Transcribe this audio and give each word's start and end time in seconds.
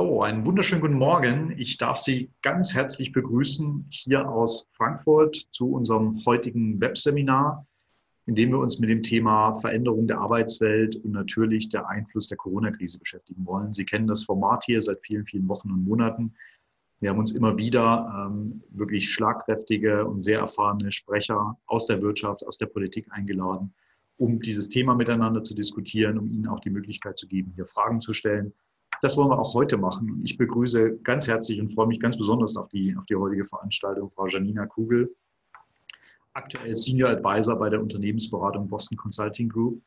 So, 0.00 0.22
einen 0.22 0.46
wunderschönen 0.46 0.80
guten 0.80 0.94
Morgen. 0.94 1.54
Ich 1.58 1.76
darf 1.76 1.98
Sie 1.98 2.30
ganz 2.40 2.74
herzlich 2.74 3.12
begrüßen 3.12 3.86
hier 3.90 4.26
aus 4.26 4.66
Frankfurt 4.72 5.36
zu 5.50 5.74
unserem 5.74 6.16
heutigen 6.24 6.80
Webseminar, 6.80 7.66
in 8.24 8.34
dem 8.34 8.48
wir 8.48 8.60
uns 8.60 8.78
mit 8.78 8.88
dem 8.88 9.02
Thema 9.02 9.52
Veränderung 9.52 10.06
der 10.06 10.18
Arbeitswelt 10.20 10.96
und 10.96 11.12
natürlich 11.12 11.68
der 11.68 11.86
Einfluss 11.86 12.28
der 12.28 12.38
Corona-Krise 12.38 12.98
beschäftigen 12.98 13.44
wollen. 13.44 13.74
Sie 13.74 13.84
kennen 13.84 14.06
das 14.06 14.24
Format 14.24 14.64
hier 14.64 14.80
seit 14.80 15.04
vielen, 15.04 15.26
vielen 15.26 15.46
Wochen 15.50 15.70
und 15.70 15.84
Monaten. 15.84 16.34
Wir 17.00 17.10
haben 17.10 17.18
uns 17.18 17.32
immer 17.32 17.58
wieder 17.58 18.30
ähm, 18.30 18.62
wirklich 18.70 19.12
schlagkräftige 19.12 20.06
und 20.06 20.20
sehr 20.20 20.38
erfahrene 20.38 20.92
Sprecher 20.92 21.58
aus 21.66 21.88
der 21.88 22.00
Wirtschaft, 22.00 22.42
aus 22.46 22.56
der 22.56 22.68
Politik 22.68 23.08
eingeladen, 23.10 23.74
um 24.16 24.40
dieses 24.40 24.70
Thema 24.70 24.94
miteinander 24.94 25.44
zu 25.44 25.54
diskutieren, 25.54 26.16
um 26.18 26.30
Ihnen 26.30 26.46
auch 26.46 26.60
die 26.60 26.70
Möglichkeit 26.70 27.18
zu 27.18 27.28
geben, 27.28 27.52
hier 27.54 27.66
Fragen 27.66 28.00
zu 28.00 28.14
stellen. 28.14 28.54
Das 29.02 29.16
wollen 29.16 29.30
wir 29.30 29.38
auch 29.38 29.54
heute 29.54 29.76
machen. 29.78 30.20
Ich 30.24 30.36
begrüße 30.36 30.98
ganz 30.98 31.26
herzlich 31.26 31.60
und 31.60 31.68
freue 31.68 31.86
mich 31.86 32.00
ganz 32.00 32.18
besonders 32.18 32.56
auf 32.56 32.68
die, 32.68 32.94
auf 32.96 33.06
die 33.06 33.16
heutige 33.16 33.44
Veranstaltung 33.44 34.10
Frau 34.10 34.26
Janina 34.26 34.66
Kugel, 34.66 35.14
aktuell 36.34 36.76
Senior 36.76 37.10
Advisor 37.10 37.56
bei 37.56 37.70
der 37.70 37.80
Unternehmensberatung 37.80 38.68
Boston 38.68 38.98
Consulting 38.98 39.48
Group. 39.48 39.82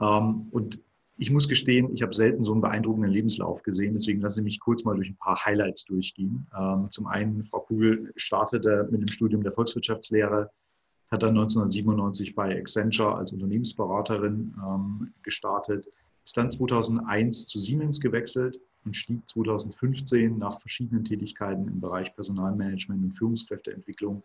Ähm, 0.00 0.48
und 0.50 0.80
ich 1.16 1.30
muss 1.30 1.48
gestehen, 1.48 1.94
ich 1.94 2.02
habe 2.02 2.14
selten 2.14 2.44
so 2.44 2.52
einen 2.52 2.60
beeindruckenden 2.60 3.10
Lebenslauf 3.10 3.62
gesehen, 3.62 3.94
deswegen 3.94 4.20
lassen 4.20 4.40
Sie 4.40 4.44
mich 4.44 4.60
kurz 4.60 4.84
mal 4.84 4.96
durch 4.96 5.08
ein 5.08 5.16
paar 5.16 5.44
Highlights 5.44 5.84
durchgehen. 5.84 6.46
Ähm, 6.58 6.90
zum 6.90 7.06
einen, 7.06 7.44
Frau 7.44 7.60
Kugel 7.60 8.12
startete 8.16 8.88
mit 8.90 9.00
dem 9.00 9.08
Studium 9.08 9.42
der 9.42 9.52
Volkswirtschaftslehre, 9.52 10.50
hat 11.10 11.22
dann 11.22 11.30
1997 11.30 12.34
bei 12.34 12.58
Accenture 12.58 13.14
als 13.14 13.32
Unternehmensberaterin 13.32 14.54
ähm, 14.58 15.14
gestartet, 15.22 15.86
ist 16.24 16.36
dann 16.36 16.50
2001 16.50 17.46
zu 17.46 17.60
Siemens 17.60 18.00
gewechselt 18.00 18.58
und 18.84 18.94
stieg 18.94 19.28
2015 19.28 20.38
nach 20.38 20.58
verschiedenen 20.60 21.04
Tätigkeiten 21.04 21.68
im 21.68 21.80
Bereich 21.80 22.14
Personalmanagement 22.14 23.02
und 23.02 23.12
Führungskräfteentwicklung 23.12 24.22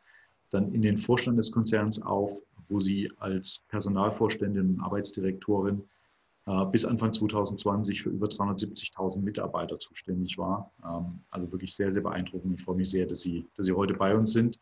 dann 0.49 0.73
in 0.73 0.81
den 0.81 0.97
Vorstand 0.97 1.37
des 1.37 1.51
Konzerns 1.51 2.01
auf, 2.01 2.41
wo 2.67 2.79
sie 2.79 3.11
als 3.17 3.63
Personalvorständin 3.67 4.75
und 4.75 4.81
Arbeitsdirektorin 4.81 5.83
äh, 6.45 6.65
bis 6.65 6.85
Anfang 6.85 7.13
2020 7.13 8.03
für 8.03 8.09
über 8.09 8.27
370.000 8.27 9.21
Mitarbeiter 9.21 9.79
zuständig 9.79 10.37
war. 10.37 10.71
Ähm, 10.83 11.21
also 11.29 11.51
wirklich 11.51 11.75
sehr, 11.75 11.93
sehr 11.93 12.01
beeindruckend. 12.01 12.55
Ich 12.59 12.63
freue 12.63 12.77
mich 12.77 12.89
sehr, 12.89 13.05
dass 13.05 13.21
Sie, 13.21 13.47
dass 13.55 13.65
Sie 13.67 13.73
heute 13.73 13.93
bei 13.93 14.15
uns 14.15 14.33
sind. 14.33 14.59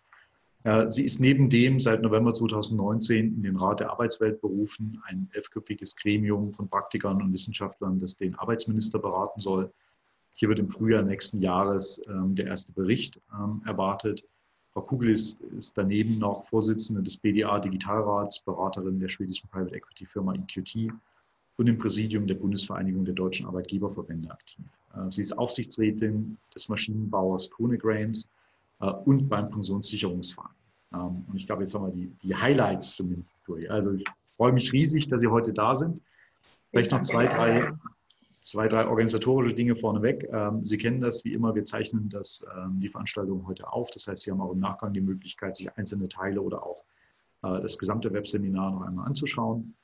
Sie 0.89 1.05
ist 1.05 1.21
neben 1.21 1.49
dem 1.49 1.79
seit 1.79 2.01
November 2.01 2.33
2019 2.33 3.35
in 3.35 3.43
den 3.43 3.55
Rat 3.55 3.79
der 3.79 3.89
Arbeitswelt 3.89 4.41
berufen, 4.41 5.01
ein 5.05 5.29
elfköpfiges 5.31 5.95
Gremium 5.95 6.51
von 6.51 6.67
Praktikern 6.67 7.21
und 7.21 7.31
Wissenschaftlern, 7.31 7.99
das 7.99 8.17
den 8.17 8.35
Arbeitsminister 8.35 8.99
beraten 8.99 9.39
soll. 9.39 9.71
Hier 10.33 10.49
wird 10.49 10.59
im 10.59 10.69
Frühjahr 10.69 11.03
nächsten 11.03 11.41
Jahres 11.41 12.01
ähm, 12.09 12.35
der 12.35 12.47
erste 12.47 12.73
Bericht 12.73 13.21
ähm, 13.33 13.61
erwartet. 13.65 14.27
Frau 14.73 14.81
Kugel 14.81 15.09
ist, 15.09 15.39
ist, 15.57 15.77
daneben 15.77 16.19
noch 16.19 16.43
Vorsitzende 16.43 17.01
des 17.01 17.17
BDA 17.17 17.59
Digitalrats, 17.59 18.41
Beraterin 18.41 18.99
der 18.99 19.07
schwedischen 19.07 19.49
Private 19.49 19.73
Equity 19.73 20.05
Firma 20.05 20.33
EQT 20.35 20.91
und 21.55 21.67
im 21.67 21.77
Präsidium 21.77 22.27
der 22.27 22.35
Bundesvereinigung 22.35 23.05
der 23.05 23.15
deutschen 23.15 23.47
Arbeitgeberverbände 23.47 24.29
aktiv. 24.29 24.65
Äh, 24.93 25.11
sie 25.11 25.21
ist 25.21 25.37
Aufsichtsrätin 25.37 26.37
des 26.53 26.69
Maschinenbauers 26.69 27.49
Konegrains 27.49 28.27
äh, 28.79 28.91
und 28.91 29.29
beim 29.29 29.49
Pensionssicherungsverein. 29.49 30.56
Ähm, 30.97 31.25
und 31.27 31.35
ich 31.35 31.45
glaube, 31.45 31.63
jetzt 31.63 31.73
haben 31.73 31.85
wir 31.85 31.93
die, 31.93 32.11
die 32.23 32.35
Highlights 32.35 32.95
zumindest 32.95 33.33
durch. 33.45 33.69
Also 33.69 33.91
ich 33.91 34.05
freue 34.35 34.51
mich 34.51 34.71
riesig, 34.73 35.07
dass 35.07 35.21
Sie 35.21 35.27
heute 35.27 35.53
da 35.53 35.75
sind. 35.75 36.01
Vielleicht 36.71 36.91
noch 36.91 37.01
zwei, 37.03 37.27
drei, 37.27 37.73
zwei, 38.41 38.67
drei 38.67 38.87
organisatorische 38.87 39.55
Dinge 39.55 39.75
vorneweg. 39.75 40.27
Ähm, 40.31 40.65
Sie 40.65 40.77
kennen 40.77 41.01
das 41.01 41.23
wie 41.25 41.33
immer, 41.33 41.55
wir 41.55 41.65
zeichnen 41.65 42.09
das, 42.09 42.45
ähm, 42.55 42.79
die 42.79 42.89
Veranstaltung 42.89 43.47
heute 43.47 43.71
auf. 43.71 43.89
Das 43.91 44.07
heißt, 44.07 44.23
Sie 44.23 44.31
haben 44.31 44.41
auch 44.41 44.51
im 44.51 44.59
Nachgang 44.59 44.93
die 44.93 45.01
Möglichkeit, 45.01 45.55
sich 45.55 45.75
einzelne 45.77 46.07
Teile 46.07 46.41
oder 46.41 46.63
auch 46.63 46.83
äh, 47.43 47.61
das 47.61 47.77
gesamte 47.77 48.11
Webseminar 48.11 48.71
noch 48.71 48.81
einmal 48.81 49.07
anzuschauen. 49.07 49.75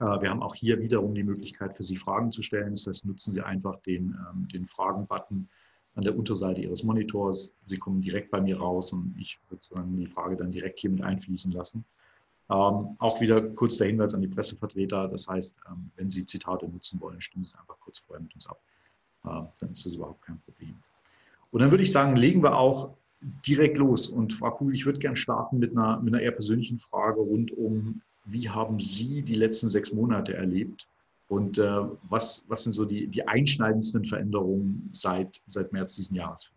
Äh, 0.00 0.04
wir 0.04 0.30
haben 0.30 0.42
auch 0.42 0.54
hier 0.54 0.80
wiederum 0.80 1.14
die 1.14 1.24
Möglichkeit 1.24 1.76
für 1.76 1.84
Sie 1.84 1.96
Fragen 1.96 2.32
zu 2.32 2.42
stellen. 2.42 2.70
Das 2.70 2.86
heißt, 2.86 3.06
nutzen 3.06 3.32
Sie 3.32 3.42
einfach 3.42 3.80
den, 3.80 4.16
den 4.52 4.66
Fragen-Button 4.66 5.48
an 5.94 6.04
der 6.04 6.16
Unterseite 6.16 6.60
Ihres 6.60 6.82
Monitors. 6.82 7.54
Sie 7.66 7.78
kommen 7.78 8.02
direkt 8.02 8.30
bei 8.30 8.40
mir 8.40 8.58
raus 8.58 8.92
und 8.92 9.14
ich 9.18 9.38
würde 9.48 9.64
sagen, 9.64 9.96
die 9.96 10.06
Frage 10.06 10.36
dann 10.36 10.50
direkt 10.50 10.78
hier 10.80 10.90
mit 10.90 11.02
einfließen 11.02 11.52
lassen. 11.52 11.84
Ähm, 12.50 12.96
auch 12.98 13.20
wieder 13.20 13.40
kurz 13.40 13.78
der 13.78 13.86
Hinweis 13.86 14.12
an 14.12 14.20
die 14.20 14.28
Pressevertreter. 14.28 15.08
Das 15.08 15.28
heißt, 15.28 15.56
ähm, 15.68 15.90
wenn 15.96 16.10
Sie 16.10 16.26
Zitate 16.26 16.68
nutzen 16.68 17.00
wollen, 17.00 17.20
stimmen 17.20 17.44
Sie 17.44 17.58
einfach 17.58 17.78
kurz 17.80 17.98
vorher 17.98 18.22
mit 18.22 18.34
uns 18.34 18.46
ab. 18.46 18.60
Äh, 19.24 19.28
dann 19.60 19.72
ist 19.72 19.86
das 19.86 19.94
überhaupt 19.94 20.22
kein 20.22 20.38
Problem. 20.40 20.74
Und 21.50 21.60
dann 21.60 21.70
würde 21.70 21.84
ich 21.84 21.92
sagen, 21.92 22.16
legen 22.16 22.42
wir 22.42 22.56
auch 22.56 22.90
direkt 23.46 23.78
los. 23.78 24.08
Und 24.08 24.32
Frau 24.32 24.50
Kuhl, 24.50 24.74
ich 24.74 24.84
würde 24.84 24.98
gerne 24.98 25.16
starten 25.16 25.58
mit 25.58 25.72
einer, 25.72 26.00
mit 26.00 26.12
einer 26.12 26.22
eher 26.22 26.32
persönlichen 26.32 26.78
Frage 26.78 27.20
rund 27.20 27.52
um, 27.52 28.02
wie 28.26 28.48
haben 28.48 28.80
Sie 28.80 29.22
die 29.22 29.34
letzten 29.34 29.68
sechs 29.68 29.92
Monate 29.92 30.34
erlebt? 30.34 30.86
Und 31.28 31.58
äh, 31.58 31.80
was, 32.02 32.44
was 32.48 32.64
sind 32.64 32.74
so 32.74 32.84
die, 32.84 33.08
die 33.08 33.26
einschneidendsten 33.26 34.04
Veränderungen 34.04 34.88
seit, 34.92 35.40
seit 35.46 35.72
März 35.72 35.94
diesen 35.94 36.16
Jahres? 36.16 36.50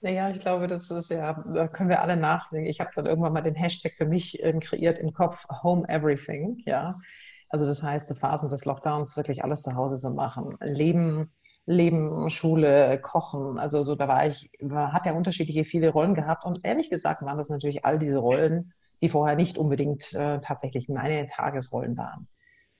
Naja, 0.00 0.30
ich 0.30 0.40
glaube, 0.40 0.66
das 0.66 0.90
ist 0.90 1.10
ja, 1.10 1.44
da 1.54 1.68
können 1.68 1.88
wir 1.88 2.02
alle 2.02 2.16
nachsehen. 2.16 2.66
Ich 2.66 2.80
habe 2.80 2.90
dann 2.94 3.06
irgendwann 3.06 3.32
mal 3.32 3.40
den 3.40 3.54
Hashtag 3.54 3.92
für 3.96 4.06
mich 4.06 4.42
ähm, 4.42 4.60
kreiert 4.60 4.98
im 4.98 5.12
Kopf, 5.12 5.46
Home 5.62 5.88
Everything, 5.88 6.60
ja. 6.66 6.94
Also 7.48 7.66
das 7.66 7.82
heißt, 7.82 8.08
zu 8.08 8.14
Phasen 8.14 8.48
des 8.48 8.64
Lockdowns 8.64 9.16
wirklich 9.16 9.44
alles 9.44 9.62
zu 9.62 9.76
Hause 9.76 10.00
zu 10.00 10.10
machen. 10.10 10.56
Leben, 10.60 11.30
Leben, 11.66 12.30
Schule, 12.30 12.98
Kochen. 13.00 13.58
Also 13.58 13.82
so, 13.82 13.94
da 13.94 14.08
war 14.08 14.26
ich, 14.26 14.50
hat 14.70 15.06
ja 15.06 15.12
unterschiedliche 15.12 15.64
viele 15.64 15.90
Rollen 15.90 16.14
gehabt. 16.14 16.44
Und 16.44 16.60
ehrlich 16.64 16.90
gesagt 16.90 17.22
waren 17.22 17.38
das 17.38 17.50
natürlich 17.50 17.84
all 17.84 17.98
diese 17.98 18.18
Rollen, 18.18 18.72
die 19.02 19.08
vorher 19.08 19.36
nicht 19.36 19.58
unbedingt 19.58 20.14
äh, 20.14 20.40
tatsächlich 20.40 20.88
meine 20.88 21.26
Tagesrollen 21.26 21.96
waren. 21.96 22.26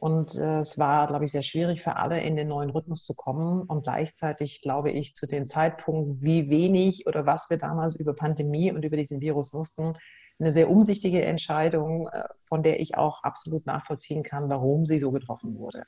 Und 0.02 0.34
äh, 0.34 0.58
es 0.58 0.80
war, 0.80 1.06
glaube 1.06 1.26
ich, 1.26 1.30
sehr 1.30 1.44
schwierig 1.44 1.80
für 1.80 1.94
alle, 1.94 2.20
in 2.20 2.34
den 2.34 2.48
neuen 2.48 2.70
Rhythmus 2.70 3.04
zu 3.04 3.14
kommen. 3.14 3.62
Und 3.62 3.84
gleichzeitig, 3.84 4.60
glaube 4.60 4.90
ich, 4.90 5.14
zu 5.14 5.28
dem 5.28 5.46
Zeitpunkt, 5.46 6.20
wie 6.20 6.50
wenig 6.50 7.06
oder 7.06 7.24
was 7.24 7.48
wir 7.50 7.56
damals 7.56 7.94
über 7.94 8.12
Pandemie 8.12 8.72
und 8.72 8.84
über 8.84 8.96
diesen 8.96 9.20
Virus 9.20 9.54
wussten, 9.54 9.94
eine 10.40 10.50
sehr 10.50 10.68
umsichtige 10.68 11.22
Entscheidung, 11.24 12.08
äh, 12.08 12.24
von 12.42 12.64
der 12.64 12.80
ich 12.80 12.96
auch 12.96 13.22
absolut 13.22 13.64
nachvollziehen 13.64 14.24
kann, 14.24 14.48
warum 14.48 14.86
sie 14.86 14.98
so 14.98 15.12
getroffen 15.12 15.56
wurde. 15.56 15.84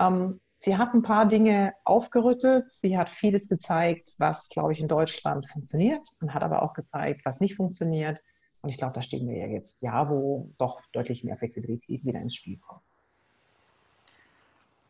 Ähm, 0.00 0.40
sie 0.58 0.76
hat 0.76 0.92
ein 0.92 1.02
paar 1.02 1.26
Dinge 1.26 1.72
aufgerüttelt. 1.84 2.68
Sie 2.68 2.98
hat 2.98 3.10
vieles 3.10 3.48
gezeigt, 3.48 4.10
was, 4.18 4.48
glaube 4.48 4.72
ich, 4.72 4.80
in 4.80 4.88
Deutschland 4.88 5.48
funktioniert 5.48 6.02
und 6.20 6.34
hat 6.34 6.42
aber 6.42 6.64
auch 6.64 6.72
gezeigt, 6.72 7.20
was 7.24 7.38
nicht 7.38 7.54
funktioniert. 7.54 8.20
Und 8.62 8.70
ich 8.70 8.78
glaube, 8.78 8.94
da 8.94 9.02
stehen 9.02 9.28
wir 9.28 9.36
ja 9.36 9.46
jetzt, 9.46 9.82
ja, 9.82 10.10
wo 10.10 10.50
doch 10.58 10.80
deutlich 10.92 11.22
mehr 11.22 11.36
Flexibilität 11.36 12.04
wieder 12.04 12.20
ins 12.20 12.34
Spiel 12.34 12.58
kommt. 12.58 12.82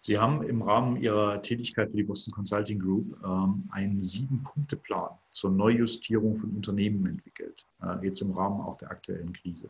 Sie 0.01 0.19
haben 0.19 0.43
im 0.43 0.63
Rahmen 0.63 0.97
Ihrer 0.97 1.43
Tätigkeit 1.43 1.91
für 1.91 1.97
die 1.97 2.03
Boston 2.05 2.33
Consulting 2.33 2.79
Group 2.79 3.17
ähm, 3.25 3.69
einen 3.71 4.03
Sieben-Punkte-Plan 4.03 5.11
zur 5.33 5.51
Neujustierung 5.51 6.37
von 6.37 6.51
Unternehmen 6.51 7.07
entwickelt, 7.07 7.65
äh, 7.83 8.05
jetzt 8.07 8.21
im 8.21 8.33
Rahmen 8.33 8.61
auch 8.61 8.77
der 8.77 8.91
aktuellen 8.91 9.33
Krise. 9.33 9.69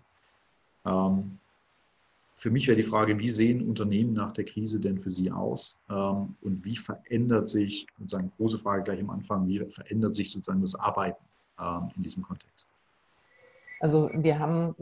Ähm, 0.85 1.39
für 2.39 2.51
mich 2.51 2.69
wäre 2.69 2.77
die 2.77 2.83
Frage, 2.83 3.19
wie 3.19 3.31
sehen 3.31 3.67
Unternehmen 3.67 4.13
nach 4.13 4.31
der 4.31 4.45
Krise 4.45 4.79
denn 4.79 4.99
für 4.99 5.11
Sie 5.11 5.31
aus 5.31 5.79
ähm, 5.89 6.37
und 6.43 6.65
wie 6.65 6.77
verändert 6.77 7.49
sich, 7.49 7.87
sozusagen 7.99 8.31
große 8.37 8.59
Frage 8.59 8.83
gleich 8.83 9.01
am 9.01 9.11
Anfang, 9.11 9.49
wie 9.49 9.59
verändert 9.71 10.15
sich 10.15 10.31
sozusagen 10.31 10.61
das 10.61 10.75
Arbeiten 10.75 11.25
ähm, 11.59 11.91
in 11.97 12.03
diesem 12.03 12.23
Kontext? 12.23 12.69
Also 13.79 14.11
wir 14.15 14.39
haben, 14.39 14.75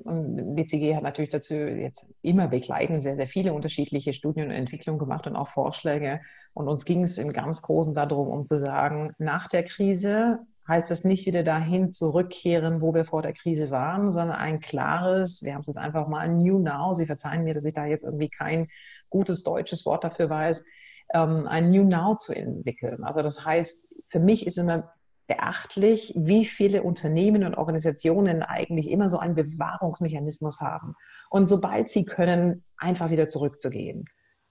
BCG 0.55 0.95
hat 0.95 1.03
natürlich 1.03 1.31
dazu 1.31 1.55
jetzt 1.55 2.13
immer 2.23 2.49
begleitend 2.49 3.03
sehr, 3.03 3.17
sehr 3.17 3.27
viele 3.27 3.53
unterschiedliche 3.53 4.13
Studien 4.13 4.47
und 4.47 4.53
Entwicklungen 4.53 4.99
gemacht 4.99 5.27
und 5.27 5.37
auch 5.37 5.49
Vorschläge. 5.49 6.21
Und 6.53 6.69
uns 6.69 6.85
ging 6.85 7.03
es 7.03 7.19
im 7.19 7.33
ganz 7.33 7.63
Großen 7.63 7.95
darum, 7.95 8.29
um 8.29 8.45
zu 8.45 8.59
sagen, 8.59 9.13
nach 9.19 9.49
der 9.49 9.65
Krise 9.65 10.39
heißt 10.69 10.91
das 10.91 11.05
nicht 11.05 11.27
wieder 11.27 11.43
dahin 11.43 11.91
zurückkehren, 11.91 12.81
wo 12.81 12.95
wir 12.95 13.05
vor 13.05 13.23
der 13.23 13.33
Krise 13.33 13.71
waren, 13.71 14.11
sondern 14.11 14.37
ein 14.37 14.61
klares, 14.61 15.43
wir 15.43 15.55
haben 15.55 15.61
es 15.61 15.67
jetzt 15.67 15.77
einfach 15.77 16.09
mal 16.09 16.29
New 16.29 16.59
Now, 16.59 16.95
Sie 16.95 17.07
verzeihen 17.07 17.45
mir, 17.45 17.55
dass 17.55 17.65
ich 17.65 17.75
da 17.75 17.85
jetzt 17.85 18.05
irgendwie 18.05 18.31
kein 18.31 18.69
gutes 19.11 19.43
deutsches 19.43 19.85
Wort 19.85 20.05
dafür 20.05 20.31
weiß, 20.31 20.65
ähm, 21.13 21.47
ein 21.47 21.71
New 21.71 21.85
Now 21.85 22.17
zu 22.17 22.33
entwickeln. 22.33 23.05
Also 23.05 23.21
das 23.21 23.45
heißt, 23.45 23.95
für 24.09 24.21
mich 24.21 24.47
ist 24.47 24.57
immer 24.57 24.93
beachtlich, 25.27 26.13
wie 26.17 26.45
viele 26.45 26.83
Unternehmen 26.83 27.45
und 27.45 27.55
Organisationen 27.55 28.43
eigentlich 28.43 28.91
immer 28.91 29.09
so 29.09 29.19
einen 29.19 29.35
Bewahrungsmechanismus 29.35 30.61
haben. 30.61 30.95
Und 31.31 31.49
sobald 31.49 31.89
sie 31.89 32.05
können, 32.05 32.65
einfach 32.77 33.11
wieder 33.11 33.29
zurückzugehen. 33.29 34.05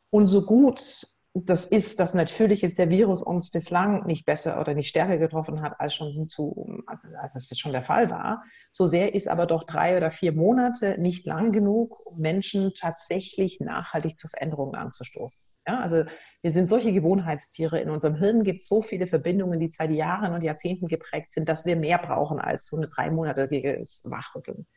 Und 0.10 0.26
so 0.26 0.46
gut 0.46 1.08
das 1.36 1.66
ist, 1.66 2.00
dass 2.00 2.14
natürlich 2.14 2.62
jetzt 2.62 2.78
der 2.78 2.90
Virus 2.90 3.24
uns 3.24 3.50
bislang 3.50 4.06
nicht 4.06 4.26
besser 4.26 4.60
oder 4.62 4.76
nicht 4.76 4.90
stärker 4.90 5.18
getroffen 5.18 5.64
hat, 5.64 5.80
als 5.80 5.96
schon 5.96 6.28
zu, 6.28 6.84
als, 6.86 7.06
als 7.16 7.36
es 7.36 7.58
schon 7.58 7.72
der 7.72 7.82
Fall 7.82 8.12
war. 8.12 8.44
So 8.72 8.86
sehr 8.86 9.16
ist 9.16 9.28
aber 9.28 9.48
doch 9.48 9.64
drei 9.64 9.98
oder 9.98 10.12
vier 10.12 10.32
Monate 10.32 11.00
nicht 11.00 11.26
lang 11.26 11.52
genug, 11.52 12.06
um 12.06 12.20
Menschen 12.20 12.74
tatsächlich 12.80 13.60
nachhaltig 13.60 14.20
zu 14.20 14.28
Veränderungen 14.28 14.76
anzustoßen. 14.76 15.53
Ja, 15.66 15.80
also 15.80 16.04
wir 16.42 16.52
sind 16.52 16.68
solche 16.68 16.92
Gewohnheitstiere. 16.92 17.80
In 17.80 17.90
unserem 17.90 18.16
Hirn 18.16 18.44
gibt 18.44 18.62
es 18.62 18.68
so 18.68 18.82
viele 18.82 19.08
Verbindungen, 19.08 19.60
die 19.60 19.72
seit 19.72 19.92
Jahren 19.92 20.34
und 20.34 20.44
Jahrzehnten 20.44 20.88
geprägt 20.88 21.34
sind, 21.34 21.48
dass 21.48 21.66
wir 21.66 21.78
mehr 21.78 21.98
brauchen 21.98 22.40
als 22.40 22.66
so 22.66 22.76
eine 22.76 22.90
dreimonatige 22.90 23.82
Wachrütteln. 24.04 24.68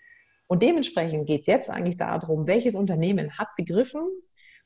Und 0.47 0.62
dementsprechend 0.62 1.27
geht 1.27 1.41
es 1.43 1.47
jetzt 1.49 1.71
eigentlich 1.71 1.97
darum, 1.97 2.47
welches 2.47 2.77
Unternehmen 2.77 3.37
hat 3.37 3.49
begriffen, 3.56 4.03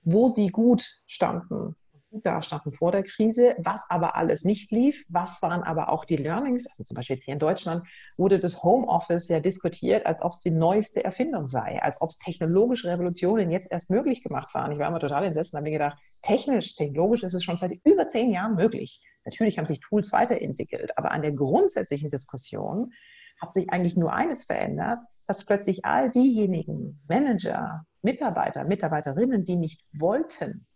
wo 0.03 0.29
sie 0.29 0.49
gut 0.49 0.83
standen 1.07 1.75
gut 2.11 2.27
dastanden 2.27 2.73
vor 2.73 2.91
der 2.91 3.05
Krise, 3.05 3.55
was 3.59 3.85
aber 3.89 4.17
alles 4.17 4.45
nicht 4.45 4.71
lief, 4.73 5.05
was 5.09 5.41
waren 5.43 5.63
aber 5.63 5.91
auch 5.91 6.05
die 6.05 6.17
Learnings. 6.17 6.67
Also 6.67 6.85
zum 6.85 6.97
Beispiel 6.97 7.17
hier 7.17 7.35
in 7.35 7.39
Deutschland 7.39 7.87
wurde 8.17 8.41
das 8.41 8.63
Homeoffice 8.63 9.29
ja 9.29 9.41
diskutiert, 9.41 10.07
als 10.07 10.21
ob 10.21 10.33
es 10.33 10.41
die 10.41 10.51
neueste 10.51 11.05
Erfindung 11.05 11.47
sei, 11.47 11.81
als 11.81 12.01
ob 12.01 12.11
es 12.11 12.19
technologische 12.19 12.89
Revolutionen 12.89 13.51
jetzt 13.51 13.71
erst 13.71 13.91
möglich 13.91 14.23
gemacht 14.23 14.53
waren. 14.55 14.73
Ich 14.73 14.79
war 14.79 14.89
immer 14.89 14.99
total 14.99 15.25
entsetzt 15.25 15.55
und 15.55 15.59
habe 15.59 15.71
mir 15.71 15.79
gedacht, 15.79 15.99
technisch, 16.23 16.75
technologisch 16.75 17.23
ist 17.23 17.35
es 17.35 17.45
schon 17.45 17.59
seit 17.59 17.79
über 17.85 18.09
zehn 18.09 18.31
Jahren 18.31 18.57
möglich. 18.57 19.01
Natürlich 19.25 19.59
haben 19.59 19.67
sich 19.67 19.81
Tools 19.81 20.13
weiterentwickelt, 20.13 20.99
aber 20.99 21.13
an 21.13 21.23
der 21.23 21.33
grundsätzlichen 21.33 22.11
Diskussion 22.11 22.93
hat 23.41 23.55
sich 23.55 23.71
eigentlich 23.71 23.97
nur 23.97 24.13
eines 24.13 24.45
verändert, 24.45 24.99
dass 25.27 25.45
plötzlich 25.45 25.85
all 25.85 26.11
diejenigen 26.11 27.01
Manager, 27.09 27.85
Mitarbeiter, 28.03 28.65
Mitarbeiterinnen, 28.65 29.45
die 29.45 29.57
nicht 29.57 29.85
wollten, 29.93 30.67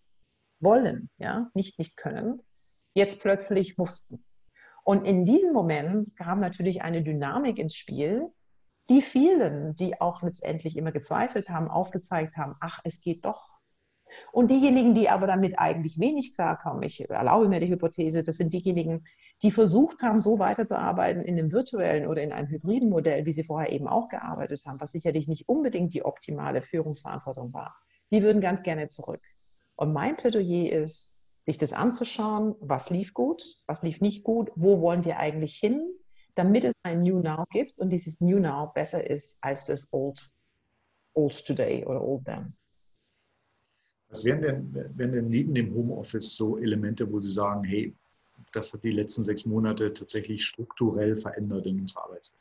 wollen, 0.65 1.11
ja, 1.19 1.51
nicht 1.55 1.79
nicht 1.79 1.97
können, 1.97 2.43
jetzt 2.95 3.21
plötzlich 3.21 3.77
mussten. 3.79 4.25
Und 4.85 5.05
in 5.05 5.25
diesem 5.25 5.53
Moment 5.53 6.17
kam 6.17 6.41
natürlich 6.41 6.83
eine 6.83 7.03
Dynamik 7.03 7.59
ins 7.59 7.75
Spiel, 7.75 8.31
die 8.91 9.01
vielen, 9.01 9.75
die 9.77 10.01
auch 10.01 10.23
letztendlich 10.23 10.77
immer 10.77 10.93
gezweifelt 10.93 11.49
haben, 11.49 11.69
aufgezeigt 11.69 12.37
haben, 12.37 12.55
ach, 12.61 12.81
es 12.85 13.01
geht 13.01 13.25
doch. 13.25 13.59
Und 14.33 14.51
diejenigen, 14.51 14.95
die 14.95 15.09
aber 15.09 15.27
damit 15.27 15.59
eigentlich 15.59 15.99
wenig 15.99 16.35
klarkommen, 16.35 16.83
ich 16.83 17.09
erlaube 17.09 17.49
mir 17.49 17.61
die 17.61 17.69
Hypothese, 17.69 18.23
das 18.23 18.37
sind 18.37 18.53
diejenigen, 18.53 19.05
die 19.43 19.51
versucht 19.51 20.03
haben, 20.03 20.21
so 20.21 20.39
weiterzuarbeiten 20.39 21.23
in 21.23 21.39
einem 21.39 21.53
virtuellen 21.53 22.07
oder 22.07 22.23
in 22.23 22.33
einem 22.33 22.49
hybriden 22.49 22.91
Modell, 22.91 23.25
wie 23.25 23.33
sie 23.33 23.45
vorher 23.45 23.73
eben 23.73 23.89
auch 23.89 24.11
gearbeitet 24.11 24.63
haben, 24.67 24.81
was 24.81 24.93
sicherlich 24.93 25.27
nicht 25.27 25.49
unbedingt 25.49 25.95
die 25.95 26.05
optimale 26.05 26.61
Führungsverantwortung 26.61 27.55
war. 27.55 27.75
Die 28.11 28.23
würden 28.23 28.43
ganz 28.43 28.63
gerne 28.63 28.89
zurück. 28.89 29.23
Und 29.77 29.93
mein 29.93 30.17
Plädoyer 30.17 30.73
ist, 30.73 31.17
sich 31.45 31.59
das 31.59 31.73
anzuschauen, 31.73 32.55
was 32.61 32.91
lief 32.91 33.13
gut, 33.13 33.45
was 33.67 33.83
lief 33.83 34.01
nicht 34.01 34.25
gut, 34.25 34.51
wo 34.55 34.81
wollen 34.81 35.05
wir 35.05 35.19
eigentlich 35.19 35.57
hin, 35.57 35.83
damit 36.35 36.65
es 36.65 36.73
ein 36.83 37.03
New 37.03 37.21
Now 37.21 37.45
gibt 37.51 37.81
und 37.81 37.91
dieses 37.91 38.21
New 38.21 38.39
Now 38.39 38.73
besser 38.75 39.09
ist 39.09 39.37
als 39.41 39.67
das 39.67 39.93
Old, 39.93 40.33
Old 41.13 41.45
Today 41.47 41.85
oder 41.85 42.03
Old 42.03 42.25
Then. 42.25 42.55
Was 44.09 44.25
wären 44.25 44.43
denn, 44.43 44.75
wären 44.97 45.13
denn 45.13 45.29
neben 45.29 45.55
dem 45.55 45.75
Homeoffice 45.75 46.37
so 46.37 46.57
Elemente, 46.59 47.11
wo 47.11 47.19
Sie 47.19 47.31
sagen, 47.31 47.65
hey, 47.65 47.95
das 48.53 48.73
hat 48.73 48.83
die 48.83 48.93
letzten 48.93 49.23
sechs 49.23 49.45
Monate 49.45 49.93
tatsächlich 49.93 50.45
strukturell 50.45 51.17
verändert 51.17 51.67
in 51.67 51.81
unserer 51.81 52.05
Arbeitswelt? 52.05 52.41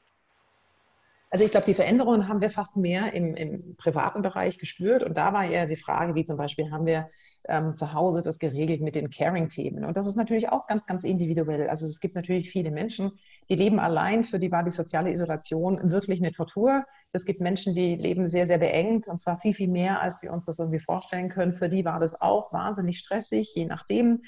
Also 1.30 1.46
ich 1.46 1.52
glaube, 1.52 1.66
die 1.66 1.74
Veränderungen 1.74 2.28
haben 2.28 2.42
wir 2.42 2.52
fast 2.52 2.78
mehr 2.78 3.12
im, 3.14 3.36
im, 3.36 3.76
privaten 3.76 4.22
Bereich 4.22 4.60
gespürt. 4.60 5.02
Und 5.02 5.18
da 5.18 5.34
war 5.34 5.46
eher 5.46 5.66
die 5.66 5.78
Frage, 5.78 6.14
wie 6.14 6.26
zum 6.26 6.38
Beispiel 6.38 6.70
haben 6.70 6.86
wir 6.86 7.10
ähm, 7.48 7.76
zu 7.76 7.94
Hause 7.94 8.22
das 8.22 8.40
geregelt 8.40 8.82
mit 8.82 8.96
den 8.96 9.10
Caring-Themen. 9.10 9.86
Und 9.86 9.98
das 9.98 10.08
ist 10.08 10.16
natürlich 10.16 10.50
auch 10.50 10.68
ganz, 10.68 10.86
ganz 10.86 11.04
individuell. 11.04 11.70
Also 11.70 11.86
es 11.86 12.00
gibt 12.00 12.16
natürlich 12.16 12.50
viele 12.50 12.72
Menschen, 12.72 13.12
die 13.50 13.56
leben 13.56 13.80
allein, 13.80 14.24
für 14.24 14.40
die 14.40 14.52
war 14.52 14.64
die 14.64 14.72
soziale 14.72 15.12
Isolation 15.12 15.92
wirklich 15.92 16.20
eine 16.22 16.32
Tortur. 16.32 16.84
Es 17.12 17.26
gibt 17.26 17.42
Menschen, 17.42 17.76
die 17.76 17.96
leben 17.96 18.28
sehr, 18.28 18.48
sehr 18.48 18.58
beengt 18.58 19.08
und 19.08 19.20
zwar 19.20 19.38
viel, 19.38 19.54
viel 19.54 19.68
mehr, 19.68 20.02
als 20.02 20.22
wir 20.22 20.32
uns 20.32 20.46
das 20.46 20.60
irgendwie 20.60 20.80
vorstellen 20.80 21.30
können. 21.30 21.54
Für 21.54 21.70
die 21.70 21.86
war 21.86 22.00
das 22.00 22.20
auch 22.22 22.54
wahnsinnig 22.54 23.00
stressig, 23.00 23.54
je 23.56 23.66
nachdem, 23.66 24.22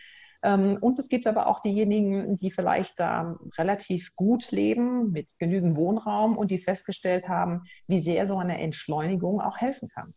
ähm, 0.45 0.77
und 0.79 1.00
es 1.00 1.09
gibt 1.09 1.25
aber 1.25 1.47
auch 1.47 1.59
diejenigen, 1.59 2.38
die 2.38 2.51
vielleicht 2.51 3.00
da 3.00 3.38
relativ 3.57 4.15
gut 4.15 4.51
leben, 4.51 5.12
mit 5.12 5.27
genügend 5.39 5.75
Wohnraum 5.75 6.38
und 6.38 6.51
die 6.51 6.59
festgestellt 6.59 7.27
haben, 7.27 7.63
wie 7.88 8.00
sehr 8.00 8.27
so 8.27 8.38
eine 8.38 8.59
Entschleunigung 8.59 9.41
auch 9.41 9.57
helfen 9.57 9.89
kann. 9.89 10.13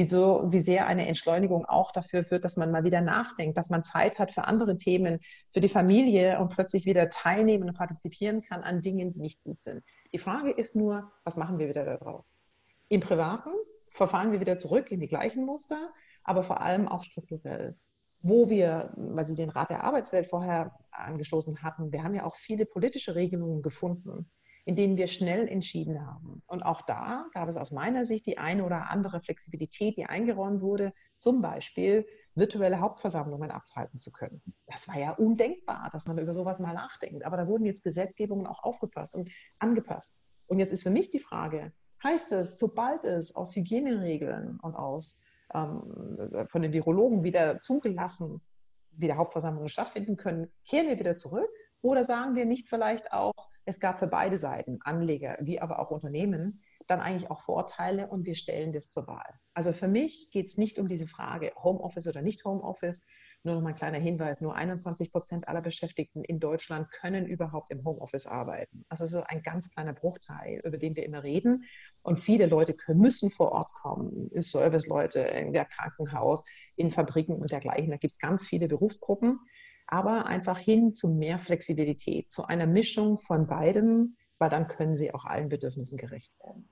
Wieso, 0.00 0.52
wie 0.52 0.60
sehr 0.60 0.86
eine 0.86 1.08
Entschleunigung 1.08 1.64
auch 1.64 1.90
dafür 1.90 2.22
führt, 2.22 2.44
dass 2.44 2.56
man 2.56 2.70
mal 2.70 2.84
wieder 2.84 3.00
nachdenkt, 3.00 3.58
dass 3.58 3.68
man 3.68 3.82
Zeit 3.82 4.20
hat 4.20 4.30
für 4.30 4.44
andere 4.44 4.76
Themen, 4.76 5.18
für 5.50 5.60
die 5.60 5.68
Familie 5.68 6.38
und 6.38 6.50
plötzlich 6.50 6.86
wieder 6.86 7.08
teilnehmen 7.08 7.68
und 7.68 7.76
partizipieren 7.76 8.40
kann 8.40 8.62
an 8.62 8.80
Dingen, 8.80 9.10
die 9.10 9.20
nicht 9.20 9.42
gut 9.42 9.60
sind. 9.60 9.82
Die 10.12 10.18
Frage 10.18 10.50
ist 10.50 10.76
nur, 10.76 11.10
was 11.24 11.36
machen 11.36 11.58
wir 11.58 11.68
wieder 11.68 11.84
daraus? 11.84 12.44
Im 12.88 13.00
Privaten 13.00 13.50
verfahren 13.90 14.30
wir 14.30 14.38
wieder 14.38 14.56
zurück 14.56 14.92
in 14.92 15.00
die 15.00 15.08
gleichen 15.08 15.44
Muster, 15.44 15.90
aber 16.22 16.44
vor 16.44 16.60
allem 16.60 16.86
auch 16.86 17.02
strukturell 17.02 17.76
wo 18.20 18.50
wir, 18.50 18.92
weil 18.96 19.24
Sie 19.24 19.36
den 19.36 19.50
Rat 19.50 19.70
der 19.70 19.84
Arbeitswelt 19.84 20.26
vorher 20.26 20.76
angestoßen 20.90 21.62
hatten, 21.62 21.92
wir 21.92 22.02
haben 22.02 22.14
ja 22.14 22.24
auch 22.24 22.34
viele 22.34 22.66
politische 22.66 23.14
Regelungen 23.14 23.62
gefunden, 23.62 24.30
in 24.68 24.76
denen 24.76 24.98
wir 24.98 25.08
schnell 25.08 25.48
entschieden 25.48 26.06
haben. 26.06 26.42
Und 26.46 26.62
auch 26.62 26.82
da 26.82 27.24
gab 27.32 27.48
es 27.48 27.56
aus 27.56 27.70
meiner 27.70 28.04
Sicht 28.04 28.26
die 28.26 28.36
eine 28.36 28.66
oder 28.66 28.90
andere 28.90 29.22
Flexibilität, 29.22 29.96
die 29.96 30.04
eingeräumt 30.04 30.60
wurde, 30.60 30.92
zum 31.16 31.40
Beispiel 31.40 32.06
virtuelle 32.34 32.78
Hauptversammlungen 32.78 33.50
abhalten 33.50 33.98
zu 33.98 34.12
können. 34.12 34.42
Das 34.66 34.86
war 34.86 34.98
ja 34.98 35.12
undenkbar, 35.12 35.88
dass 35.90 36.04
man 36.04 36.18
über 36.18 36.34
sowas 36.34 36.60
mal 36.60 36.74
nachdenkt. 36.74 37.24
Aber 37.24 37.38
da 37.38 37.46
wurden 37.48 37.64
jetzt 37.64 37.82
Gesetzgebungen 37.82 38.46
auch 38.46 38.62
aufgepasst 38.62 39.14
und 39.14 39.30
angepasst. 39.58 40.14
Und 40.48 40.58
jetzt 40.58 40.74
ist 40.74 40.82
für 40.82 40.90
mich 40.90 41.08
die 41.08 41.18
Frage, 41.18 41.72
heißt 42.04 42.32
es, 42.32 42.58
sobald 42.58 43.06
es 43.06 43.34
aus 43.34 43.56
Hygieneregeln 43.56 44.60
und 44.60 44.74
aus 44.74 45.22
ähm, 45.54 46.46
von 46.46 46.60
den 46.60 46.74
Virologen 46.74 47.24
wieder 47.24 47.58
zugelassen, 47.60 48.42
wieder 48.90 49.16
Hauptversammlungen 49.16 49.70
stattfinden 49.70 50.18
können, 50.18 50.52
kehren 50.68 50.88
wir 50.88 50.98
wieder 50.98 51.16
zurück? 51.16 51.48
Oder 51.80 52.04
sagen 52.04 52.34
wir 52.34 52.44
nicht 52.44 52.68
vielleicht 52.68 53.14
auch, 53.14 53.32
es 53.68 53.80
gab 53.80 53.98
für 53.98 54.06
beide 54.06 54.38
Seiten, 54.38 54.78
Anleger 54.80 55.36
wie 55.40 55.60
aber 55.60 55.78
auch 55.78 55.90
Unternehmen, 55.90 56.62
dann 56.86 57.00
eigentlich 57.00 57.30
auch 57.30 57.42
Vorteile 57.42 58.06
und 58.06 58.24
wir 58.24 58.34
stellen 58.34 58.72
das 58.72 58.90
zur 58.90 59.06
Wahl. 59.06 59.38
Also 59.52 59.74
für 59.74 59.88
mich 59.88 60.30
geht 60.30 60.46
es 60.46 60.56
nicht 60.56 60.78
um 60.78 60.88
diese 60.88 61.06
Frage 61.06 61.52
Homeoffice 61.62 62.06
oder 62.06 62.22
nicht 62.22 62.46
Homeoffice, 62.46 63.04
nur 63.44 63.56
noch 63.56 63.62
mal 63.62 63.70
ein 63.70 63.74
kleiner 63.74 63.98
Hinweis, 63.98 64.40
nur 64.40 64.54
21 64.54 65.12
Prozent 65.12 65.48
aller 65.48 65.60
Beschäftigten 65.60 66.24
in 66.24 66.40
Deutschland 66.40 66.90
können 66.90 67.26
überhaupt 67.26 67.70
im 67.70 67.84
Homeoffice 67.84 68.26
arbeiten. 68.26 68.86
Also 68.88 69.04
es 69.04 69.12
ist 69.12 69.22
ein 69.28 69.42
ganz 69.42 69.70
kleiner 69.70 69.92
Bruchteil, 69.92 70.62
über 70.64 70.78
den 70.78 70.96
wir 70.96 71.04
immer 71.04 71.22
reden. 71.22 71.64
Und 72.02 72.18
viele 72.18 72.46
Leute 72.46 72.72
können, 72.72 73.00
müssen 73.00 73.30
vor 73.30 73.52
Ort 73.52 73.70
kommen, 73.72 74.30
Serviceleute, 74.34 75.20
in 75.20 75.52
der 75.52 75.66
Krankenhaus, 75.66 76.42
in 76.74 76.90
Fabriken 76.90 77.36
und 77.36 77.52
dergleichen. 77.52 77.90
Da 77.90 77.98
gibt 77.98 78.14
es 78.14 78.18
ganz 78.18 78.46
viele 78.46 78.66
Berufsgruppen, 78.66 79.40
aber 79.88 80.26
einfach 80.26 80.58
hin 80.58 80.94
zu 80.94 81.08
mehr 81.08 81.38
Flexibilität, 81.38 82.30
zu 82.30 82.44
einer 82.44 82.66
Mischung 82.66 83.18
von 83.18 83.46
beidem, 83.46 84.16
weil 84.38 84.50
dann 84.50 84.68
können 84.68 84.96
sie 84.96 85.12
auch 85.12 85.24
allen 85.24 85.48
Bedürfnissen 85.48 85.98
gerecht 85.98 86.32
werden. 86.44 86.68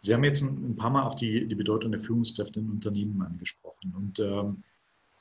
Sie 0.00 0.14
haben 0.14 0.22
jetzt 0.24 0.42
ein 0.42 0.76
paar 0.76 0.90
Mal 0.90 1.04
auch 1.04 1.16
die, 1.16 1.48
die 1.48 1.54
Bedeutung 1.54 1.90
der 1.90 2.00
Führungskräfte 2.00 2.60
in 2.60 2.70
Unternehmen 2.70 3.20
angesprochen. 3.22 3.94
Und 3.96 4.20
ähm, 4.20 4.62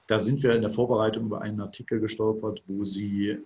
da 0.08 0.20
sind 0.20 0.44
wir 0.44 0.54
in 0.54 0.62
der 0.62 0.70
Vorbereitung 0.70 1.26
über 1.26 1.42
einen 1.42 1.62
Artikel 1.62 2.00
gestolpert, 2.00 2.62
wo 2.68 2.84
Sie 2.84 3.38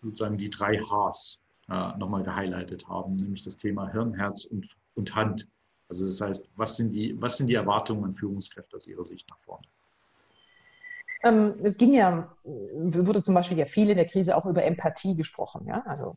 sozusagen 0.00 0.38
die 0.38 0.48
drei 0.48 0.78
Hs 0.78 1.42
äh, 1.68 1.98
nochmal 1.98 2.22
gehighlightet 2.22 2.88
haben, 2.88 3.16
nämlich 3.16 3.42
das 3.42 3.56
Thema 3.56 3.90
Hirn, 3.90 4.14
Herz 4.14 4.44
und, 4.44 4.74
und 4.94 5.14
Hand. 5.14 5.48
Also 5.88 6.06
das 6.06 6.20
heißt, 6.20 6.48
was 6.56 6.76
sind, 6.76 6.94
die, 6.94 7.20
was 7.20 7.36
sind 7.36 7.48
die 7.48 7.54
Erwartungen 7.54 8.04
an 8.04 8.14
Führungskräfte 8.14 8.76
aus 8.76 8.86
Ihrer 8.86 9.04
Sicht 9.04 9.28
nach 9.28 9.38
vorne? 9.40 9.66
Ähm, 11.24 11.54
es 11.62 11.76
ging 11.76 11.94
ja, 11.94 12.36
wurde 12.44 13.22
zum 13.22 13.34
Beispiel 13.34 13.58
ja 13.58 13.64
viel 13.64 13.90
in 13.90 13.96
der 13.96 14.06
Krise 14.06 14.36
auch 14.36 14.46
über 14.46 14.64
Empathie 14.64 15.16
gesprochen. 15.16 15.66
Ja? 15.66 15.82
Also 15.86 16.16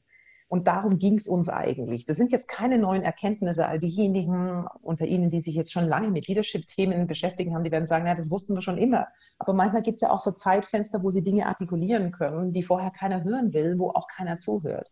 und 0.50 0.68
darum 0.68 0.98
ging 0.98 1.16
es 1.16 1.28
uns 1.28 1.48
eigentlich. 1.48 2.06
Das 2.06 2.18
sind 2.18 2.32
jetzt 2.32 2.48
keine 2.48 2.80
neuen 2.80 3.04
Erkenntnisse. 3.04 3.68
All 3.68 3.78
diejenigen 3.78 4.66
unter 4.82 5.06
Ihnen, 5.06 5.30
die 5.30 5.42
sich 5.42 5.54
jetzt 5.54 5.72
schon 5.72 5.88
lange 5.88 6.10
mit 6.10 6.28
Leadership-Themen 6.28 7.06
beschäftigen 7.06 7.54
haben, 7.54 7.64
die 7.64 7.72
werden 7.72 7.86
sagen, 7.86 8.08
ja, 8.08 8.16
das 8.16 8.32
wussten 8.32 8.56
wir 8.56 8.64
schon 8.64 8.80
immer. 8.80 9.08
Aber 9.38 9.54
manchmal 9.54 9.84
gibt 9.84 9.98
es 9.98 10.02
ja 10.02 10.10
auch 10.10 10.20
so 10.20 10.32
Zeitfenster, 10.32 11.04
wo 11.04 11.12
Sie 11.12 11.24
Dinge 11.24 11.46
artikulieren 11.46 12.12
können, 12.12 12.52
die 12.52 12.64
vorher 12.64 12.90
keiner 12.90 13.24
hören 13.24 13.54
will, 13.54 13.78
wo 13.78 13.92
auch 13.92 14.08
keiner 14.08 14.40
zuhört. 14.40 14.92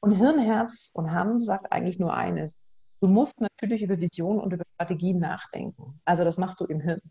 Und 0.00 0.12
Hirn, 0.12 0.38
Herz 0.38 0.90
und 0.94 1.12
Hand 1.12 1.44
sagt 1.44 1.70
eigentlich 1.70 1.98
nur 1.98 2.14
eines. 2.14 2.66
Du 3.02 3.08
musst 3.08 3.42
natürlich 3.42 3.82
über 3.82 4.00
Visionen 4.00 4.40
und 4.40 4.54
über 4.54 4.64
Strategien 4.76 5.18
nachdenken. 5.18 6.00
Also 6.06 6.24
das 6.24 6.38
machst 6.38 6.60
du 6.60 6.64
im 6.64 6.80
Hirn. 6.80 7.02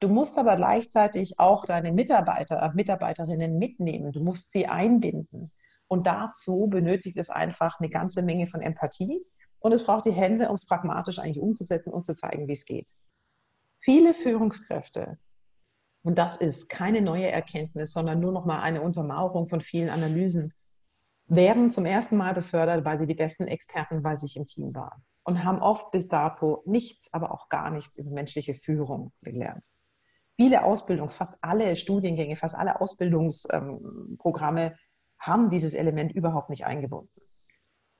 Du 0.00 0.08
musst 0.08 0.38
aber 0.38 0.56
gleichzeitig 0.56 1.38
auch 1.40 1.64
deine 1.64 1.92
Mitarbeiter, 1.92 2.72
Mitarbeiterinnen 2.74 3.58
mitnehmen. 3.58 4.12
Du 4.12 4.22
musst 4.22 4.52
sie 4.52 4.68
einbinden. 4.68 5.50
Und 5.88 6.06
dazu 6.06 6.68
benötigt 6.68 7.16
es 7.16 7.30
einfach 7.30 7.80
eine 7.80 7.88
ganze 7.88 8.22
Menge 8.22 8.46
von 8.46 8.60
Empathie 8.60 9.24
und 9.58 9.72
es 9.72 9.84
braucht 9.84 10.06
die 10.06 10.12
Hände, 10.12 10.48
um 10.48 10.54
es 10.54 10.66
pragmatisch 10.66 11.18
eigentlich 11.18 11.42
umzusetzen 11.42 11.92
und 11.92 12.04
zu 12.04 12.14
zeigen, 12.14 12.46
wie 12.46 12.52
es 12.52 12.64
geht. 12.64 12.92
Viele 13.80 14.14
Führungskräfte, 14.14 15.18
und 16.02 16.18
das 16.18 16.36
ist 16.36 16.68
keine 16.68 17.00
neue 17.00 17.30
Erkenntnis, 17.30 17.92
sondern 17.92 18.20
nur 18.20 18.32
noch 18.32 18.44
mal 18.44 18.60
eine 18.60 18.82
Untermauerung 18.82 19.48
von 19.48 19.60
vielen 19.60 19.90
Analysen, 19.90 20.52
werden 21.26 21.70
zum 21.70 21.86
ersten 21.86 22.16
Mal 22.16 22.34
befördert, 22.34 22.84
weil 22.84 22.98
sie 22.98 23.06
die 23.06 23.14
besten 23.14 23.46
Experten 23.46 24.02
bei 24.02 24.16
sich 24.16 24.36
im 24.36 24.46
Team 24.46 24.74
waren 24.74 25.04
und 25.24 25.44
haben 25.44 25.60
oft 25.60 25.90
bis 25.90 26.08
dato 26.08 26.62
nichts, 26.64 27.12
aber 27.12 27.32
auch 27.32 27.48
gar 27.48 27.70
nichts 27.70 27.98
über 27.98 28.10
menschliche 28.10 28.54
Führung 28.54 29.12
gelernt. 29.22 29.68
Viele 30.38 30.62
Ausbildungs-, 30.62 31.14
fast 31.14 31.36
alle 31.42 31.74
Studiengänge, 31.76 32.36
fast 32.36 32.54
alle 32.54 32.80
Ausbildungsprogramme 32.80 34.66
ähm, 34.66 34.76
haben 35.18 35.50
dieses 35.50 35.74
Element 35.74 36.12
überhaupt 36.12 36.48
nicht 36.48 36.64
eingebunden. 36.64 37.20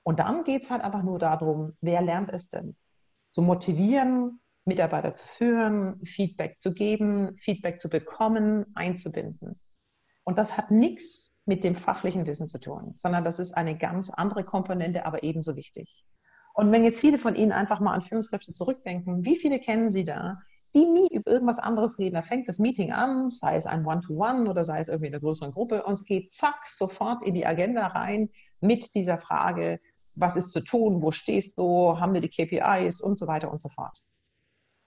Und 0.05 0.21
dann 0.21 0.45
geht 0.45 0.63
es 0.63 0.71
halt 0.71 0.83
einfach 0.83 1.03
nur 1.03 1.19
darum, 1.19 1.77
wer 1.81 2.01
lernt 2.01 2.31
es 2.31 2.49
denn? 2.49 2.77
Zu 3.31 3.43
motivieren, 3.43 4.41
Mitarbeiter 4.65 5.13
zu 5.13 5.27
führen, 5.27 6.01
Feedback 6.05 6.61
zu 6.61 6.73
geben, 6.75 7.37
Feedback 7.39 7.81
zu 7.81 7.91
bekommen, 7.91 8.67
einzubinden. 8.75 9.61
Und 10.25 10.39
das 10.39 10.57
hat 10.57 10.71
nichts 10.71 11.43
mit 11.45 11.65
dem 11.65 11.75
fachlichen 11.75 12.27
Wissen 12.27 12.49
zu 12.49 12.61
tun, 12.61 12.93
sondern 12.95 13.25
das 13.25 13.39
ist 13.39 13.55
eine 13.55 13.77
ganz 13.77 14.11
andere 14.11 14.45
Komponente, 14.45 15.07
aber 15.07 15.25
ebenso 15.25 15.57
wichtig. 15.57 16.05
Und 16.55 16.71
wenn 16.71 16.85
jetzt 16.85 17.01
viele 17.01 17.19
von 17.19 17.35
Ihnen 17.35 17.53
einfach 17.53 17.81
mal 17.81 17.95
an 17.95 18.03
Führungskräfte 18.03 18.53
zurückdenken, 18.53 19.25
wie 19.25 19.37
viele 19.37 19.59
kennen 19.59 19.91
Sie 19.91 20.05
da, 20.05 20.39
die 20.75 20.85
nie 20.85 21.09
über 21.13 21.31
irgendwas 21.31 21.59
anderes 21.59 21.99
reden? 21.99 22.15
Da 22.15 22.23
fängt 22.23 22.49
das 22.49 22.59
Meeting 22.59 22.93
an, 22.93 23.31
sei 23.31 23.57
es 23.57 23.67
ein 23.67 23.87
One-to-One 23.87 24.45
-One 24.45 24.51
oder 24.51 24.65
sei 24.65 24.81
es 24.81 24.89
irgendwie 24.89 25.09
in 25.09 25.15
einer 25.15 25.21
größeren 25.21 25.53
Gruppe, 25.53 25.85
und 25.85 25.95
es 25.95 26.05
geht 26.05 26.33
zack 26.33 26.67
sofort 26.67 27.25
in 27.25 27.35
die 27.35 27.47
Agenda 27.47 27.87
rein 27.87 28.31
mit 28.61 28.95
dieser 28.95 29.19
Frage, 29.19 29.81
was 30.15 30.37
ist 30.37 30.53
zu 30.53 30.61
tun, 30.61 31.03
wo 31.03 31.11
stehst 31.11 31.59
du, 31.59 31.99
haben 31.99 32.15
wir 32.15 32.21
die 32.21 32.29
KPIs 32.29 33.01
und 33.01 33.17
so 33.19 33.27
weiter 33.27 33.51
und 33.51 33.61
so 33.61 33.69
fort. 33.69 33.99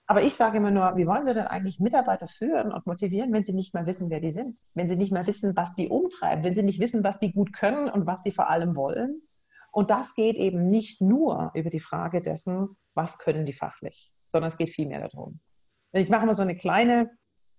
Aber 0.08 0.24
ich 0.24 0.36
sage 0.36 0.58
immer 0.58 0.72
nur, 0.72 0.98
wie 0.98 1.08
wollen 1.08 1.24
Sie 1.24 1.34
denn 1.34 1.48
eigentlich 1.48 1.80
Mitarbeiter 1.80 2.28
führen 2.28 2.74
und 2.74 2.86
motivieren, 2.86 3.32
wenn 3.32 3.46
Sie 3.46 3.54
nicht 3.54 3.74
mehr 3.74 3.86
wissen, 3.86 4.10
wer 4.10 4.20
die 4.20 4.32
sind? 4.32 4.60
Wenn 4.74 4.90
Sie 4.90 4.98
nicht 4.98 5.14
mehr 5.14 5.26
wissen, 5.26 5.56
was 5.56 5.74
die 5.74 5.88
umtreibt, 5.88 6.44
wenn 6.44 6.54
Sie 6.54 6.64
nicht 6.64 6.82
wissen, 6.82 7.02
was 7.04 7.20
die 7.20 7.32
gut 7.32 7.54
können 7.54 7.90
und 7.90 8.08
was 8.08 8.24
sie 8.24 8.32
vor 8.32 8.50
allem 8.50 8.76
wollen? 8.76 9.22
Und 9.72 9.90
das 9.90 10.14
geht 10.16 10.36
eben 10.36 10.70
nicht 10.70 11.00
nur 11.00 11.52
über 11.54 11.70
die 11.70 11.80
Frage 11.80 12.22
dessen, 12.22 12.76
was 12.94 13.20
können 13.20 13.46
die 13.46 13.54
fachlich, 13.54 14.12
sondern 14.28 14.52
es 14.52 14.58
geht 14.58 14.72
vielmehr 14.72 15.08
darum. 15.08 15.40
Ich 15.94 16.10
mache 16.10 16.26
mal 16.26 16.34
so 16.34 16.42
eine 16.42 16.56
kleine, 16.56 17.12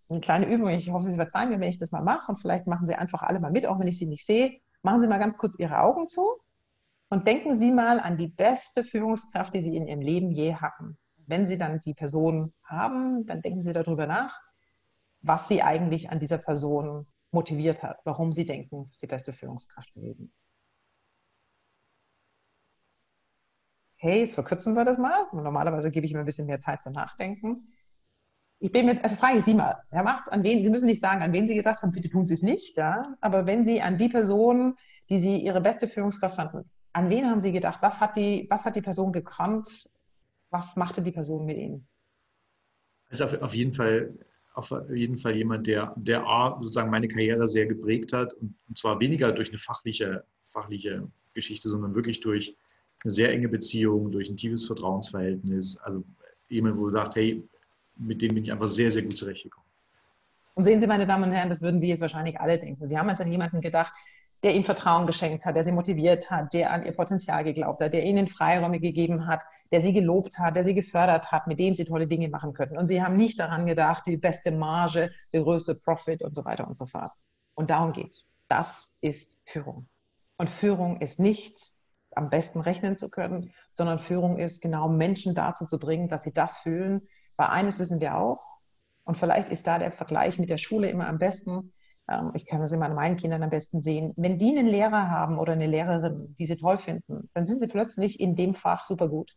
eine 0.08 0.20
kleine 0.20 0.46
Übung. 0.46 0.68
Ich 0.68 0.90
hoffe, 0.90 1.10
Sie 1.10 1.16
verzeihen 1.16 1.50
mir, 1.50 1.60
wenn 1.60 1.68
ich 1.68 1.78
das 1.78 1.92
mal 1.92 2.02
mache. 2.02 2.32
Und 2.32 2.38
vielleicht 2.38 2.66
machen 2.66 2.86
Sie 2.86 2.94
einfach 2.94 3.22
alle 3.22 3.40
mal 3.40 3.50
mit, 3.50 3.66
auch 3.66 3.78
wenn 3.78 3.86
ich 3.86 3.98
Sie 3.98 4.06
nicht 4.06 4.26
sehe. 4.26 4.60
Machen 4.82 5.00
Sie 5.00 5.08
mal 5.08 5.18
ganz 5.18 5.38
kurz 5.38 5.58
Ihre 5.58 5.80
Augen 5.80 6.06
zu 6.06 6.22
und 7.08 7.26
denken 7.26 7.56
Sie 7.56 7.72
mal 7.72 8.00
an 8.00 8.16
die 8.16 8.28
beste 8.28 8.84
Führungskraft, 8.84 9.54
die 9.54 9.62
Sie 9.62 9.76
in 9.76 9.86
Ihrem 9.86 10.00
Leben 10.00 10.30
je 10.30 10.54
hatten 10.54 10.98
wenn 11.26 11.46
Sie 11.46 11.58
dann 11.58 11.80
die 11.80 11.94
Person 11.94 12.52
haben, 12.64 13.26
dann 13.26 13.42
denken 13.42 13.62
Sie 13.62 13.72
darüber 13.72 14.06
nach, 14.06 14.40
was 15.20 15.48
Sie 15.48 15.62
eigentlich 15.62 16.10
an 16.10 16.18
dieser 16.18 16.38
Person 16.38 17.06
motiviert 17.30 17.82
hat, 17.82 18.00
warum 18.04 18.32
Sie 18.32 18.44
denken, 18.44 18.84
das 18.84 18.92
ist 18.92 19.02
die 19.02 19.06
beste 19.06 19.32
Führungskraft 19.32 19.92
gewesen. 19.94 20.32
Okay, 23.96 24.20
jetzt 24.20 24.34
verkürzen 24.34 24.74
wir 24.74 24.84
das 24.84 24.98
mal. 24.98 25.26
Normalerweise 25.32 25.90
gebe 25.90 26.04
ich 26.04 26.12
mir 26.12 26.18
ein 26.18 26.26
bisschen 26.26 26.46
mehr 26.46 26.58
Zeit 26.58 26.82
zum 26.82 26.92
Nachdenken. 26.92 27.72
Ich 28.62 28.70
bin 28.70 28.86
jetzt, 28.86 29.02
also 29.02 29.16
frage 29.16 29.38
ich 29.38 29.44
Sie 29.44 29.54
mal, 29.54 29.82
Herr 29.90 30.04
Machts, 30.04 30.28
an 30.28 30.44
wen, 30.44 30.62
Sie 30.62 30.70
müssen 30.70 30.86
nicht 30.86 31.00
sagen, 31.00 31.20
an 31.20 31.32
wen 31.32 31.48
Sie 31.48 31.54
gedacht 31.56 31.82
haben, 31.82 31.92
bitte 31.92 32.08
tun 32.08 32.26
Sie 32.26 32.34
es 32.34 32.42
nicht, 32.42 32.76
ja? 32.76 33.16
aber 33.20 33.44
wenn 33.44 33.64
Sie 33.64 33.82
an 33.82 33.98
die 33.98 34.08
Person, 34.08 34.76
die 35.08 35.18
Sie 35.18 35.38
Ihre 35.38 35.60
beste 35.60 35.88
Führungskraft 35.88 36.36
fanden, 36.36 36.70
an 36.92 37.10
wen 37.10 37.28
haben 37.28 37.40
Sie 37.40 37.50
gedacht? 37.52 37.80
Was 37.82 38.00
hat 38.00 38.16
die, 38.16 38.46
was 38.50 38.64
hat 38.64 38.76
die 38.76 38.82
Person 38.82 39.12
gekonnt? 39.12 39.68
was 40.52 40.76
machte 40.76 41.02
die 41.02 41.10
Person 41.10 41.46
mit 41.46 41.56
Ihnen? 41.56 41.88
Also 43.08 43.24
auf, 43.24 43.42
auf, 43.42 43.54
jeden 43.54 43.72
Fall, 43.72 44.16
auf 44.54 44.72
jeden 44.92 45.18
Fall 45.18 45.34
jemand, 45.34 45.66
der, 45.66 45.94
der 45.96 46.24
A, 46.24 46.58
sozusagen 46.60 46.90
meine 46.90 47.08
Karriere 47.08 47.48
sehr 47.48 47.66
geprägt 47.66 48.12
hat 48.12 48.32
und, 48.34 48.54
und 48.68 48.78
zwar 48.78 49.00
weniger 49.00 49.32
durch 49.32 49.48
eine 49.48 49.58
fachliche, 49.58 50.24
fachliche 50.46 51.10
Geschichte, 51.34 51.68
sondern 51.68 51.94
wirklich 51.94 52.20
durch 52.20 52.56
eine 53.02 53.10
sehr 53.10 53.32
enge 53.32 53.48
Beziehung, 53.48 54.12
durch 54.12 54.28
ein 54.28 54.36
tiefes 54.36 54.66
Vertrauensverhältnis. 54.66 55.78
Also 55.78 56.04
jemand, 56.48 56.76
wo 56.76 56.86
du 56.86 56.92
sagst, 56.92 57.16
hey, 57.16 57.42
mit 57.96 58.22
dem 58.22 58.34
bin 58.34 58.44
ich 58.44 58.52
einfach 58.52 58.68
sehr, 58.68 58.90
sehr 58.90 59.02
gut 59.02 59.16
zurechtgekommen. 59.16 59.66
Und 60.54 60.64
sehen 60.64 60.80
Sie, 60.80 60.86
meine 60.86 61.06
Damen 61.06 61.24
und 61.24 61.32
Herren, 61.32 61.48
das 61.48 61.62
würden 61.62 61.80
Sie 61.80 61.88
jetzt 61.88 62.00
wahrscheinlich 62.00 62.38
alle 62.40 62.58
denken. 62.58 62.88
Sie 62.88 62.98
haben 62.98 63.08
jetzt 63.08 63.20
an 63.20 63.30
jemanden 63.30 63.60
gedacht, 63.60 63.92
der 64.42 64.54
Ihnen 64.54 64.64
Vertrauen 64.64 65.06
geschenkt 65.06 65.44
hat, 65.44 65.56
der 65.56 65.64
Sie 65.64 65.72
motiviert 65.72 66.30
hat, 66.30 66.52
der 66.52 66.72
an 66.72 66.84
Ihr 66.84 66.92
Potenzial 66.92 67.44
geglaubt 67.44 67.80
hat, 67.80 67.94
der 67.94 68.04
Ihnen 68.04 68.26
Freiräume 68.26 68.80
gegeben 68.80 69.26
hat, 69.26 69.40
der 69.72 69.80
sie 69.80 69.94
gelobt 69.94 70.38
hat, 70.38 70.54
der 70.54 70.64
sie 70.64 70.74
gefördert 70.74 71.32
hat, 71.32 71.46
mit 71.46 71.58
dem 71.58 71.74
sie 71.74 71.86
tolle 71.86 72.06
Dinge 72.06 72.28
machen 72.28 72.52
könnten. 72.52 72.76
Und 72.76 72.88
sie 72.88 73.02
haben 73.02 73.16
nicht 73.16 73.40
daran 73.40 73.66
gedacht, 73.66 74.06
die 74.06 74.18
beste 74.18 74.52
Marge, 74.52 75.10
der 75.32 75.42
größte 75.42 75.74
Profit 75.74 76.22
und 76.22 76.36
so 76.36 76.44
weiter 76.44 76.68
und 76.68 76.76
so 76.76 76.84
fort. 76.84 77.12
Und 77.54 77.70
darum 77.70 77.92
geht 77.92 78.10
es. 78.10 78.28
Das 78.48 78.94
ist 79.00 79.38
Führung. 79.46 79.88
Und 80.36 80.50
Führung 80.50 81.00
ist 81.00 81.18
nichts, 81.18 81.86
am 82.14 82.28
besten 82.28 82.60
rechnen 82.60 82.98
zu 82.98 83.08
können, 83.08 83.54
sondern 83.70 83.98
Führung 83.98 84.38
ist 84.38 84.60
genau 84.60 84.88
Menschen 84.88 85.34
dazu 85.34 85.64
zu 85.64 85.78
bringen, 85.78 86.08
dass 86.08 86.24
sie 86.24 86.34
das 86.34 86.58
fühlen. 86.58 87.08
Weil 87.42 87.48
eines 87.48 87.80
wissen 87.80 88.00
wir 88.00 88.16
auch, 88.16 88.60
und 89.02 89.16
vielleicht 89.16 89.48
ist 89.48 89.66
da 89.66 89.80
der 89.80 89.90
Vergleich 89.90 90.38
mit 90.38 90.48
der 90.48 90.58
Schule 90.58 90.88
immer 90.88 91.08
am 91.08 91.18
besten. 91.18 91.72
Ähm, 92.08 92.30
ich 92.34 92.46
kann 92.46 92.60
das 92.60 92.70
immer 92.70 92.86
an 92.86 92.94
meinen 92.94 93.16
Kindern 93.16 93.42
am 93.42 93.50
besten 93.50 93.80
sehen. 93.80 94.12
Wenn 94.16 94.38
die 94.38 94.56
einen 94.56 94.68
Lehrer 94.68 95.10
haben 95.10 95.40
oder 95.40 95.54
eine 95.54 95.66
Lehrerin, 95.66 96.36
die 96.38 96.46
sie 96.46 96.56
toll 96.56 96.76
finden, 96.76 97.28
dann 97.34 97.44
sind 97.44 97.58
sie 97.58 97.66
plötzlich 97.66 98.20
in 98.20 98.36
dem 98.36 98.54
Fach 98.54 98.84
super 98.84 99.08
gut. 99.08 99.34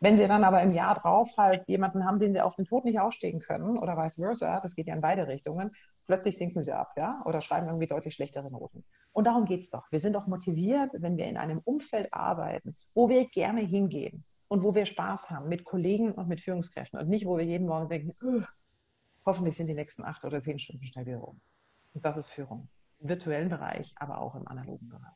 Wenn 0.00 0.18
Sie 0.18 0.28
dann 0.28 0.44
aber 0.44 0.62
im 0.62 0.72
Jahr 0.72 0.94
drauf 0.96 1.30
halt 1.38 1.66
jemanden 1.66 2.04
haben, 2.04 2.18
den 2.18 2.34
Sie 2.34 2.42
auf 2.42 2.56
den 2.56 2.66
Tod 2.66 2.84
nicht 2.84 3.00
ausstehen 3.00 3.40
können 3.40 3.78
oder 3.78 3.96
vice 3.96 4.16
versa, 4.16 4.60
das 4.60 4.74
geht 4.74 4.86
ja 4.86 4.94
in 4.94 5.00
beide 5.00 5.26
Richtungen, 5.26 5.70
plötzlich 6.06 6.36
sinken 6.36 6.62
Sie 6.62 6.72
ab, 6.72 6.92
ja, 6.96 7.22
oder 7.24 7.40
schreiben 7.40 7.68
irgendwie 7.68 7.86
deutlich 7.86 8.14
schlechtere 8.14 8.50
Noten. 8.50 8.84
Und 9.12 9.26
darum 9.26 9.46
geht 9.46 9.60
es 9.60 9.70
doch. 9.70 9.90
Wir 9.90 9.98
sind 9.98 10.14
doch 10.14 10.26
motiviert, 10.26 10.90
wenn 10.92 11.16
wir 11.16 11.26
in 11.26 11.38
einem 11.38 11.60
Umfeld 11.64 12.12
arbeiten, 12.12 12.76
wo 12.94 13.08
wir 13.08 13.28
gerne 13.28 13.62
hingehen 13.62 14.24
und 14.50 14.64
wo 14.64 14.74
wir 14.74 14.84
Spaß 14.84 15.30
haben 15.30 15.48
mit 15.48 15.64
Kollegen 15.64 16.10
und 16.10 16.28
mit 16.28 16.40
Führungskräften 16.40 16.98
und 16.98 17.08
nicht, 17.08 17.24
wo 17.24 17.38
wir 17.38 17.44
jeden 17.44 17.68
Morgen 17.68 17.88
denken, 17.88 18.44
hoffentlich 19.24 19.56
sind 19.56 19.68
die 19.68 19.74
nächsten 19.74 20.04
acht 20.04 20.24
oder 20.24 20.42
zehn 20.42 20.58
Stunden 20.58 20.84
schnell 20.84 21.06
wieder 21.06 21.18
rum. 21.18 21.40
Und 21.94 22.04
das 22.04 22.16
ist 22.16 22.28
Führung. 22.28 22.68
Im 22.98 23.08
virtuellen 23.08 23.48
Bereich, 23.48 23.94
aber 23.96 24.18
auch 24.18 24.34
im 24.34 24.46
analogen 24.48 24.88
Bereich. 24.88 25.14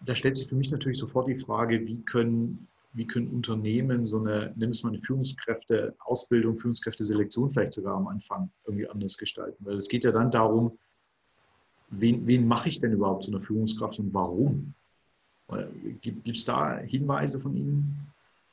Da 0.00 0.14
stellt 0.14 0.36
sich 0.36 0.48
für 0.48 0.54
mich 0.54 0.70
natürlich 0.70 0.96
sofort 0.96 1.28
die 1.28 1.36
Frage, 1.36 1.86
wie 1.86 2.02
können 2.02 2.66
wie 2.92 3.06
können 3.06 3.28
Unternehmen 3.28 4.04
so 4.04 4.18
eine, 4.18 4.52
nimm 4.56 4.70
es 4.70 4.82
mal 4.82 4.88
eine 4.88 5.00
Führungskräfte-Ausbildung, 5.00 6.56
Führungskräfteselektion 6.56 7.50
vielleicht 7.50 7.74
sogar 7.74 7.96
am 7.96 8.08
Anfang 8.08 8.50
irgendwie 8.64 8.88
anders 8.88 9.16
gestalten. 9.16 9.64
Weil 9.64 9.76
es 9.76 9.88
geht 9.88 10.02
ja 10.02 10.10
dann 10.10 10.32
darum, 10.32 10.76
wen, 11.90 12.26
wen 12.26 12.48
mache 12.48 12.68
ich 12.68 12.80
denn 12.80 12.92
überhaupt 12.92 13.24
zu 13.24 13.30
einer 13.30 13.40
Führungskraft 13.40 14.00
und 14.00 14.12
warum? 14.12 14.74
Gibt 16.00 16.28
es 16.28 16.44
da 16.44 16.78
Hinweise 16.78 17.40
von 17.40 17.56
Ihnen? 17.56 18.12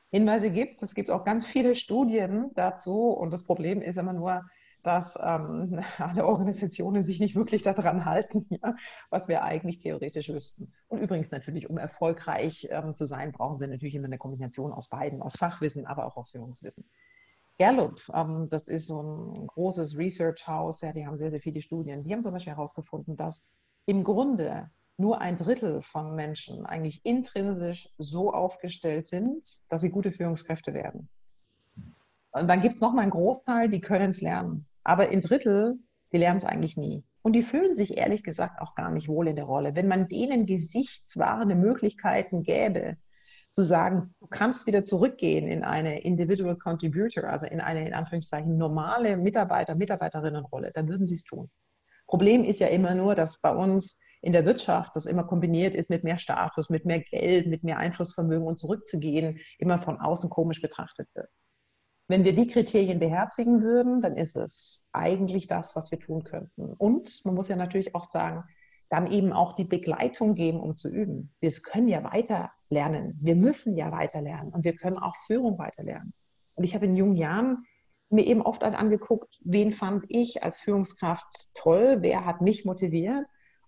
Hinweise 0.10 0.52
gibt 0.52 0.76
es. 0.76 0.84
Es 0.84 0.96
gibt 0.96 1.12
auch 1.12 1.26
ganz 1.26 1.46
viele 1.46 1.76
Studien 1.76 2.52
dazu. 2.56 3.10
Und 3.10 3.32
das 3.32 3.44
Problem 3.44 3.82
ist 3.82 3.98
immer 3.98 4.14
nur, 4.14 4.46
dass 4.84 5.20
ähm, 5.22 5.82
alle 5.98 6.26
Organisationen 6.26 7.04
sich 7.04 7.20
nicht 7.20 7.36
wirklich 7.36 7.62
daran 7.64 8.06
halten, 8.06 8.46
ja, 8.50 8.76
was 9.10 9.28
wir 9.28 9.44
eigentlich 9.44 9.80
theoretisch 9.80 10.30
wüssten. 10.30 10.74
Und 10.88 11.00
übrigens 11.00 11.32
natürlich, 11.32 11.70
um 11.70 11.78
erfolgreich 11.78 12.68
ähm, 12.72 12.96
zu 12.96 13.06
sein, 13.06 13.32
brauchen 13.32 13.58
sie 13.58 13.68
natürlich 13.68 13.96
immer 13.96 14.06
eine 14.06 14.18
Kombination 14.18 14.72
aus 14.72 14.88
beiden, 14.88 15.22
aus 15.22 15.36
Fachwissen, 15.36 15.86
aber 15.86 16.06
auch 16.06 16.16
aus 16.18 16.32
Führungswissen. 16.32 16.86
Gallup, 17.60 18.02
ähm, 18.14 18.48
das 18.50 18.68
ist 18.68 18.88
so 18.88 19.02
ein 19.02 19.48
großes 19.48 19.98
Research 19.98 20.48
House, 20.48 20.82
ja, 20.82 20.94
die 20.94 21.06
haben 21.06 21.18
sehr, 21.18 21.32
sehr 21.32 21.42
viele 21.42 21.62
Studien. 21.62 22.04
Die 22.04 22.14
haben 22.14 22.24
zum 22.24 22.34
Beispiel 22.34 22.54
herausgefunden, 22.54 23.18
dass 23.18 23.44
im 23.86 24.04
Grunde 24.04 24.70
nur 24.98 25.22
ein 25.22 25.38
Drittel 25.38 25.82
von 25.82 26.16
Menschen 26.16 26.66
eigentlich 26.66 27.06
intrinsisch 27.06 27.90
so 27.98 28.34
aufgestellt 28.34 29.08
sind, 29.08 29.46
dass 29.70 29.82
sie 29.82 29.92
gute 29.92 30.12
Führungskräfte 30.12 30.74
werden. 30.74 31.08
Und 32.32 32.48
dann 32.48 32.62
gibt 32.62 32.76
es 32.76 32.82
nochmal 32.82 33.04
einen 33.04 33.12
Großteil, 33.12 33.70
die 33.70 33.82
können 33.82 34.10
es 34.10 34.22
lernen. 34.22 34.66
Aber 34.84 35.10
ein 35.10 35.22
Drittel, 35.22 35.80
die 36.12 36.18
lernen 36.18 36.38
es 36.38 36.46
eigentlich 36.46 36.78
nie. 36.78 37.04
Und 37.22 37.34
die 37.34 37.44
fühlen 37.44 37.76
sich 37.76 37.98
ehrlich 37.98 38.24
gesagt 38.24 38.62
auch 38.62 38.74
gar 38.76 38.90
nicht 38.90 39.08
wohl 39.08 39.28
in 39.28 39.36
der 39.36 39.46
Rolle. 39.46 39.76
Wenn 39.76 39.88
man 39.88 40.08
denen 40.08 40.46
gesichtswahrende 40.46 41.56
Möglichkeiten 41.56 42.44
gäbe, 42.44 42.98
zu 43.50 43.64
sagen, 43.64 44.14
du 44.20 44.28
kannst 44.28 44.68
wieder 44.68 44.84
zurückgehen 44.84 45.48
in 45.48 45.64
eine 45.64 46.02
Individual 46.02 46.58
Contributor, 46.58 47.26
also 47.26 47.46
in 47.46 47.60
eine 47.60 47.88
in 47.88 47.94
Anführungszeichen 47.94 48.58
normale 48.58 49.18
Mitarbeiter, 49.18 49.76
Mitarbeiterinnenrolle, 49.76 50.72
dann 50.74 50.88
würden 50.88 51.08
sie 51.08 51.16
es 51.16 51.24
tun. 51.24 51.50
Problem 52.08 52.44
ist 52.44 52.60
ja 52.60 52.68
immer 52.68 52.94
nur, 52.94 53.16
dass 53.16 53.42
bei 53.42 53.52
uns 53.52 54.02
in 54.28 54.34
der 54.34 54.46
Wirtschaft 54.46 54.94
das 54.98 55.06
immer 55.06 55.24
kombiniert 55.24 55.74
ist 55.74 55.90
mit 55.90 56.04
mehr 56.04 56.18
Status, 56.18 56.70
mit 56.70 56.84
mehr 56.84 57.00
Geld, 57.00 57.48
mit 57.48 57.64
mehr 57.64 57.78
Einflussvermögen 57.78 58.46
und 58.46 58.58
zurückzugehen, 58.58 59.40
immer 59.58 59.80
von 59.80 60.02
außen 60.02 60.30
komisch 60.30 60.62
betrachtet 60.62 61.08
wird. 61.16 61.30
Wenn 62.10 62.26
wir 62.26 62.36
die 62.36 62.48
Kriterien 62.48 63.00
beherzigen 63.00 63.62
würden, 63.62 64.02
dann 64.02 64.18
ist 64.18 64.36
es 64.36 64.90
eigentlich 64.92 65.48
das, 65.48 65.78
was 65.78 65.92
wir 65.92 66.00
tun 66.02 66.26
könnten. 66.26 66.74
Und 66.74 67.22
man 67.24 67.36
muss 67.36 67.48
ja 67.48 67.56
natürlich 67.56 67.96
auch 67.96 68.04
sagen, 68.04 68.44
dann 68.90 69.10
eben 69.10 69.32
auch 69.32 69.56
die 69.56 69.64
Begleitung 69.64 70.36
geben, 70.36 70.60
um 70.60 70.76
zu 70.76 70.90
üben. 70.90 71.34
Wir 71.40 71.52
können 71.64 71.88
ja 71.88 72.04
weiter 72.04 72.52
lernen. 72.70 73.18
Wir 73.22 73.38
müssen 73.38 73.78
ja 73.78 73.94
weiter 73.94 74.22
lernen 74.22 74.52
und 74.52 74.66
wir 74.66 74.76
können 74.76 74.98
auch 74.98 75.16
Führung 75.26 75.58
weiter 75.58 75.84
lernen. 75.84 76.14
Und 76.56 76.66
ich 76.66 76.76
habe 76.76 76.86
in 76.86 76.98
jungen 76.98 77.16
Jahren 77.16 77.64
mir 78.10 78.28
eben 78.28 78.42
oft 78.42 78.66
angeguckt, 78.66 79.40
wen 79.46 79.72
fand 79.72 80.04
ich 80.10 80.44
als 80.44 80.60
Führungskraft 80.60 81.56
toll, 81.56 82.00
wer 82.02 82.26
hat 82.26 82.42
mich 82.42 82.66
motiviert 82.66 83.26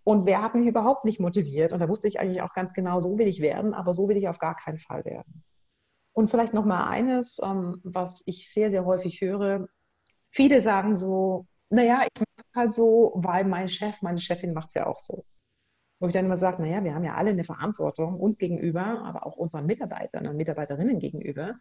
und 0.09 0.25
wer 0.25 0.41
hat 0.41 0.55
mich 0.55 0.67
überhaupt 0.67 1.05
nicht 1.05 1.19
motiviert. 1.19 1.71
Und 1.71 1.79
da 1.79 1.87
wusste 1.87 2.07
ich 2.07 2.19
eigentlich 2.19 2.41
auch 2.41 2.53
ganz 2.53 2.73
genau, 2.73 2.99
so 2.99 3.17
will 3.17 3.27
ich 3.27 3.41
werden, 3.41 3.73
aber 3.73 3.93
so 3.93 4.09
will 4.09 4.17
ich 4.17 4.27
auf 4.27 4.39
gar 4.39 4.55
keinen 4.55 4.79
Fall 4.79 5.05
werden. 5.05 5.43
Und 6.13 6.29
vielleicht 6.29 6.53
noch 6.53 6.65
mal 6.65 6.87
eines, 6.87 7.39
ähm, 7.43 7.79
was 7.83 8.23
ich 8.25 8.51
sehr, 8.51 8.71
sehr 8.71 8.85
häufig 8.85 9.21
höre, 9.21 9.67
Viele 10.31 10.61
sagen 10.61 10.95
so, 10.95 11.47
naja, 11.69 12.01
ich 12.03 12.19
mache 12.19 12.27
es 12.37 12.59
halt 12.59 12.73
so, 12.73 13.13
weil 13.15 13.45
mein 13.45 13.69
Chef, 13.69 14.01
meine 14.01 14.19
Chefin 14.19 14.53
macht 14.53 14.69
es 14.69 14.75
ja 14.75 14.87
auch 14.87 14.99
so. 14.99 15.25
Wo 15.99 16.07
ich 16.07 16.13
dann 16.13 16.25
immer 16.25 16.37
sage, 16.37 16.61
naja, 16.61 16.83
wir 16.83 16.95
haben 16.95 17.03
ja 17.03 17.15
alle 17.15 17.31
eine 17.31 17.43
Verantwortung 17.43 18.19
uns 18.19 18.37
gegenüber, 18.37 19.03
aber 19.03 19.25
auch 19.25 19.35
unseren 19.35 19.65
Mitarbeitern 19.65 20.27
und 20.27 20.37
Mitarbeiterinnen 20.37 20.99
gegenüber. 20.99 21.55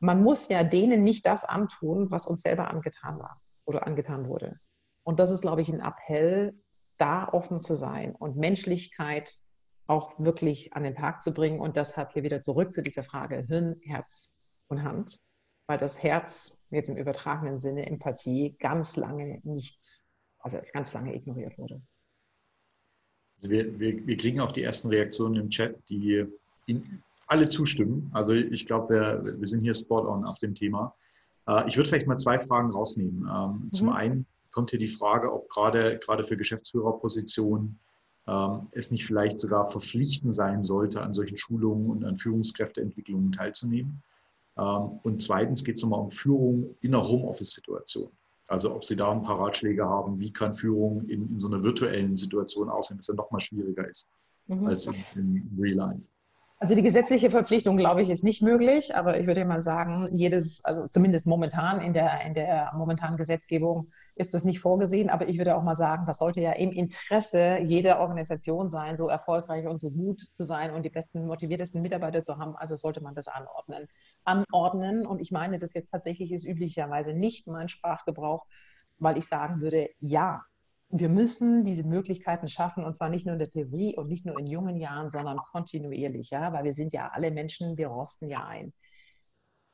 Man 0.00 0.22
muss 0.22 0.48
ja 0.48 0.64
denen 0.64 1.04
nicht 1.04 1.26
das 1.26 1.44
antun, 1.44 2.10
was 2.10 2.26
uns 2.26 2.42
selber 2.42 2.68
angetan 2.68 3.18
war 3.18 3.40
oder 3.64 3.86
angetan 3.86 4.26
wurde. 4.26 4.58
Und 5.04 5.20
das 5.20 5.30
ist, 5.30 5.42
glaube 5.42 5.62
ich, 5.62 5.68
ein 5.68 5.80
Appell, 5.80 6.58
da 7.00 7.28
offen 7.28 7.60
zu 7.60 7.74
sein 7.74 8.14
und 8.14 8.36
Menschlichkeit 8.36 9.32
auch 9.86 10.18
wirklich 10.20 10.74
an 10.74 10.84
den 10.84 10.94
Tag 10.94 11.22
zu 11.22 11.34
bringen. 11.34 11.60
Und 11.60 11.76
deshalb 11.76 12.12
hier 12.12 12.22
wieder 12.22 12.42
zurück 12.42 12.72
zu 12.72 12.82
dieser 12.82 13.02
Frage 13.02 13.44
Hirn, 13.48 13.76
Herz 13.82 14.46
und 14.68 14.84
Hand, 14.84 15.18
weil 15.66 15.78
das 15.78 16.02
Herz 16.02 16.66
jetzt 16.70 16.88
im 16.88 16.96
übertragenen 16.96 17.58
Sinne 17.58 17.86
Empathie 17.86 18.56
ganz 18.58 18.96
lange 18.96 19.40
nicht, 19.42 20.04
also 20.38 20.58
ganz 20.72 20.94
lange 20.94 21.14
ignoriert 21.14 21.58
wurde. 21.58 21.82
Also 23.38 23.50
wir, 23.50 23.80
wir, 23.80 24.06
wir 24.06 24.16
kriegen 24.16 24.40
auch 24.40 24.52
die 24.52 24.62
ersten 24.62 24.88
Reaktionen 24.88 25.36
im 25.36 25.48
Chat, 25.48 25.76
die 25.88 26.26
in, 26.66 27.02
alle 27.26 27.48
zustimmen. 27.48 28.10
Also 28.12 28.34
ich 28.34 28.66
glaube, 28.66 28.94
wir, 28.94 29.40
wir 29.40 29.48
sind 29.48 29.60
hier 29.60 29.74
spot 29.74 30.06
on 30.06 30.24
auf 30.24 30.38
dem 30.38 30.54
Thema. 30.54 30.94
Äh, 31.48 31.66
ich 31.66 31.76
würde 31.76 31.88
vielleicht 31.88 32.06
mal 32.06 32.18
zwei 32.18 32.38
Fragen 32.38 32.70
rausnehmen. 32.70 33.28
Ähm, 33.28 33.62
mhm. 33.64 33.72
Zum 33.72 33.88
einen 33.88 34.26
kommt 34.50 34.70
hier 34.70 34.78
die 34.78 34.88
Frage, 34.88 35.32
ob 35.32 35.48
gerade, 35.48 35.98
gerade 35.98 36.24
für 36.24 36.36
Geschäftsführerpositionen 36.36 37.78
ähm, 38.26 38.68
es 38.72 38.90
nicht 38.90 39.06
vielleicht 39.06 39.40
sogar 39.40 39.66
verpflichtend 39.66 40.34
sein 40.34 40.62
sollte, 40.62 41.00
an 41.00 41.14
solchen 41.14 41.36
Schulungen 41.36 41.90
und 41.90 42.04
an 42.04 42.16
Führungskräfteentwicklungen 42.16 43.32
teilzunehmen. 43.32 44.02
Ähm, 44.58 45.00
und 45.02 45.22
zweitens 45.22 45.64
geht 45.64 45.76
es 45.76 45.82
nochmal 45.82 46.00
um 46.00 46.10
Führung 46.10 46.76
in 46.80 46.94
einer 46.94 47.06
Homeoffice-Situation. 47.06 48.10
Also 48.48 48.74
ob 48.74 48.84
Sie 48.84 48.96
da 48.96 49.12
ein 49.12 49.22
paar 49.22 49.38
Ratschläge 49.38 49.84
haben, 49.84 50.20
wie 50.20 50.32
kann 50.32 50.54
Führung 50.54 51.08
in, 51.08 51.28
in 51.28 51.38
so 51.38 51.48
einer 51.48 51.62
virtuellen 51.62 52.16
Situation 52.16 52.68
aussehen, 52.68 52.96
dass 52.96 53.08
es 53.08 53.14
noch 53.14 53.30
mal 53.30 53.40
schwieriger 53.40 53.88
ist 53.88 54.08
mhm. 54.48 54.66
als 54.66 54.86
in, 54.86 54.94
in 55.14 55.58
Real 55.58 55.76
Life. 55.76 56.08
Also 56.58 56.74
die 56.74 56.82
gesetzliche 56.82 57.30
Verpflichtung, 57.30 57.78
glaube 57.78 58.02
ich, 58.02 58.10
ist 58.10 58.22
nicht 58.22 58.42
möglich, 58.42 58.94
aber 58.94 59.18
ich 59.18 59.26
würde 59.26 59.44
mal 59.46 59.62
sagen, 59.62 60.08
jedes, 60.12 60.62
also 60.64 60.88
zumindest 60.88 61.26
momentan 61.26 61.80
in 61.80 61.94
der, 61.94 62.20
in 62.26 62.34
der 62.34 62.72
momentanen 62.76 63.16
Gesetzgebung 63.16 63.90
ist 64.20 64.34
das 64.34 64.44
nicht 64.44 64.60
vorgesehen, 64.60 65.08
aber 65.08 65.28
ich 65.28 65.38
würde 65.38 65.56
auch 65.56 65.64
mal 65.64 65.74
sagen, 65.74 66.04
das 66.06 66.18
sollte 66.18 66.42
ja 66.42 66.52
im 66.52 66.72
Interesse 66.72 67.58
jeder 67.64 68.00
Organisation 68.00 68.68
sein, 68.68 68.98
so 68.98 69.08
erfolgreich 69.08 69.66
und 69.66 69.80
so 69.80 69.90
gut 69.90 70.20
zu 70.20 70.44
sein 70.44 70.74
und 70.74 70.82
die 70.84 70.90
besten, 70.90 71.26
motiviertesten 71.26 71.80
Mitarbeiter 71.80 72.22
zu 72.22 72.36
haben. 72.36 72.54
Also 72.54 72.76
sollte 72.76 73.02
man 73.02 73.14
das 73.14 73.28
anordnen. 73.28 73.88
Anordnen, 74.24 75.06
und 75.06 75.22
ich 75.22 75.30
meine, 75.30 75.58
das 75.58 75.72
jetzt 75.72 75.90
tatsächlich 75.90 76.32
ist 76.32 76.44
üblicherweise 76.44 77.14
nicht 77.14 77.46
mein 77.46 77.70
Sprachgebrauch, 77.70 78.44
weil 78.98 79.16
ich 79.16 79.26
sagen 79.26 79.62
würde, 79.62 79.88
ja, 80.00 80.42
wir 80.90 81.08
müssen 81.08 81.64
diese 81.64 81.86
Möglichkeiten 81.88 82.48
schaffen 82.48 82.84
und 82.84 82.94
zwar 82.94 83.08
nicht 83.08 83.24
nur 83.24 83.32
in 83.32 83.38
der 83.38 83.48
Theorie 83.48 83.96
und 83.96 84.08
nicht 84.08 84.26
nur 84.26 84.38
in 84.38 84.46
jungen 84.46 84.76
Jahren, 84.76 85.10
sondern 85.10 85.38
kontinuierlich, 85.38 86.28
ja, 86.28 86.52
weil 86.52 86.64
wir 86.64 86.74
sind 86.74 86.92
ja 86.92 87.08
alle 87.08 87.30
Menschen, 87.30 87.78
wir 87.78 87.88
rosten 87.88 88.28
ja 88.28 88.44
ein. 88.44 88.74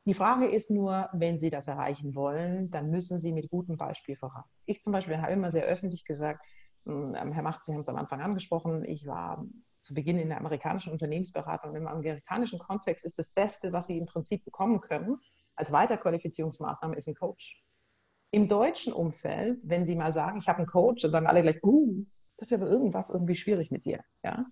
Die 0.06 0.14
Frage 0.14 0.46
ist 0.46 0.70
nur, 0.70 1.08
wenn 1.12 1.40
Sie 1.40 1.50
das 1.50 1.66
erreichen 1.66 2.14
wollen, 2.14 2.70
dann 2.70 2.90
müssen 2.90 3.18
Sie 3.18 3.32
mit 3.32 3.50
gutem 3.50 3.76
Beispiel 3.76 4.16
voran. 4.16 4.44
Ich 4.64 4.80
zum 4.82 4.92
Beispiel 4.92 5.20
habe 5.20 5.32
immer 5.32 5.50
sehr 5.50 5.64
öffentlich 5.64 6.04
gesagt, 6.04 6.46
hm, 6.84 7.16
ähm, 7.16 7.32
Herr 7.32 7.42
Macht, 7.42 7.64
Sie 7.64 7.74
haben 7.74 7.80
es 7.80 7.88
am 7.88 7.96
Anfang 7.96 8.20
angesprochen, 8.20 8.84
ich 8.84 9.06
war 9.06 9.44
zu 9.80 9.94
Beginn 9.94 10.18
in 10.18 10.28
der 10.28 10.38
amerikanischen 10.38 10.92
Unternehmensberatung. 10.92 11.74
Im 11.74 11.88
amerikanischen 11.88 12.60
Kontext 12.60 13.04
ist 13.04 13.18
das 13.18 13.30
Beste, 13.30 13.72
was 13.72 13.88
Sie 13.88 13.98
im 13.98 14.06
Prinzip 14.06 14.44
bekommen 14.44 14.80
können, 14.80 15.18
als 15.56 15.72
Weiterqualifizierungsmaßnahme 15.72 16.96
ist 16.96 17.08
ein 17.08 17.14
Coach. 17.14 17.64
Im 18.30 18.48
deutschen 18.48 18.92
Umfeld, 18.92 19.58
wenn 19.64 19.86
Sie 19.86 19.96
mal 19.96 20.12
sagen, 20.12 20.38
ich 20.38 20.46
habe 20.46 20.58
einen 20.58 20.66
Coach, 20.66 21.02
dann 21.02 21.10
sagen 21.10 21.26
alle 21.26 21.42
gleich, 21.42 21.62
uh, 21.64 22.04
das 22.36 22.52
ist 22.52 22.60
aber 22.60 22.70
irgendwas 22.70 23.10
irgendwie 23.10 23.34
schwierig 23.34 23.70
mit 23.72 23.84
dir. 23.84 24.04
Ja? 24.22 24.46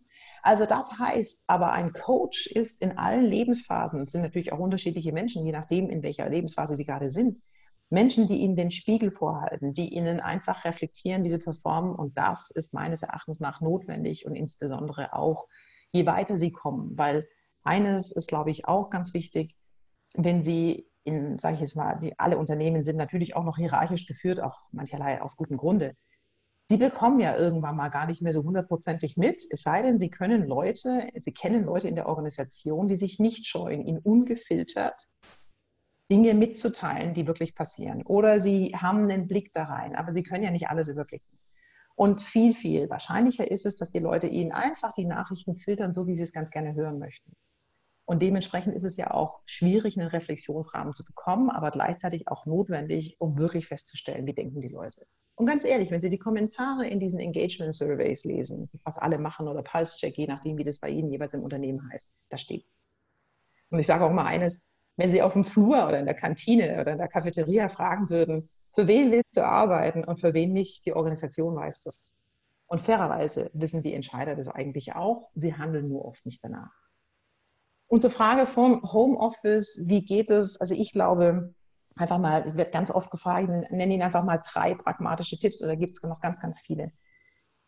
Also 0.44 0.66
das 0.66 0.98
heißt, 0.98 1.44
aber 1.46 1.72
ein 1.72 1.94
Coach 1.94 2.48
ist 2.48 2.82
in 2.82 2.98
allen 2.98 3.24
Lebensphasen, 3.24 4.02
es 4.02 4.12
sind 4.12 4.20
natürlich 4.20 4.52
auch 4.52 4.58
unterschiedliche 4.58 5.10
Menschen, 5.10 5.46
je 5.46 5.52
nachdem, 5.52 5.88
in 5.88 6.02
welcher 6.02 6.28
Lebensphase 6.28 6.76
sie 6.76 6.84
gerade 6.84 7.08
sind, 7.08 7.40
Menschen, 7.88 8.28
die 8.28 8.40
ihnen 8.40 8.54
den 8.54 8.70
Spiegel 8.70 9.10
vorhalten, 9.10 9.72
die 9.72 9.94
ihnen 9.94 10.20
einfach 10.20 10.66
reflektieren, 10.66 11.24
wie 11.24 11.30
sie 11.30 11.38
performen. 11.38 11.94
Und 11.94 12.18
das 12.18 12.50
ist 12.50 12.74
meines 12.74 13.00
Erachtens 13.00 13.40
nach 13.40 13.62
notwendig 13.62 14.26
und 14.26 14.34
insbesondere 14.34 15.14
auch, 15.14 15.48
je 15.92 16.04
weiter 16.04 16.36
sie 16.36 16.52
kommen. 16.52 16.92
Weil 16.98 17.24
eines 17.62 18.12
ist, 18.12 18.28
glaube 18.28 18.50
ich, 18.50 18.68
auch 18.68 18.90
ganz 18.90 19.14
wichtig, 19.14 19.56
wenn 20.14 20.42
sie 20.42 20.86
in, 21.04 21.38
sage 21.38 21.54
ich 21.54 21.60
jetzt 21.60 21.76
mal, 21.76 21.98
die, 21.98 22.18
alle 22.18 22.36
Unternehmen 22.36 22.84
sind 22.84 22.98
natürlich 22.98 23.34
auch 23.34 23.44
noch 23.44 23.56
hierarchisch 23.56 24.06
geführt, 24.06 24.40
auch 24.40 24.58
mancherlei 24.72 25.22
aus 25.22 25.36
gutem 25.36 25.56
Grunde. 25.56 25.94
Sie 26.70 26.78
bekommen 26.78 27.20
ja 27.20 27.36
irgendwann 27.36 27.76
mal 27.76 27.90
gar 27.90 28.06
nicht 28.06 28.22
mehr 28.22 28.32
so 28.32 28.42
hundertprozentig 28.42 29.18
mit, 29.18 29.44
es 29.50 29.62
sei 29.62 29.82
denn, 29.82 29.98
Sie 29.98 30.08
können 30.10 30.46
Leute, 30.46 31.10
Sie 31.20 31.32
kennen 31.32 31.64
Leute 31.64 31.88
in 31.88 31.94
der 31.94 32.08
Organisation, 32.08 32.88
die 32.88 32.96
sich 32.96 33.18
nicht 33.18 33.46
scheuen, 33.46 33.84
Ihnen 33.86 33.98
ungefiltert 33.98 35.02
Dinge 36.10 36.32
mitzuteilen, 36.34 37.12
die 37.12 37.26
wirklich 37.26 37.54
passieren. 37.54 38.02
Oder 38.04 38.40
Sie 38.40 38.74
haben 38.74 39.10
einen 39.10 39.26
Blick 39.26 39.52
da 39.52 39.64
rein, 39.64 39.94
aber 39.94 40.12
Sie 40.12 40.22
können 40.22 40.44
ja 40.44 40.50
nicht 40.50 40.68
alles 40.68 40.88
überblicken. 40.88 41.38
Und 41.96 42.22
viel, 42.22 42.54
viel 42.54 42.88
wahrscheinlicher 42.90 43.50
ist 43.50 43.66
es, 43.66 43.76
dass 43.76 43.90
die 43.90 44.00
Leute 44.00 44.26
Ihnen 44.26 44.52
einfach 44.52 44.92
die 44.92 45.04
Nachrichten 45.04 45.56
filtern, 45.56 45.92
so 45.92 46.06
wie 46.06 46.14
Sie 46.14 46.22
es 46.22 46.32
ganz 46.32 46.50
gerne 46.50 46.74
hören 46.74 46.98
möchten. 46.98 47.36
Und 48.06 48.22
dementsprechend 48.22 48.74
ist 48.74 48.84
es 48.84 48.96
ja 48.96 49.12
auch 49.12 49.40
schwierig, 49.46 49.98
einen 49.98 50.08
Reflexionsrahmen 50.08 50.92
zu 50.94 51.04
bekommen, 51.04 51.50
aber 51.50 51.70
gleichzeitig 51.70 52.28
auch 52.28 52.46
notwendig, 52.46 53.16
um 53.18 53.38
wirklich 53.38 53.66
festzustellen, 53.66 54.26
wie 54.26 54.34
denken 54.34 54.60
die 54.60 54.68
Leute. 54.68 55.06
Und 55.36 55.46
ganz 55.46 55.64
ehrlich, 55.64 55.90
wenn 55.90 56.00
Sie 56.00 56.10
die 56.10 56.18
Kommentare 56.18 56.86
in 56.86 57.00
diesen 57.00 57.18
Engagement 57.18 57.74
Surveys 57.74 58.24
lesen, 58.24 58.68
die 58.72 58.78
fast 58.78 59.02
alle 59.02 59.18
machen 59.18 59.48
oder 59.48 59.62
Pulse-Check, 59.62 60.16
je 60.16 60.26
nachdem, 60.26 60.58
wie 60.58 60.64
das 60.64 60.78
bei 60.78 60.90
Ihnen 60.90 61.10
jeweils 61.10 61.34
im 61.34 61.42
Unternehmen 61.42 61.90
heißt, 61.92 62.10
da 62.28 62.36
steht's. 62.36 62.84
Und 63.70 63.80
ich 63.80 63.86
sage 63.86 64.04
auch 64.04 64.12
mal 64.12 64.26
eines, 64.26 64.60
wenn 64.96 65.10
Sie 65.10 65.22
auf 65.22 65.32
dem 65.32 65.44
Flur 65.44 65.88
oder 65.88 65.98
in 65.98 66.04
der 66.04 66.14
Kantine 66.14 66.80
oder 66.80 66.92
in 66.92 66.98
der 66.98 67.08
Cafeteria 67.08 67.68
fragen 67.68 68.10
würden, 68.10 68.48
für 68.74 68.86
wen 68.86 69.10
willst 69.10 69.36
du 69.36 69.44
arbeiten 69.44 70.04
und 70.04 70.20
für 70.20 70.34
wen 70.34 70.52
nicht, 70.52 70.86
die 70.86 70.92
Organisation 70.92 71.56
weiß 71.56 71.82
das. 71.82 72.16
Und 72.66 72.80
fairerweise 72.80 73.50
wissen 73.54 73.82
die 73.82 73.94
Entscheider 73.94 74.34
das 74.34 74.48
eigentlich 74.48 74.94
auch, 74.94 75.30
sie 75.34 75.54
handeln 75.54 75.88
nur 75.88 76.04
oft 76.04 76.24
nicht 76.26 76.42
danach. 76.42 76.72
Und 77.86 78.00
zur 78.00 78.10
Frage 78.10 78.46
vom 78.46 78.82
Homeoffice, 78.92 79.84
wie 79.86 80.04
geht 80.04 80.30
es? 80.30 80.60
Also 80.60 80.74
ich 80.74 80.92
glaube, 80.92 81.54
einfach 81.96 82.18
mal, 82.18 82.56
werde 82.56 82.70
ganz 82.70 82.90
oft 82.90 83.10
gefragt, 83.10 83.48
nenne 83.48 83.94
Ihnen 83.94 84.02
einfach 84.02 84.24
mal 84.24 84.40
drei 84.52 84.74
pragmatische 84.74 85.38
Tipps 85.38 85.62
oder 85.62 85.76
gibt 85.76 85.92
es 85.96 86.02
noch 86.02 86.20
ganz, 86.20 86.40
ganz 86.40 86.60
viele. 86.60 86.92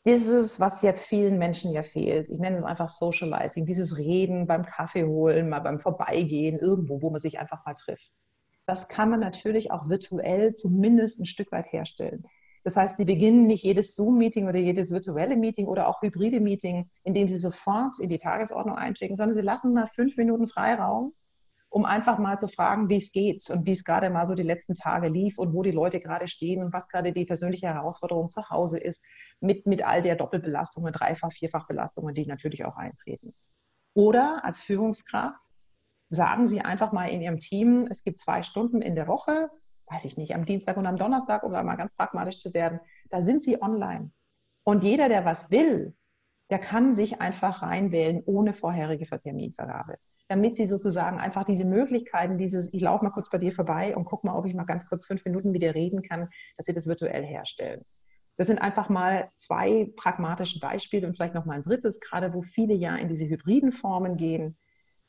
Dieses, 0.05 0.61
was 0.61 0.83
jetzt 0.83 1.05
vielen 1.05 1.39
Menschen 1.39 1.73
ja 1.73 1.83
fehlt, 1.83 2.29
ich 2.29 2.39
nenne 2.39 2.59
es 2.59 2.65
einfach 2.65 2.89
Socializing, 2.89 3.67
dieses 3.67 3.97
Reden 3.99 4.47
beim 4.47 4.65
Kaffee 4.65 5.05
holen, 5.05 5.49
mal 5.49 5.61
beim 5.61 5.81
Vorbeigehen, 5.81 6.59
irgendwo, 6.59 7.03
wo 7.03 7.11
man 7.11 7.21
sich 7.21 7.41
einfach 7.41 7.65
mal 7.67 7.75
trifft. 7.75 8.21
Das 8.67 8.89
kann 8.89 9.11
man 9.11 9.21
natürlich 9.21 9.71
auch 9.71 9.89
virtuell 9.89 10.55
zumindest 10.55 11.21
ein 11.21 11.27
Stück 11.27 11.51
weit 11.53 11.73
herstellen. 11.73 12.25
Das 12.67 12.77
heißt, 12.77 12.97
Sie 12.97 13.05
beginnen 13.05 13.47
nicht 13.47 13.63
jedes 13.63 13.95
Zoom-Meeting 13.95 14.49
oder 14.49 14.59
jedes 14.59 14.91
virtuelle 14.91 15.37
Meeting 15.37 15.67
oder 15.67 15.87
auch 15.87 16.03
hybride 16.03 16.41
Meeting, 16.41 16.91
indem 17.05 17.29
Sie 17.29 17.39
sofort 17.39 17.99
in 18.01 18.09
die 18.09 18.19
Tagesordnung 18.19 18.77
einschicken, 18.77 19.17
sondern 19.17 19.37
Sie 19.37 19.43
lassen 19.43 19.73
mal 19.73 19.87
fünf 19.87 20.17
Minuten 20.17 20.49
Freiraum, 20.49 21.15
um 21.77 21.85
einfach 21.85 22.17
mal 22.17 22.39
zu 22.39 22.49
fragen, 22.49 22.89
wie 22.89 22.97
es 22.97 23.13
geht 23.13 23.51
und 23.51 23.67
wie 23.67 23.73
es 23.73 23.85
gerade 23.85 24.09
mal 24.09 24.27
so 24.27 24.35
die 24.35 24.43
letzten 24.43 24.73
Tage 24.73 25.09
lief 25.09 25.37
und 25.37 25.53
wo 25.53 25.63
die 25.63 25.73
Leute 25.73 26.01
gerade 26.01 26.27
stehen 26.27 26.65
und 26.65 26.73
was 26.73 26.89
gerade 26.89 27.13
die 27.13 27.27
persönliche 27.27 27.67
Herausforderung 27.67 28.31
zu 28.31 28.49
Hause 28.49 28.79
ist, 28.79 29.05
mit, 29.41 29.67
mit 29.67 29.87
all 29.87 30.01
der 30.01 30.17
Doppelbelastung, 30.17 30.85
Dreifach-, 30.87 31.35
Vierfach-Belastungen, 31.35 32.15
die 32.15 32.25
natürlich 32.25 32.65
auch 32.65 32.79
eintreten. 32.79 33.35
Oder 33.93 34.43
als 34.43 34.63
Führungskraft 34.63 35.53
sagen 36.09 36.47
Sie 36.47 36.63
einfach 36.63 36.93
mal 36.93 37.11
in 37.11 37.21
Ihrem 37.21 37.41
Team, 37.41 37.87
es 37.91 38.05
gibt 38.05 38.21
zwei 38.21 38.43
Stunden 38.43 38.81
in 38.81 38.95
der 38.95 39.07
Woche, 39.07 39.51
weiß 39.91 40.07
ich 40.07 40.17
nicht, 40.17 40.35
am 40.35 40.47
Dienstag 40.47 40.79
und 40.79 40.87
am 40.87 40.97
Donnerstag, 40.97 41.43
um 41.43 41.53
da 41.53 41.63
mal 41.63 41.77
ganz 41.77 41.95
pragmatisch 41.95 42.39
zu 42.39 42.55
werden, 42.55 42.81
da 43.11 43.21
sind 43.21 43.43
sie 43.43 43.61
online. 43.61 44.13
Und 44.65 44.83
jeder, 44.83 45.11
der 45.11 45.27
was 45.27 45.51
will, 45.51 45.95
der 46.49 46.59
kann 46.59 46.97
sich 46.97 47.21
einfach 47.21 47.61
reinwählen 47.61 48.23
ohne 48.25 48.55
vorherige 48.55 49.05
Terminvergabe. 49.05 49.99
Damit 50.29 50.57
sie 50.57 50.67
sozusagen 50.67 51.19
einfach 51.19 51.45
diese 51.45 51.65
Möglichkeiten, 51.65 52.37
dieses, 52.37 52.73
ich 52.73 52.83
laufe 52.83 53.05
mal 53.05 53.11
kurz 53.11 53.31
bei 53.31 53.39
dir 53.39 53.53
vorbei 53.53 53.97
und 53.97 54.05
guck 54.05 54.25
mal, 54.25 54.37
ob 54.37 54.47
ich 54.47 54.55
mal 54.55 54.65
ganz 54.65 54.89
kurz 54.89 55.07
fünf 55.07 55.25
Minuten 55.25 55.53
mit 55.53 55.63
dir 55.63 55.75
reden 55.75 56.03
kann, 56.03 56.29
dass 56.57 56.67
sie 56.67 56.73
das 56.73 56.87
virtuell 56.87 57.25
herstellen. 57.25 57.85
Das 58.37 58.49
sind 58.49 58.61
einfach 58.61 58.89
mal 58.89 59.31
zwei 59.35 59.93
pragmatische 59.97 60.61
Beispiele 60.61 61.07
und 61.07 61.15
vielleicht 61.15 61.35
noch 61.35 61.47
mal 61.47 61.55
ein 61.55 61.63
drittes, 61.63 62.01
gerade 62.01 62.35
wo 62.35 62.43
viele 62.43 62.75
ja 62.75 62.97
in 62.97 63.09
diese 63.09 63.27
hybriden 63.27 63.73
Formen 63.73 64.17
gehen. 64.17 64.59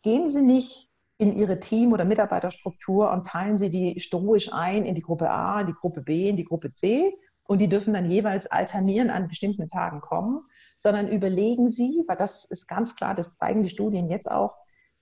Gehen 0.01 0.27
Sie 0.27 0.41
nicht 0.41 0.89
in 1.17 1.35
Ihre 1.35 1.59
Team- 1.59 1.93
oder 1.93 2.05
Mitarbeiterstruktur 2.05 3.11
und 3.11 3.25
teilen 3.27 3.57
Sie 3.57 3.69
die 3.69 3.99
stoisch 3.99 4.53
ein 4.53 4.85
in 4.85 4.95
die 4.95 5.01
Gruppe 5.01 5.29
A, 5.29 5.63
die 5.63 5.73
Gruppe 5.73 6.01
B, 6.01 6.29
in 6.29 6.37
die 6.37 6.45
Gruppe 6.45 6.71
C 6.71 7.13
und 7.47 7.59
die 7.59 7.69
dürfen 7.69 7.93
dann 7.93 8.09
jeweils 8.09 8.47
alternieren 8.47 9.09
an 9.09 9.27
bestimmten 9.27 9.69
Tagen 9.69 9.99
kommen, 9.99 10.41
sondern 10.75 11.07
überlegen 11.07 11.69
Sie, 11.69 12.03
weil 12.07 12.17
das 12.17 12.45
ist 12.45 12.67
ganz 12.67 12.95
klar, 12.95 13.15
das 13.15 13.35
zeigen 13.35 13.63
die 13.63 13.69
Studien 13.69 14.09
jetzt 14.09 14.29
auch, 14.29 14.55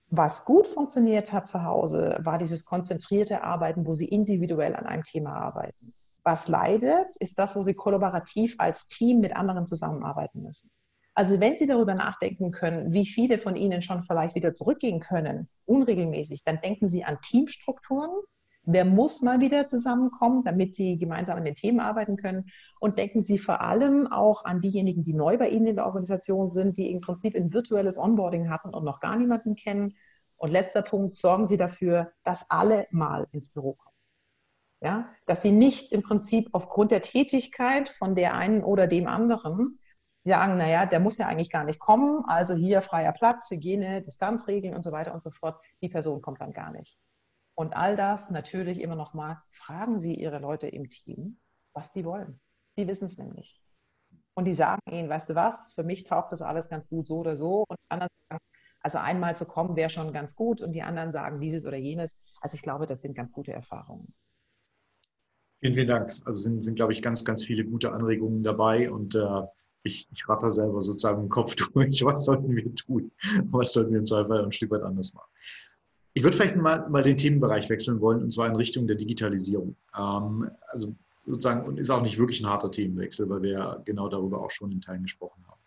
Was 0.08 0.44
gut 0.44 0.66
funktioniert 0.66 1.32
hat 1.32 1.48
zu 1.48 1.64
Hause, 1.64 2.18
war 2.20 2.38
dieses 2.38 2.64
konzentrierte 2.64 3.42
Arbeiten, 3.42 3.86
wo 3.86 3.92
sie 3.92 4.06
individuell 4.06 4.76
an 4.76 4.86
einem 4.86 5.02
Thema 5.02 5.32
arbeiten. 5.34 5.94
Was 6.22 6.48
leidet, 6.48 7.16
ist 7.16 7.38
das, 7.38 7.56
wo 7.56 7.62
sie 7.62 7.74
kollaborativ 7.74 8.54
als 8.58 8.88
Team 8.88 9.20
mit 9.20 9.34
anderen 9.34 9.66
zusammenarbeiten 9.66 10.42
müssen. 10.42 10.70
Also 11.16 11.40
wenn 11.40 11.56
Sie 11.56 11.66
darüber 11.66 11.94
nachdenken 11.94 12.50
können, 12.50 12.92
wie 12.92 13.06
viele 13.06 13.38
von 13.38 13.56
Ihnen 13.56 13.80
schon 13.80 14.02
vielleicht 14.02 14.34
wieder 14.34 14.52
zurückgehen 14.52 15.00
können, 15.00 15.48
unregelmäßig, 15.64 16.44
dann 16.44 16.60
denken 16.60 16.90
Sie 16.90 17.04
an 17.04 17.18
Teamstrukturen. 17.22 18.10
Wer 18.68 18.84
muss 18.84 19.22
mal 19.22 19.40
wieder 19.40 19.68
zusammenkommen, 19.68 20.42
damit 20.42 20.74
Sie 20.74 20.98
gemeinsam 20.98 21.38
an 21.38 21.44
den 21.44 21.54
Themen 21.54 21.78
arbeiten 21.78 22.16
können? 22.16 22.50
Und 22.80 22.98
denken 22.98 23.22
Sie 23.22 23.38
vor 23.38 23.60
allem 23.60 24.08
auch 24.08 24.44
an 24.44 24.60
diejenigen, 24.60 25.04
die 25.04 25.14
neu 25.14 25.38
bei 25.38 25.48
Ihnen 25.48 25.68
in 25.68 25.76
der 25.76 25.86
Organisation 25.86 26.50
sind, 26.50 26.76
die 26.76 26.90
im 26.90 27.00
Prinzip 27.00 27.36
ein 27.36 27.52
virtuelles 27.52 27.96
Onboarding 27.96 28.50
hatten 28.50 28.74
und 28.74 28.84
noch 28.84 28.98
gar 28.98 29.16
niemanden 29.16 29.54
kennen. 29.54 29.94
Und 30.36 30.50
letzter 30.50 30.82
Punkt, 30.82 31.14
sorgen 31.14 31.46
Sie 31.46 31.56
dafür, 31.56 32.12
dass 32.24 32.50
alle 32.50 32.88
mal 32.90 33.28
ins 33.30 33.48
Büro 33.48 33.74
kommen. 33.74 33.94
Ja, 34.82 35.10
dass 35.26 35.42
Sie 35.42 35.52
nicht 35.52 35.92
im 35.92 36.02
Prinzip 36.02 36.48
aufgrund 36.52 36.90
der 36.90 37.02
Tätigkeit 37.02 37.88
von 37.88 38.16
der 38.16 38.34
einen 38.34 38.64
oder 38.64 38.88
dem 38.88 39.06
anderen 39.06 39.78
sagen, 40.24 40.56
naja, 40.58 40.86
der 40.86 40.98
muss 40.98 41.18
ja 41.18 41.28
eigentlich 41.28 41.50
gar 41.50 41.64
nicht 41.64 41.78
kommen, 41.78 42.24
also 42.26 42.54
hier 42.54 42.82
freier 42.82 43.12
Platz, 43.12 43.48
Hygiene, 43.48 44.02
Distanzregeln 44.02 44.74
und 44.74 44.82
so 44.82 44.90
weiter 44.90 45.14
und 45.14 45.22
so 45.22 45.30
fort. 45.30 45.60
Die 45.80 45.88
Person 45.88 46.20
kommt 46.20 46.40
dann 46.40 46.52
gar 46.52 46.72
nicht. 46.72 46.98
Und 47.58 47.74
all 47.74 47.96
das 47.96 48.30
natürlich 48.30 48.80
immer 48.80 48.96
noch 48.96 49.14
mal, 49.14 49.42
fragen 49.50 49.98
Sie 49.98 50.14
Ihre 50.14 50.38
Leute 50.38 50.68
im 50.68 50.90
Team, 50.90 51.40
was 51.72 51.92
die 51.92 52.04
wollen. 52.04 52.38
Die 52.76 52.86
wissen 52.86 53.06
es 53.06 53.16
nämlich. 53.16 53.62
Und 54.34 54.44
die 54.44 54.52
sagen 54.52 54.82
ihnen, 54.90 55.08
weißt 55.08 55.30
du 55.30 55.34
was, 55.34 55.72
für 55.72 55.82
mich 55.82 56.04
taugt 56.04 56.30
das 56.32 56.42
alles 56.42 56.68
ganz 56.68 56.90
gut 56.90 57.06
so 57.06 57.16
oder 57.16 57.36
so. 57.36 57.64
Und 57.66 57.78
die 57.78 57.90
anderen 57.90 58.10
sagen, 58.28 58.42
also 58.82 58.98
einmal 58.98 59.36
zu 59.36 59.46
kommen 59.46 59.74
wäre 59.74 59.88
schon 59.88 60.12
ganz 60.12 60.36
gut. 60.36 60.60
Und 60.60 60.72
die 60.72 60.82
anderen 60.82 61.10
sagen 61.12 61.40
dieses 61.40 61.64
oder 61.64 61.78
jenes. 61.78 62.22
Also 62.42 62.56
ich 62.56 62.62
glaube, 62.62 62.86
das 62.86 63.00
sind 63.00 63.14
ganz 63.14 63.32
gute 63.32 63.52
Erfahrungen. 63.52 64.12
Vielen, 65.60 65.74
vielen 65.74 65.88
Dank. 65.88 66.12
Also 66.26 66.40
sind, 66.40 66.62
sind 66.62 66.74
glaube 66.74 66.92
ich, 66.92 67.00
ganz, 67.00 67.24
ganz 67.24 67.42
viele 67.42 67.64
gute 67.64 67.92
Anregungen 67.92 68.42
dabei. 68.42 68.90
Und 68.90 69.14
äh, 69.14 69.42
ich, 69.82 70.06
ich 70.12 70.28
ratter 70.28 70.50
selber 70.50 70.82
sozusagen 70.82 71.22
im 71.22 71.28
Kopf 71.30 71.54
durch, 71.72 72.04
was 72.04 72.26
sollten 72.26 72.54
wir 72.54 72.74
tun? 72.74 73.10
Was 73.44 73.72
sollten 73.72 73.92
wir 73.92 74.00
im 74.00 74.06
Zweifel 74.06 74.44
ein 74.44 74.52
Stück 74.52 74.70
weit 74.70 74.82
anders 74.82 75.14
machen? 75.14 75.30
Ich 76.16 76.24
würde 76.24 76.34
vielleicht 76.34 76.56
mal, 76.56 76.88
mal 76.88 77.02
den 77.02 77.18
Themenbereich 77.18 77.68
wechseln 77.68 78.00
wollen, 78.00 78.22
und 78.22 78.32
zwar 78.32 78.46
in 78.46 78.56
Richtung 78.56 78.86
der 78.86 78.96
Digitalisierung. 78.96 79.76
Ähm, 79.94 80.50
also 80.68 80.94
sozusagen, 81.26 81.68
und 81.68 81.78
ist 81.78 81.90
auch 81.90 82.00
nicht 82.00 82.18
wirklich 82.18 82.40
ein 82.40 82.48
harter 82.48 82.70
Themenwechsel, 82.70 83.28
weil 83.28 83.42
wir 83.42 83.50
ja 83.50 83.82
genau 83.84 84.08
darüber 84.08 84.40
auch 84.40 84.50
schon 84.50 84.72
in 84.72 84.80
Teilen 84.80 85.02
gesprochen 85.02 85.44
haben. 85.46 85.60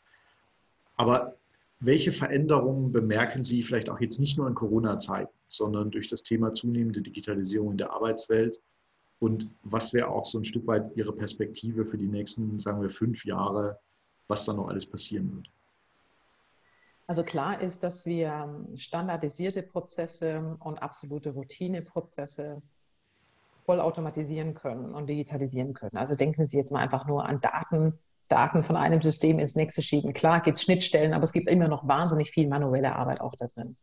Aber 0.96 1.36
welche 1.82 2.12
Veränderungen 2.12 2.92
bemerken 2.92 3.44
Sie 3.44 3.62
vielleicht 3.62 3.92
auch 3.92 4.00
jetzt 4.02 4.20
nicht 4.20 4.40
nur 4.40 4.48
in 4.48 4.56
Corona-Zeiten, 4.56 5.32
sondern 5.50 5.92
durch 5.92 6.08
das 6.08 6.24
Thema 6.24 6.52
zunehmende 6.52 7.04
Digitalisierung 7.04 7.70
in 7.70 7.78
der 7.78 7.94
Arbeitswelt? 7.94 8.60
Und 9.20 9.52
was 9.62 9.94
wäre 9.94 10.08
auch 10.08 10.26
so 10.26 10.40
ein 10.40 10.46
Stück 10.46 10.66
weit 10.66 10.90
Ihre 10.96 11.14
Perspektive 11.14 11.86
für 11.86 12.00
die 12.00 12.08
nächsten, 12.08 12.60
sagen 12.60 12.82
wir, 12.82 12.90
fünf 12.90 13.24
Jahre, 13.24 13.78
was 14.28 14.46
da 14.46 14.54
noch 14.54 14.70
alles 14.70 14.88
passieren 14.88 15.32
wird? 15.36 15.48
Also 17.10 17.24
klar 17.24 17.60
ist, 17.60 17.82
dass 17.82 18.06
wir 18.06 18.68
standardisierte 18.76 19.64
Prozesse 19.64 20.56
und 20.60 20.78
absolute 20.78 21.32
Routineprozesse 21.32 22.62
voll 23.66 23.80
automatisieren 23.80 24.54
können 24.54 24.94
und 24.94 25.08
digitalisieren 25.08 25.74
können. 25.74 25.98
Also 25.98 26.14
denken 26.14 26.46
Sie 26.46 26.58
jetzt 26.58 26.72
mal 26.72 26.82
einfach 26.82 27.08
nur 27.08 27.26
an 27.26 27.42
Daten, 27.42 27.98
Daten 28.28 28.64
von 28.64 28.76
einem 28.76 29.02
System 29.02 29.40
ins 29.40 29.56
nächste 29.56 29.82
schieben. 29.82 30.14
Klar 30.14 30.42
gibt 30.42 30.60
es 30.60 30.64
Schnittstellen, 30.64 31.16
aber 31.16 31.24
es 31.24 31.32
gibt 31.32 31.48
immer 31.48 31.68
noch 31.68 31.88
wahnsinnig 31.88 32.30
viel 32.30 32.48
manuelle 32.48 32.96
Arbeit 32.96 33.22
auch 33.22 33.34
da 33.36 33.48
drin. 33.48 33.76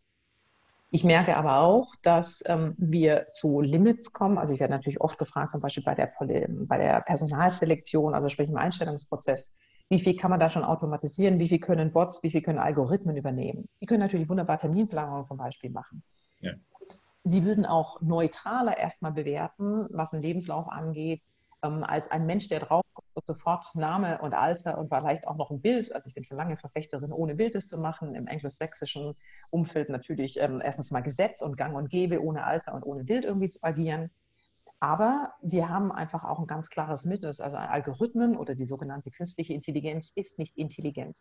Ich 0.92 1.02
merke 1.02 1.36
aber 1.36 1.62
auch, 1.62 1.96
dass 2.02 2.44
ähm, 2.46 2.76
wir 2.78 3.26
zu 3.32 3.60
Limits 3.60 4.12
kommen. 4.12 4.38
Also 4.38 4.54
ich 4.54 4.60
werde 4.60 4.74
natürlich 4.74 5.00
oft 5.00 5.18
gefragt, 5.18 5.50
zum 5.50 5.60
Beispiel 5.60 5.82
bei 5.82 5.96
der, 5.96 6.12
bei 6.20 6.78
der 6.78 7.00
Personalselektion, 7.00 8.14
also 8.14 8.28
sprich 8.28 8.48
im 8.48 8.56
Einstellungsprozess, 8.56 9.52
wie 9.88 10.00
viel 10.00 10.16
kann 10.16 10.30
man 10.30 10.40
da 10.40 10.50
schon 10.50 10.64
automatisieren, 10.64 11.38
wie 11.38 11.48
viel 11.48 11.60
können 11.60 11.92
Bots, 11.92 12.22
wie 12.22 12.30
viel 12.30 12.42
können 12.42 12.58
Algorithmen 12.58 13.16
übernehmen. 13.16 13.68
Die 13.80 13.86
können 13.86 14.00
natürlich 14.00 14.28
wunderbar 14.28 14.58
Terminplanung 14.58 15.24
zum 15.26 15.36
Beispiel 15.36 15.70
machen. 15.70 16.02
Ja. 16.40 16.52
Sie 17.24 17.44
würden 17.44 17.66
auch 17.66 18.00
neutraler 18.02 18.78
erstmal 18.78 19.12
bewerten, 19.12 19.86
was 19.90 20.12
einen 20.12 20.22
Lebenslauf 20.22 20.68
angeht, 20.68 21.22
ähm, 21.62 21.82
als 21.82 22.10
ein 22.10 22.26
Mensch, 22.26 22.48
der 22.48 22.60
draufkommt 22.60 23.06
und 23.14 23.26
sofort 23.26 23.74
Name 23.74 24.20
und 24.20 24.34
Alter 24.34 24.78
und 24.78 24.92
vielleicht 24.92 25.26
auch 25.26 25.36
noch 25.36 25.50
ein 25.50 25.60
Bild. 25.60 25.92
Also 25.94 26.08
ich 26.08 26.14
bin 26.14 26.24
schon 26.24 26.36
lange 26.36 26.56
Verfechterin, 26.56 27.12
ohne 27.12 27.34
Bild 27.34 27.54
das 27.54 27.68
zu 27.68 27.78
machen. 27.78 28.14
Im 28.14 28.28
anglosächsischen 28.28 29.14
Umfeld 29.50 29.88
natürlich 29.88 30.40
ähm, 30.40 30.60
erstens 30.62 30.90
mal 30.90 31.00
Gesetz 31.00 31.42
und 31.42 31.56
Gang 31.56 31.74
und 31.74 31.90
Gebe, 31.90 32.22
ohne 32.22 32.44
Alter 32.44 32.74
und 32.74 32.84
ohne 32.84 33.04
Bild 33.04 33.24
irgendwie 33.24 33.48
zu 33.48 33.62
agieren. 33.62 34.10
Aber 34.80 35.32
wir 35.42 35.68
haben 35.68 35.90
einfach 35.90 36.24
auch 36.24 36.38
ein 36.38 36.46
ganz 36.46 36.68
klares 36.68 37.04
Mittel. 37.04 37.26
Also 37.26 37.56
Algorithmen 37.56 38.36
oder 38.36 38.54
die 38.54 38.66
sogenannte 38.66 39.10
künstliche 39.10 39.54
Intelligenz 39.54 40.12
ist 40.14 40.38
nicht 40.38 40.56
intelligent, 40.56 41.18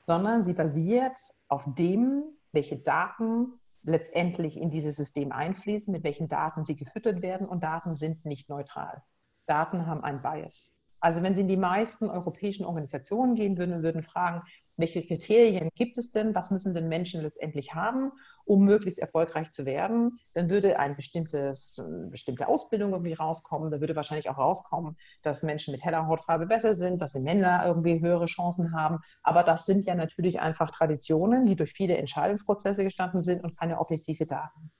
sondern 0.00 0.42
sie 0.42 0.54
basiert 0.54 1.16
auf 1.48 1.64
dem, 1.66 2.24
welche 2.50 2.78
Daten 2.78 3.60
letztendlich 3.84 4.56
in 4.56 4.70
dieses 4.70 4.96
System 4.96 5.32
einfließen, 5.32 5.92
mit 5.92 6.04
welchen 6.04 6.28
Daten 6.28 6.64
sie 6.64 6.76
gefüttert 6.76 7.22
werden 7.22 7.48
und 7.48 7.62
Daten 7.64 7.94
sind 7.94 8.24
nicht 8.24 8.48
neutral. 8.48 9.02
Daten 9.46 9.86
haben 9.86 10.04
ein 10.04 10.22
Bias. 10.22 10.78
Also 11.00 11.24
wenn 11.24 11.34
Sie 11.34 11.40
in 11.40 11.48
die 11.48 11.56
meisten 11.56 12.08
europäischen 12.08 12.64
Organisationen 12.64 13.34
gehen 13.34 13.58
würden 13.58 13.74
und 13.74 13.82
würden 13.82 14.04
fragen, 14.04 14.42
welche 14.76 15.06
Kriterien 15.06 15.68
gibt 15.74 15.98
es 15.98 16.10
denn, 16.10 16.34
was 16.34 16.50
müssen 16.50 16.74
denn 16.74 16.88
Menschen 16.88 17.22
letztendlich 17.22 17.74
haben, 17.74 18.12
um 18.44 18.64
möglichst 18.64 18.98
erfolgreich 18.98 19.52
zu 19.52 19.66
werden, 19.66 20.18
dann 20.32 20.48
würde 20.48 20.78
eine 20.78 20.94
bestimmtes, 20.94 21.80
bestimmte 22.10 22.48
Ausbildung 22.48 22.92
irgendwie 22.92 23.12
rauskommen. 23.12 23.70
Da 23.70 23.80
würde 23.80 23.96
wahrscheinlich 23.96 24.30
auch 24.30 24.38
rauskommen, 24.38 24.96
dass 25.22 25.42
Menschen 25.42 25.72
mit 25.72 25.84
heller 25.84 26.06
Hautfarbe 26.06 26.46
besser 26.46 26.74
sind, 26.74 27.02
dass 27.02 27.12
sie 27.12 27.20
Männer 27.20 27.62
irgendwie 27.66 28.00
höhere 28.00 28.26
Chancen 28.26 28.72
haben. 28.74 28.98
Aber 29.22 29.42
das 29.42 29.66
sind 29.66 29.84
ja 29.84 29.94
natürlich 29.94 30.40
einfach 30.40 30.70
Traditionen, 30.70 31.44
die 31.46 31.56
durch 31.56 31.72
viele 31.72 31.96
Entscheidungsprozesse 31.96 32.84
gestanden 32.84 33.22
sind 33.22 33.44
und 33.44 33.58
keine 33.58 33.78
objektive 33.78 34.26
Daten. 34.26 34.72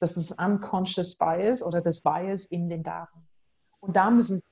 Das 0.00 0.16
ist 0.16 0.32
unconscious 0.32 1.16
bias 1.16 1.62
oder 1.62 1.80
das 1.80 2.02
Bias 2.02 2.46
in 2.46 2.68
den 2.68 2.82
Daten. 2.82 3.26
Und 3.80 3.96
da 3.96 4.10
müssen 4.10 4.42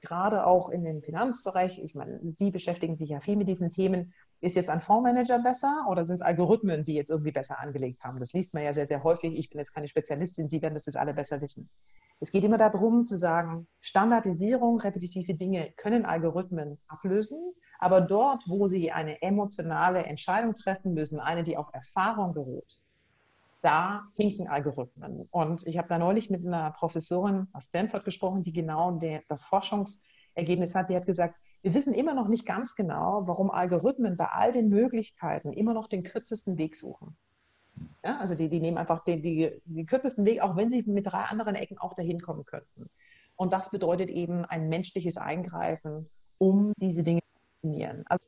gerade 0.00 0.46
auch 0.46 0.68
in 0.70 0.84
dem 0.84 1.02
Finanzbereich, 1.02 1.82
ich 1.82 1.94
meine, 1.94 2.20
Sie 2.32 2.50
beschäftigen 2.50 2.96
sich 2.96 3.10
ja 3.10 3.20
viel 3.20 3.36
mit 3.36 3.48
diesen 3.48 3.70
Themen, 3.70 4.12
ist 4.40 4.56
jetzt 4.56 4.70
ein 4.70 4.80
Fondsmanager 4.80 5.38
besser 5.40 5.86
oder 5.88 6.04
sind 6.04 6.16
es 6.16 6.22
Algorithmen, 6.22 6.84
die 6.84 6.94
jetzt 6.94 7.10
irgendwie 7.10 7.32
besser 7.32 7.60
angelegt 7.60 8.02
haben? 8.02 8.18
Das 8.18 8.32
liest 8.32 8.54
man 8.54 8.64
ja 8.64 8.72
sehr, 8.72 8.86
sehr 8.86 9.04
häufig. 9.04 9.38
Ich 9.38 9.50
bin 9.50 9.58
jetzt 9.58 9.74
keine 9.74 9.88
Spezialistin, 9.88 10.48
Sie 10.48 10.62
werden 10.62 10.74
das 10.74 10.86
jetzt 10.86 10.96
alle 10.96 11.14
besser 11.14 11.40
wissen. 11.40 11.68
Es 12.20 12.30
geht 12.30 12.44
immer 12.44 12.58
darum 12.58 13.06
zu 13.06 13.16
sagen, 13.16 13.66
Standardisierung, 13.80 14.78
repetitive 14.80 15.34
Dinge 15.34 15.72
können 15.76 16.04
Algorithmen 16.04 16.78
ablösen, 16.86 17.54
aber 17.78 18.02
dort, 18.02 18.44
wo 18.46 18.66
sie 18.66 18.92
eine 18.92 19.22
emotionale 19.22 20.04
Entscheidung 20.04 20.54
treffen 20.54 20.92
müssen, 20.92 21.18
eine, 21.18 21.44
die 21.44 21.56
auf 21.56 21.68
Erfahrung 21.72 22.34
beruht, 22.34 22.78
da 23.62 24.08
hinken 24.14 24.48
Algorithmen. 24.48 25.28
Und 25.30 25.66
ich 25.66 25.78
habe 25.78 25.88
da 25.88 25.98
neulich 25.98 26.30
mit 26.30 26.46
einer 26.46 26.70
Professorin 26.72 27.48
aus 27.52 27.66
Stanford 27.66 28.04
gesprochen, 28.04 28.42
die 28.42 28.52
genau 28.52 28.98
das 29.28 29.44
Forschungsergebnis 29.44 30.74
hat. 30.74 30.88
Sie 30.88 30.96
hat 30.96 31.06
gesagt, 31.06 31.36
wir 31.62 31.74
wissen 31.74 31.92
immer 31.92 32.14
noch 32.14 32.28
nicht 32.28 32.46
ganz 32.46 32.74
genau, 32.74 33.22
warum 33.26 33.50
Algorithmen 33.50 34.16
bei 34.16 34.26
all 34.26 34.52
den 34.52 34.68
Möglichkeiten 34.68 35.52
immer 35.52 35.74
noch 35.74 35.88
den 35.88 36.02
kürzesten 36.02 36.56
Weg 36.56 36.74
suchen. 36.74 37.16
Ja, 38.04 38.18
also 38.18 38.34
die, 38.34 38.48
die 38.48 38.60
nehmen 38.60 38.78
einfach 38.78 39.04
den 39.04 39.22
die, 39.22 39.60
die 39.64 39.86
kürzesten 39.86 40.24
Weg, 40.24 40.42
auch 40.42 40.56
wenn 40.56 40.70
sie 40.70 40.82
mit 40.82 41.06
drei 41.06 41.24
anderen 41.24 41.54
Ecken 41.54 41.78
auch 41.78 41.94
dahin 41.94 42.20
kommen 42.20 42.44
könnten. 42.44 42.88
Und 43.36 43.52
das 43.52 43.70
bedeutet 43.70 44.10
eben 44.10 44.44
ein 44.44 44.68
menschliches 44.68 45.16
Eingreifen, 45.16 46.10
um 46.38 46.72
diese 46.76 47.02
Dinge 47.02 47.20
zu 47.20 47.40
funktionieren. 47.40 48.04
Also 48.06 48.24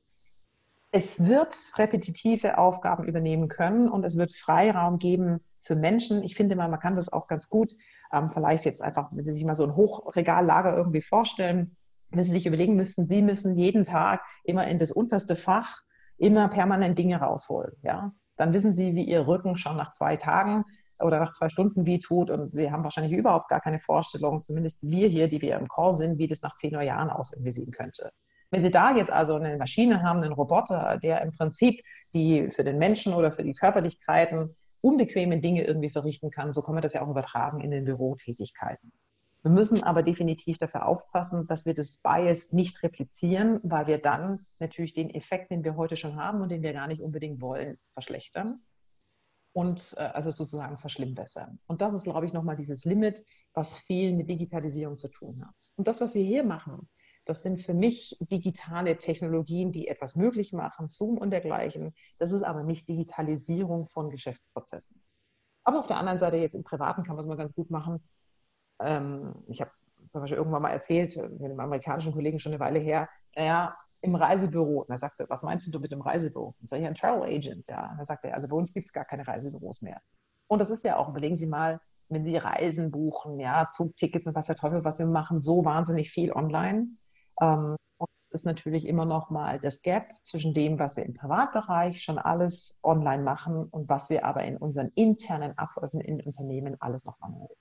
es 0.92 1.26
wird 1.26 1.56
repetitive 1.76 2.58
Aufgaben 2.58 3.04
übernehmen 3.04 3.48
können 3.48 3.88
und 3.88 4.04
es 4.04 4.18
wird 4.18 4.36
Freiraum 4.36 4.98
geben 4.98 5.40
für 5.62 5.74
Menschen. 5.74 6.22
Ich 6.22 6.36
finde 6.36 6.54
mal, 6.54 6.68
man 6.68 6.80
kann 6.80 6.92
das 6.92 7.10
auch 7.10 7.26
ganz 7.26 7.48
gut, 7.48 7.72
ähm, 8.12 8.28
vielleicht 8.28 8.66
jetzt 8.66 8.82
einfach, 8.82 9.08
wenn 9.10 9.24
Sie 9.24 9.32
sich 9.32 9.44
mal 9.44 9.54
so 9.54 9.64
ein 9.64 9.74
Hochregallager 9.74 10.76
irgendwie 10.76 11.00
vorstellen, 11.00 11.76
wenn 12.10 12.22
Sie 12.22 12.32
sich 12.32 12.46
überlegen 12.46 12.76
müssten, 12.76 13.06
Sie 13.06 13.22
müssen 13.22 13.58
jeden 13.58 13.84
Tag 13.84 14.20
immer 14.44 14.66
in 14.66 14.78
das 14.78 14.92
unterste 14.92 15.34
Fach 15.34 15.80
immer 16.18 16.48
permanent 16.48 16.98
Dinge 16.98 17.16
rausholen. 17.16 17.72
Ja? 17.82 18.12
Dann 18.36 18.52
wissen 18.52 18.74
Sie, 18.74 18.94
wie 18.94 19.04
Ihr 19.04 19.26
Rücken 19.26 19.56
schon 19.56 19.78
nach 19.78 19.92
zwei 19.92 20.18
Tagen 20.18 20.64
oder 20.98 21.18
nach 21.18 21.32
zwei 21.32 21.48
Stunden 21.48 21.86
wie 21.86 22.00
tut 22.00 22.28
und 22.28 22.50
Sie 22.50 22.70
haben 22.70 22.84
wahrscheinlich 22.84 23.18
überhaupt 23.18 23.48
gar 23.48 23.60
keine 23.60 23.80
Vorstellung, 23.80 24.42
zumindest 24.42 24.82
wir 24.82 25.08
hier, 25.08 25.28
die 25.28 25.40
wir 25.40 25.56
im 25.56 25.68
Call 25.68 25.94
sind, 25.94 26.18
wie 26.18 26.28
das 26.28 26.42
nach 26.42 26.56
zehn 26.56 26.78
Jahren 26.82 27.08
aussehen 27.08 27.70
könnte. 27.70 28.12
Wenn 28.52 28.62
Sie 28.62 28.70
da 28.70 28.94
jetzt 28.94 29.10
also 29.10 29.34
eine 29.34 29.56
Maschine 29.56 30.02
haben, 30.02 30.22
einen 30.22 30.32
Roboter, 30.32 30.98
der 31.02 31.22
im 31.22 31.32
Prinzip 31.32 31.82
die 32.14 32.50
für 32.50 32.62
den 32.62 32.78
Menschen 32.78 33.14
oder 33.14 33.32
für 33.32 33.42
die 33.42 33.54
Körperlichkeiten 33.54 34.54
unbequeme 34.82 35.40
Dinge 35.40 35.64
irgendwie 35.64 35.90
verrichten 35.90 36.30
kann, 36.30 36.52
so 36.52 36.62
kann 36.62 36.74
man 36.74 36.82
das 36.82 36.92
ja 36.92 37.02
auch 37.02 37.08
übertragen 37.08 37.60
in 37.60 37.70
den 37.70 37.84
Bürotätigkeiten. 37.86 38.92
Wir 39.42 39.50
müssen 39.50 39.82
aber 39.82 40.02
definitiv 40.02 40.58
dafür 40.58 40.86
aufpassen, 40.86 41.46
dass 41.46 41.66
wir 41.66 41.74
das 41.74 42.00
Bias 42.02 42.52
nicht 42.52 42.82
replizieren, 42.82 43.58
weil 43.64 43.86
wir 43.88 43.98
dann 43.98 44.46
natürlich 44.60 44.92
den 44.92 45.10
Effekt, 45.10 45.50
den 45.50 45.64
wir 45.64 45.76
heute 45.76 45.96
schon 45.96 46.16
haben 46.16 46.42
und 46.42 46.50
den 46.50 46.62
wir 46.62 46.72
gar 46.72 46.86
nicht 46.86 47.00
unbedingt 47.02 47.40
wollen, 47.40 47.78
verschlechtern. 47.94 48.60
und 49.52 49.94
äh, 49.98 50.02
also 50.02 50.30
sozusagen 50.30 50.78
verschlimmbessern. 50.78 51.58
Und 51.66 51.82
das 51.82 51.94
ist, 51.94 52.04
glaube 52.04 52.26
ich, 52.26 52.32
nochmal 52.32 52.56
dieses 52.56 52.84
Limit, 52.84 53.24
was 53.54 53.76
viel 53.78 54.14
mit 54.14 54.28
Digitalisierung 54.30 54.96
zu 54.98 55.08
tun 55.08 55.44
hat. 55.46 55.54
Und 55.76 55.88
das, 55.88 56.00
was 56.00 56.14
wir 56.14 56.24
hier 56.24 56.44
machen, 56.44 56.88
das 57.24 57.42
sind 57.42 57.60
für 57.60 57.74
mich 57.74 58.16
digitale 58.20 58.98
Technologien, 58.98 59.72
die 59.72 59.88
etwas 59.88 60.16
möglich 60.16 60.52
machen, 60.52 60.88
Zoom 60.88 61.18
und 61.18 61.30
dergleichen. 61.30 61.94
Das 62.18 62.32
ist 62.32 62.42
aber 62.42 62.64
nicht 62.64 62.88
Digitalisierung 62.88 63.86
von 63.86 64.10
Geschäftsprozessen. 64.10 65.02
Aber 65.64 65.78
auf 65.78 65.86
der 65.86 65.98
anderen 65.98 66.18
Seite, 66.18 66.36
jetzt 66.36 66.54
im 66.54 66.64
Privaten 66.64 67.04
kann 67.04 67.14
man 67.14 67.24
es 67.24 67.28
mal 67.28 67.36
ganz 67.36 67.54
gut 67.54 67.70
machen. 67.70 68.02
Ähm, 68.80 69.34
ich 69.46 69.60
habe 69.60 69.70
zum 70.10 70.20
Beispiel 70.20 70.38
irgendwann 70.38 70.62
mal 70.62 70.70
erzählt, 70.70 71.16
mit 71.16 71.44
einem 71.44 71.60
amerikanischen 71.60 72.12
Kollegen 72.12 72.40
schon 72.40 72.52
eine 72.52 72.60
Weile 72.60 72.80
her, 72.80 73.08
naja, 73.36 73.76
im 74.00 74.16
Reisebüro. 74.16 74.80
Und 74.80 74.90
er 74.90 74.98
sagte, 74.98 75.26
was 75.28 75.44
meinst 75.44 75.72
du 75.72 75.78
mit 75.78 75.92
dem 75.92 76.00
Reisebüro? 76.00 76.56
Ich 76.60 76.68
sage, 76.68 76.82
ja, 76.82 76.88
ein 76.88 76.96
Travel 76.96 77.22
Agent. 77.22 77.68
Ja. 77.68 77.92
Und 77.92 77.98
er 77.98 78.04
sagte, 78.04 78.34
also 78.34 78.48
bei 78.48 78.56
uns 78.56 78.72
gibt 78.72 78.86
es 78.88 78.92
gar 78.92 79.04
keine 79.04 79.26
Reisebüros 79.26 79.80
mehr. 79.80 80.00
Und 80.48 80.58
das 80.58 80.70
ist 80.70 80.84
ja 80.84 80.96
auch, 80.96 81.08
überlegen 81.08 81.36
Sie 81.36 81.46
mal, 81.46 81.80
wenn 82.08 82.24
Sie 82.24 82.36
Reisen 82.36 82.90
buchen, 82.90 83.38
ja, 83.38 83.70
Zugtickets 83.70 84.26
und 84.26 84.34
was 84.34 84.46
der 84.46 84.56
Teufel, 84.56 84.84
was 84.84 84.98
wir 84.98 85.06
machen, 85.06 85.40
so 85.40 85.64
wahnsinnig 85.64 86.10
viel 86.10 86.32
online. 86.32 86.88
Ähm, 87.42 87.76
und 87.98 88.08
es 88.30 88.40
ist 88.40 88.46
natürlich 88.46 88.86
immer 88.86 89.04
noch 89.04 89.30
mal 89.30 89.58
das 89.58 89.82
Gap 89.82 90.14
zwischen 90.22 90.54
dem, 90.54 90.78
was 90.78 90.96
wir 90.96 91.04
im 91.04 91.14
Privatbereich 91.14 92.02
schon 92.02 92.18
alles 92.18 92.78
online 92.82 93.22
machen 93.22 93.64
und 93.64 93.88
was 93.88 94.08
wir 94.10 94.24
aber 94.24 94.44
in 94.44 94.56
unseren 94.56 94.90
internen 94.94 95.58
Abläufen 95.58 96.00
in 96.00 96.20
Unternehmen 96.20 96.76
alles 96.80 97.04
noch 97.04 97.18
manuell. 97.18 97.54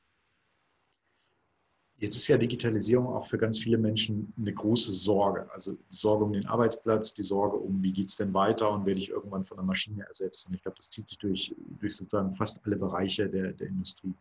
Jetzt 1.97 2.17
ist 2.17 2.27
ja 2.27 2.37
Digitalisierung 2.37 3.07
auch 3.07 3.27
für 3.27 3.37
ganz 3.37 3.59
viele 3.59 3.77
Menschen 3.77 4.33
eine 4.35 4.51
große 4.51 4.91
Sorge. 4.91 5.47
Also 5.53 5.73
die 5.73 5.95
Sorge 5.95 6.25
um 6.25 6.33
den 6.33 6.47
Arbeitsplatz, 6.47 7.13
die 7.13 7.23
Sorge 7.23 7.57
um, 7.57 7.83
wie 7.83 7.93
geht 7.93 8.09
es 8.09 8.15
denn 8.15 8.33
weiter 8.33 8.71
und 8.71 8.87
werde 8.87 8.99
ich 8.99 9.09
irgendwann 9.09 9.45
von 9.45 9.57
der 9.57 9.65
Maschine 9.65 10.07
ersetzt. 10.07 10.47
Und 10.47 10.55
ich 10.55 10.63
glaube, 10.63 10.77
das 10.77 10.89
zieht 10.89 11.07
sich 11.09 11.19
durch, 11.19 11.55
durch 11.79 11.95
sozusagen 11.95 12.33
fast 12.33 12.59
alle 12.65 12.75
Bereiche 12.75 13.29
der, 13.29 13.51
der 13.51 13.67
Industrie. 13.67 14.15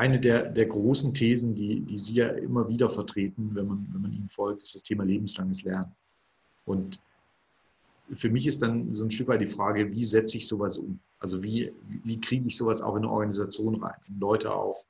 Eine 0.00 0.18
der, 0.18 0.48
der 0.48 0.64
großen 0.64 1.12
Thesen, 1.12 1.54
die, 1.54 1.80
die 1.80 1.98
Sie 1.98 2.14
ja 2.14 2.28
immer 2.28 2.66
wieder 2.70 2.88
vertreten, 2.88 3.50
wenn 3.52 3.66
man, 3.66 3.86
wenn 3.92 4.00
man 4.00 4.12
Ihnen 4.14 4.30
folgt, 4.30 4.62
ist 4.62 4.74
das 4.74 4.82
Thema 4.82 5.04
lebenslanges 5.04 5.62
Lernen. 5.62 5.94
Und 6.64 6.98
für 8.10 8.30
mich 8.30 8.46
ist 8.46 8.62
dann 8.62 8.94
so 8.94 9.04
ein 9.04 9.10
Stück 9.10 9.28
weit 9.28 9.42
die 9.42 9.46
Frage, 9.46 9.92
wie 9.94 10.04
setze 10.04 10.38
ich 10.38 10.48
sowas 10.48 10.78
um? 10.78 10.98
Also 11.18 11.42
wie, 11.42 11.74
wie 12.02 12.18
kriege 12.18 12.46
ich 12.46 12.56
sowas 12.56 12.80
auch 12.80 12.96
in 12.96 13.02
eine 13.02 13.12
Organisation 13.12 13.74
rein, 13.74 14.00
um 14.08 14.18
Leute 14.18 14.54
auf 14.54 14.86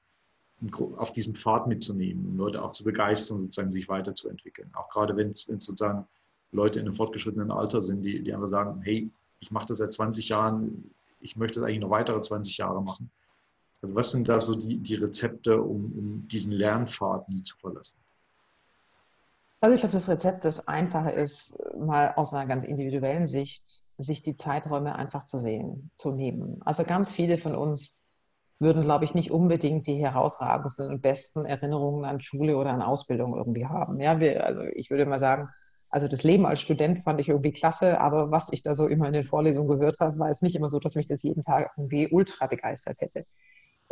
auf 0.97 1.13
diesem 1.13 1.35
Pfad 1.35 1.67
mitzunehmen, 1.67 2.27
um 2.27 2.37
Leute 2.37 2.63
auch 2.63 2.73
zu 2.73 2.85
begeistern, 2.85 3.39
sozusagen 3.39 3.73
sich 3.73 3.89
weiterzuentwickeln. 3.89 4.71
Auch 4.75 4.91
gerade 4.91 5.17
wenn 5.17 5.31
es 5.31 5.41
sozusagen 5.41 6.07
Leute 6.53 6.79
in 6.79 6.87
einem 6.87 6.95
fortgeschrittenen 6.95 7.51
Alter 7.51 7.83
sind, 7.83 8.03
die, 8.03 8.23
die 8.23 8.33
einfach 8.35 8.49
sagen, 8.49 8.83
hey, 8.83 9.11
ich 9.41 9.51
mache 9.51 9.67
das 9.67 9.79
seit 9.79 9.93
20 9.93 10.29
Jahren, 10.29 10.91
ich 11.21 11.35
möchte 11.37 11.61
das 11.61 11.67
eigentlich 11.67 11.81
noch 11.81 11.91
weitere 11.91 12.21
20 12.21 12.59
Jahre 12.59 12.83
machen. 12.83 13.11
Also 13.83 13.95
was 13.95 14.11
sind 14.11 14.29
da 14.29 14.41
so 14.41 14.55
die, 14.55 14.79
die 14.79 14.95
Rezepte, 14.95 15.61
um, 15.61 15.93
um 15.97 16.29
diesen 16.29 16.53
Lernpfad 16.53 17.29
nie 17.29 17.43
zu 17.43 17.57
verlassen? 17.57 17.99
Also 19.61 19.75
ich 19.75 19.81
glaube, 19.81 19.93
das 19.93 20.09
Rezept, 20.09 20.45
das 20.45 20.69
Einfache 20.69 21.11
ist, 21.11 21.59
mal 21.79 22.15
aus 22.17 22.33
einer 22.33 22.47
ganz 22.47 22.65
individuellen 22.65 23.27
Sicht, 23.27 23.63
sich 23.99 24.23
die 24.23 24.37
Zeiträume 24.37 24.95
einfach 24.95 25.25
zu 25.25 25.37
sehen, 25.39 25.91
zu 25.97 26.13
nehmen. 26.13 26.63
Also 26.65 26.85
ganz 26.85 27.11
viele 27.11 27.37
von 27.37 27.55
uns 27.55 28.01
würden, 28.59 28.83
glaube 28.83 29.05
ich, 29.05 29.15
nicht 29.15 29.31
unbedingt 29.31 29.87
die 29.87 29.97
herausragendsten 29.97 30.89
und 30.89 31.03
besten 31.03 31.45
Erinnerungen 31.45 32.05
an 32.05 32.21
Schule 32.21 32.57
oder 32.57 32.71
an 32.71 32.83
Ausbildung 32.83 33.37
irgendwie 33.37 33.67
haben. 33.67 34.01
Ja, 34.01 34.21
wir, 34.21 34.45
also 34.45 34.63
ich 34.75 34.91
würde 34.91 35.07
mal 35.07 35.19
sagen, 35.19 35.49
also 35.91 36.09
das 36.09 36.23
Leben 36.23 36.47
als 36.47 36.61
Student 36.61 37.03
fand 37.03 37.21
ich 37.21 37.29
irgendwie 37.29 37.53
klasse, 37.53 38.01
aber 38.01 38.31
was 38.31 38.53
ich 38.53 38.63
da 38.63 38.75
so 38.75 38.87
immer 38.87 39.09
in 39.09 39.13
den 39.13 39.25
Vorlesungen 39.25 39.69
gehört 39.69 39.99
habe, 40.01 40.19
war 40.19 40.31
es 40.31 40.41
nicht 40.41 40.55
immer 40.55 40.71
so, 40.71 40.79
dass 40.79 40.95
mich 40.95 41.07
das 41.07 41.23
jeden 41.23 41.43
Tag 41.43 41.73
irgendwie 41.77 42.09
ultra 42.11 42.47
begeistert 42.47 43.01
hätte. 43.01 43.25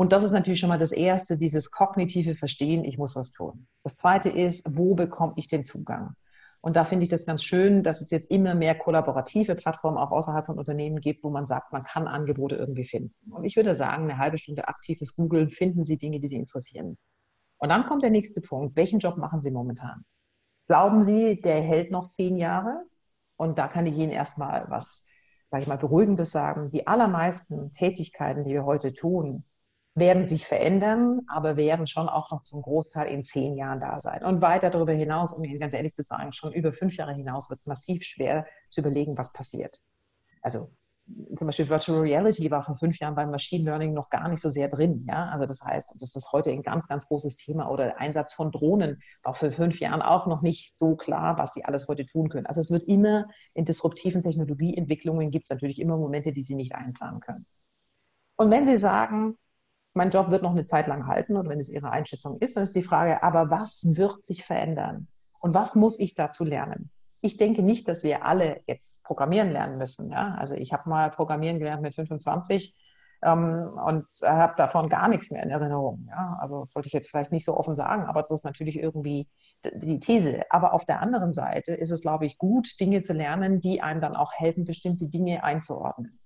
Und 0.01 0.13
das 0.13 0.23
ist 0.23 0.31
natürlich 0.31 0.61
schon 0.61 0.69
mal 0.69 0.79
das 0.79 0.93
Erste, 0.93 1.37
dieses 1.37 1.73
kognitive 1.73 2.37
Verstehen, 2.37 2.85
ich 2.85 2.99
muss 2.99 3.17
was 3.17 3.33
tun. 3.33 3.67
Das 3.83 3.97
Zweite 3.97 4.29
ist, 4.29 4.77
wo 4.77 4.95
bekomme 4.95 5.33
ich 5.35 5.49
den 5.49 5.65
Zugang? 5.65 6.15
Und 6.61 6.77
da 6.77 6.85
finde 6.85 7.03
ich 7.03 7.09
das 7.09 7.27
ganz 7.27 7.43
schön, 7.43 7.83
dass 7.83 8.01
es 8.01 8.11
jetzt 8.11 8.31
immer 8.31 8.55
mehr 8.55 8.77
kollaborative 8.77 9.57
Plattformen 9.57 9.99
auch 9.99 10.13
außerhalb 10.13 10.47
von 10.47 10.57
Unternehmen 10.57 11.01
gibt, 11.01 11.25
wo 11.25 11.31
man 11.31 11.47
sagt, 11.47 11.73
man 11.73 11.83
kann 11.83 12.07
Angebote 12.07 12.55
irgendwie 12.55 12.85
finden. 12.85 13.33
Und 13.33 13.43
ich 13.43 13.57
würde 13.57 13.75
sagen, 13.75 14.05
eine 14.05 14.19
halbe 14.19 14.39
Stunde 14.39 14.69
aktives 14.69 15.17
Googlen, 15.17 15.51
finden 15.51 15.83
Sie 15.83 15.99
Dinge, 15.99 16.21
die 16.21 16.29
Sie 16.29 16.37
interessieren. 16.37 16.97
Und 17.57 17.69
dann 17.71 17.85
kommt 17.85 18.05
der 18.05 18.11
nächste 18.11 18.41
Punkt. 18.41 18.77
Welchen 18.77 19.01
Job 19.01 19.17
machen 19.17 19.43
Sie 19.43 19.51
momentan? 19.51 20.05
Glauben 20.69 21.03
Sie, 21.03 21.41
der 21.41 21.61
hält 21.61 21.91
noch 21.91 22.09
zehn 22.09 22.37
Jahre? 22.37 22.85
Und 23.37 23.59
da 23.59 23.67
kann 23.67 23.85
ich 23.87 23.97
Ihnen 23.97 24.13
erstmal 24.13 24.65
was, 24.69 25.09
sage 25.49 25.65
ich 25.65 25.69
mal, 25.69 25.77
Beruhigendes 25.77 26.31
sagen. 26.31 26.71
Die 26.71 26.87
allermeisten 26.87 27.73
Tätigkeiten, 27.73 28.45
die 28.45 28.53
wir 28.53 28.65
heute 28.65 28.93
tun, 28.93 29.43
werden 29.99 30.27
sich 30.27 30.47
verändern, 30.47 31.21
aber 31.29 31.57
werden 31.57 31.87
schon 31.87 32.09
auch 32.09 32.31
noch 32.31 32.41
zum 32.43 32.63
Großteil 32.63 33.09
in 33.09 33.23
zehn 33.23 33.57
Jahren 33.57 33.81
da 33.81 34.01
sein. 34.01 34.25
Und 34.25 34.43
weiter 34.43 34.71
darüber 34.71 34.93
hinaus, 34.93 35.33
um 35.33 35.45
Ihnen 35.45 35.61
ganz 35.61 35.75
ehrlich 35.75 35.95
zu 35.95 36.03
sagen, 36.03 36.33
schon 36.33 36.53
über 36.53 36.73
fünf 36.73 36.97
Jahre 36.97 37.15
hinaus 37.15 37.51
wird 37.51 37.61
es 37.61 37.67
massiv 37.67 38.05
schwer 38.05 38.47
zu 38.71 38.81
überlegen, 38.81 39.17
was 39.17 39.33
passiert. 39.33 39.79
Also 40.43 40.71
zum 41.37 41.47
Beispiel 41.47 41.69
Virtual 41.69 42.01
Reality 42.01 42.51
war 42.51 42.63
vor 42.63 42.75
fünf 42.75 42.99
Jahren 42.99 43.15
beim 43.15 43.31
Machine 43.31 43.65
Learning 43.65 43.95
noch 43.95 44.11
gar 44.11 44.29
nicht 44.29 44.41
so 44.41 44.51
sehr 44.51 44.69
drin. 44.69 45.05
Ja? 45.09 45.29
Also 45.31 45.47
das 45.47 45.63
heißt, 45.63 45.95
das 45.99 46.15
ist 46.15 46.33
heute 46.33 46.51
ein 46.51 46.63
ganz, 46.63 46.87
ganz 46.87 47.07
großes 47.07 47.37
Thema. 47.37 47.71
Oder 47.71 47.99
Einsatz 47.99 48.35
von 48.35 48.51
Drohnen 48.51 49.01
war 49.23 49.35
vor 49.35 49.51
fünf 49.51 49.81
Jahren 49.81 50.03
auch 50.03 50.27
noch 50.27 50.43
nicht 50.43 50.77
so 50.77 50.97
klar, 50.97 51.39
was 51.39 51.55
sie 51.55 51.65
alles 51.65 51.89
heute 51.89 52.05
tun 52.05 52.29
können. 52.29 52.47
Also 52.47 52.61
es 52.61 52.71
wird 52.71 52.83
immer 52.85 53.27
in 53.55 53.65
disruptiven 53.65 54.23
Technologieentwicklungen 54.23 55.31
gibt 55.31 55.45
es 55.45 55.51
natürlich 55.51 55.81
immer 55.81 55.97
Momente, 55.97 56.33
die 56.33 56.43
Sie 56.43 56.57
nicht 56.57 56.75
einplanen 56.75 57.21
können. 57.21 57.47
Und 58.37 58.51
wenn 58.51 58.67
Sie 58.67 58.77
sagen, 58.77 59.37
mein 59.99 60.11
Job 60.11 60.31
wird 60.31 60.45
noch 60.45 60.53
eine 60.53 60.65
Zeit 60.65 60.87
lang 60.87 61.09
halten 61.09 61.37
und 61.37 61.49
wenn 61.49 61.59
es 61.59 61.69
Ihre 61.69 61.91
Einschätzung 61.91 62.39
ist, 62.39 62.57
dann 62.57 62.63
ist 62.63 62.77
die 62.77 62.85
Frage, 62.85 63.25
aber 63.25 63.51
was 63.51 63.83
wird 63.97 64.25
sich 64.25 64.45
verändern? 64.45 65.09
Und 65.41 65.55
was 65.55 65.75
muss 65.75 65.99
ich 65.99 66.15
dazu 66.15 66.45
lernen? 66.45 66.91
Ich 67.21 67.37
denke 67.37 67.63
nicht, 67.63 67.89
dass 67.89 68.05
wir 68.05 68.25
alle 68.25 68.61
jetzt 68.69 69.03
programmieren 69.03 69.51
lernen 69.51 69.77
müssen. 69.77 70.13
Ja? 70.13 70.37
Also 70.39 70.55
ich 70.55 70.73
habe 70.73 70.89
mal 70.89 71.11
programmieren 71.11 71.59
gelernt 71.59 71.83
mit 71.83 71.97
25 71.97 72.77
ähm, 73.25 73.73
und 73.85 74.07
habe 74.25 74.55
davon 74.57 74.89
gar 74.89 75.09
nichts 75.09 75.33
mehr 75.33 75.43
in 75.43 75.51
Erinnerung. 75.51 76.07
Ja? 76.09 76.39
Also 76.41 76.61
das 76.61 76.71
sollte 76.71 76.87
ich 76.87 76.93
jetzt 76.93 77.11
vielleicht 77.11 77.33
nicht 77.33 77.45
so 77.45 77.57
offen 77.57 77.75
sagen, 77.75 78.05
aber 78.05 78.21
das 78.21 78.31
ist 78.31 78.45
natürlich 78.45 78.79
irgendwie 78.79 79.27
die 79.65 79.99
These. 79.99 80.43
Aber 80.51 80.75
auf 80.75 80.85
der 80.85 81.01
anderen 81.01 81.33
Seite 81.33 81.75
ist 81.75 81.91
es, 81.91 82.03
glaube 82.03 82.25
ich, 82.25 82.39
gut, 82.39 82.79
Dinge 82.79 83.03
zu 83.03 83.15
lernen, 83.15 83.61
die 83.61 83.83
einem 83.83 84.01
dann 84.01 84.15
auch 84.15 84.33
helfen, 84.33 84.65
bestimmte 84.65 85.09
Dinge 85.09 85.43
einzuordnen. 85.43 86.21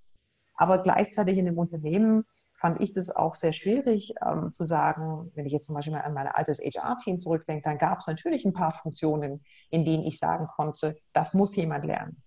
Aber 0.56 0.82
gleichzeitig 0.82 1.38
in 1.38 1.46
dem 1.46 1.56
Unternehmen 1.56 2.26
fand 2.62 2.81
ich 2.81 2.92
das 2.92 3.11
auch 3.11 3.35
sehr 3.35 3.53
schwierig 3.53 4.14
ähm, 4.25 4.53
zu 4.53 4.62
sagen, 4.62 5.33
wenn 5.35 5.44
ich 5.44 5.53
jetzt 5.53 5.66
zum 5.66 5.75
Beispiel 5.75 5.96
an 5.96 6.14
mein 6.14 6.29
altes 6.29 6.61
HR-Team 6.61 7.18
zurückdenke, 7.18 7.64
dann 7.64 7.77
gab 7.77 7.98
es 7.98 8.07
natürlich 8.07 8.44
ein 8.44 8.53
paar 8.53 8.70
Funktionen, 8.70 9.44
in 9.70 9.85
denen 9.85 10.05
ich 10.05 10.20
sagen 10.20 10.46
konnte, 10.46 10.96
das 11.12 11.35
muss 11.35 11.57
jemand 11.57 11.85
lernen. 11.85 12.22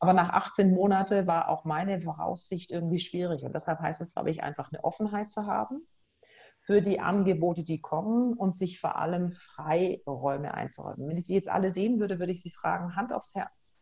Aber 0.00 0.12
nach 0.12 0.30
18 0.30 0.74
Monaten 0.74 1.28
war 1.28 1.48
auch 1.48 1.64
meine 1.64 2.00
Voraussicht 2.00 2.72
irgendwie 2.72 2.98
schwierig. 2.98 3.44
Und 3.44 3.54
deshalb 3.54 3.78
heißt 3.78 4.00
es, 4.00 4.12
glaube 4.12 4.32
ich, 4.32 4.42
einfach 4.42 4.72
eine 4.72 4.82
Offenheit 4.82 5.30
zu 5.30 5.46
haben 5.46 5.86
für 6.62 6.82
die 6.82 6.98
Angebote, 6.98 7.62
die 7.62 7.80
kommen 7.80 8.32
und 8.32 8.56
sich 8.56 8.80
vor 8.80 8.96
allem 8.96 9.30
Freiräume 9.34 10.52
einzuräumen. 10.52 11.08
Wenn 11.08 11.16
ich 11.16 11.26
Sie 11.26 11.34
jetzt 11.34 11.48
alle 11.48 11.70
sehen 11.70 12.00
würde, 12.00 12.18
würde 12.18 12.32
ich 12.32 12.42
Sie 12.42 12.50
fragen, 12.50 12.96
Hand 12.96 13.12
aufs 13.12 13.36
Herz. 13.36 13.78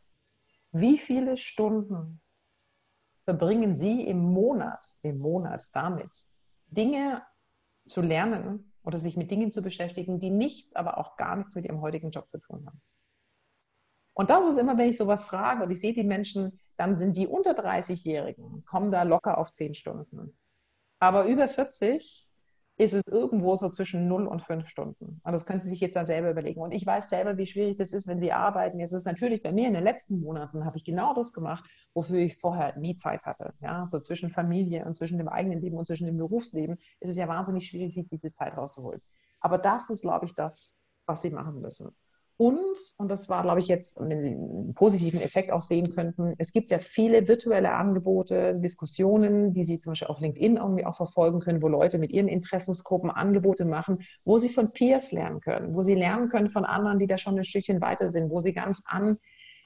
Wie 0.71 0.99
viele 0.99 1.39
Stunden 1.39 2.21
verbringen 3.25 3.77
Sie 3.77 4.07
im 4.07 4.19
Monat, 4.19 4.85
im 5.03 5.19
Monat 5.19 5.69
damit, 5.73 6.11
Dinge 6.67 7.23
zu 7.87 8.01
lernen 8.01 8.73
oder 8.83 8.99
sich 8.99 9.17
mit 9.17 9.31
Dingen 9.31 9.53
zu 9.53 9.63
beschäftigen, 9.63 10.21
die 10.21 10.31
nichts, 10.31 10.75
aber 10.77 10.99
auch 10.99 11.17
gar 11.17 11.37
nichts 11.37 11.55
mit 11.55 11.65
Ihrem 11.65 11.81
heutigen 11.81 12.11
Job 12.11 12.29
zu 12.29 12.39
tun 12.39 12.67
haben. 12.67 12.81
Und 14.15 14.31
das 14.31 14.45
ist 14.47 14.59
immer, 14.59 14.79
wenn 14.79 14.91
ich 14.91 14.97
sowas 14.97 15.25
frage 15.25 15.65
und 15.65 15.71
ich 15.71 15.81
sehe 15.81 15.93
die 15.93 16.05
Menschen, 16.05 16.61
dann 16.77 16.97
sind 16.97 17.17
die 17.17 17.27
unter 17.27 17.53
30-Jährigen, 17.53 18.65
kommen 18.65 18.93
da 18.93 19.03
locker 19.03 19.39
auf 19.39 19.53
10 19.53 19.75
Stunden. 19.75 20.39
Aber 21.01 21.27
über 21.27 21.49
40 21.49 22.25
ist 22.77 22.95
es 22.95 23.03
irgendwo 23.09 23.57
so 23.57 23.71
zwischen 23.71 24.09
0 24.09 24.27
und 24.27 24.43
5 24.43 24.69
Stunden. 24.69 25.21
Und 25.23 25.33
das 25.33 25.47
können 25.47 25.61
Sie 25.61 25.69
sich 25.69 25.81
jetzt 25.81 25.97
dann 25.97 26.07
selber 26.07 26.31
überlegen. 26.31 26.61
Und 26.61 26.73
ich 26.73 26.85
weiß 26.85 27.09
selber, 27.09 27.37
wie 27.37 27.47
schwierig 27.47 27.77
das 27.77 27.93
ist, 27.93 28.09
wenn 28.09 28.21
Sie 28.21 28.33
arbeiten. 28.33 28.81
Es 28.81 28.93
ist 28.93 29.05
natürlich 29.05 29.43
bei 29.43 29.53
mir 29.53 29.69
in 29.69 29.75
den 29.75 29.85
letzten 29.85 30.21
Monaten, 30.21 30.65
habe 30.65 30.77
ich 30.77 30.85
genau 30.85 31.15
das 31.15 31.33
gemacht, 31.33 31.69
wofür 31.95 32.19
ich 32.19 32.37
vorher 32.37 32.77
nie 32.77 32.97
Zeit 32.97 33.25
hatte. 33.25 33.55
Ja, 33.61 33.87
so 33.89 33.99
zwischen 34.01 34.31
Familie 34.31 34.85
und 34.85 34.95
zwischen 34.97 35.19
dem 35.19 35.29
eigenen 35.29 35.61
Leben 35.61 35.77
und 35.79 35.87
zwischen 35.87 36.07
dem 36.07 36.19
Berufsleben 36.19 36.77
ist 37.01 37.11
es 37.11 37.17
ja 37.17 37.29
wahnsinnig 37.29 37.69
schwierig, 37.69 37.95
sich 37.95 38.09
diese 38.09 38.33
Zeit 38.33 38.57
rauszuholen. 38.57 39.01
Aber 39.41 39.59
das 39.59 39.91
ist, 39.91 40.03
glaube 40.03 40.27
ich, 40.27 40.35
das, 40.35 40.85
was 41.07 41.23
Sie 41.23 41.31
machen 41.31 41.61
müssen. 41.61 41.91
Und, 42.37 42.77
und 42.99 43.09
das 43.09 43.29
war, 43.29 43.43
glaube 43.43 43.61
ich, 43.61 43.69
jetzt 43.69 44.01
einen 44.01 44.75
positiven 44.75 45.21
Effekt 45.21 45.53
auch 45.53 45.63
sehen 45.63 45.95
könnten, 45.95 46.35
es 46.39 46.53
gibt 46.53 46.71
ja 46.73 46.81
viele 46.81 47.29
virtuelle 47.29 47.73
Angebote, 47.73 48.57
Diskussionen, 48.59 49.53
die 49.53 49.65
Sie 49.65 49.79
zum 49.79 49.93
Beispiel 49.93 50.09
auf 50.09 50.19
LinkedIn 50.19 50.57
irgendwie 50.57 50.85
auch 50.85 50.97
verfolgen 50.97 51.39
können, 51.39 51.63
wo 51.63 51.69
Leute 51.69 51.99
mit 51.99 52.11
ihren 52.11 52.27
Interessensgruppen 52.27 53.11
Angebote 53.11 53.65
machen, 53.65 54.03
wo 54.25 54.39
Sie 54.39 54.49
von 54.49 54.73
Peers 54.73 55.13
lernen 55.13 55.41
können, 55.41 55.77
wo 55.77 55.83
Sie 55.83 55.95
lernen 55.95 56.29
können 56.29 56.51
von 56.51 56.65
anderen, 56.65 56.99
die 56.99 57.07
da 57.07 57.19
schon 57.19 57.39
ein 57.39 57.45
Stückchen 57.45 57.81
weiter 57.81 58.11
sind, 58.11 58.31
wo 58.31 58.41
Sie 58.41 58.53
ganz 58.53 58.83
an, 58.87 59.19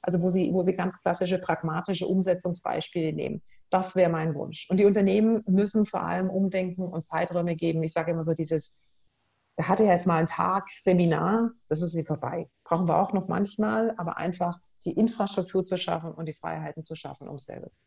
also 0.03 0.21
wo 0.21 0.31
Sie, 0.31 0.53
wo 0.53 0.63
Sie 0.63 0.75
ganz 0.75 1.01
klassische 1.01 1.39
pragmatische 1.39 2.07
Umsetzungsbeispiele 2.07 3.13
nehmen. 3.13 3.43
Das 3.71 3.97
wäre 3.97 4.11
mein 4.11 4.35
Wunsch. 4.35 4.67
Und 4.71 4.79
die 4.79 4.87
Unternehmen 4.87 5.43
müssen 5.47 5.87
vor 5.87 6.03
allem 6.03 6.31
umdenken 6.31 6.83
und 6.83 7.07
Zeiträume 7.07 7.57
geben. 7.57 7.83
Ich 7.83 7.93
sage 7.93 8.13
immer 8.13 8.25
so 8.25 8.35
dieses, 8.35 8.77
er 9.57 9.69
hatte 9.69 9.85
ja 9.85 9.93
jetzt 9.93 10.07
mal 10.07 10.19
einen 10.19 10.29
Tag 10.29 10.69
Seminar, 10.71 11.51
das 11.69 11.83
ist 11.83 11.93
sie 11.93 12.05
vorbei. 12.05 12.49
Brauchen 12.65 12.89
wir 12.89 12.99
auch 12.99 13.13
noch 13.13 13.29
manchmal, 13.29 13.95
aber 13.97 14.17
einfach 14.17 14.59
die 14.85 14.93
Infrastruktur 14.93 15.67
zu 15.67 15.77
schaffen 15.77 16.13
und 16.13 16.27
die 16.27 16.35
Freiheiten 16.35 16.85
zu 16.85 16.95
schaffen, 16.95 17.29
um 17.29 17.37
es 17.37 17.45
selber 17.45 17.73
zu 17.73 17.83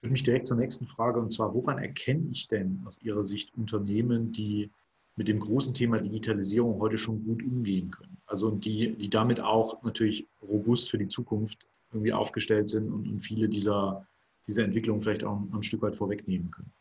führt 0.00 0.12
mich 0.12 0.22
direkt 0.22 0.46
zur 0.46 0.56
nächsten 0.56 0.86
Frage 0.86 1.20
und 1.20 1.32
zwar, 1.32 1.54
woran 1.54 1.78
erkenne 1.78 2.28
ich 2.30 2.48
denn 2.48 2.82
aus 2.86 3.00
Ihrer 3.02 3.24
Sicht 3.24 3.54
Unternehmen, 3.54 4.32
die 4.32 4.70
mit 5.18 5.28
dem 5.28 5.40
großen 5.40 5.74
Thema 5.74 5.98
Digitalisierung 5.98 6.80
heute 6.80 6.96
schon 6.96 7.24
gut 7.24 7.42
umgehen 7.42 7.90
können? 7.90 8.16
Also 8.26 8.52
die, 8.52 8.94
die 8.96 9.10
damit 9.10 9.40
auch 9.40 9.82
natürlich 9.82 10.26
robust 10.40 10.88
für 10.88 10.98
die 10.98 11.08
Zukunft 11.08 11.66
irgendwie 11.92 12.12
aufgestellt 12.12 12.70
sind 12.70 12.90
und, 12.90 13.08
und 13.08 13.20
viele 13.20 13.48
dieser, 13.48 14.06
dieser 14.46 14.64
Entwicklungen 14.64 15.02
vielleicht 15.02 15.24
auch 15.24 15.36
ein, 15.36 15.50
ein 15.52 15.62
Stück 15.62 15.82
weit 15.82 15.96
vorwegnehmen 15.96 16.50
können. 16.50 16.72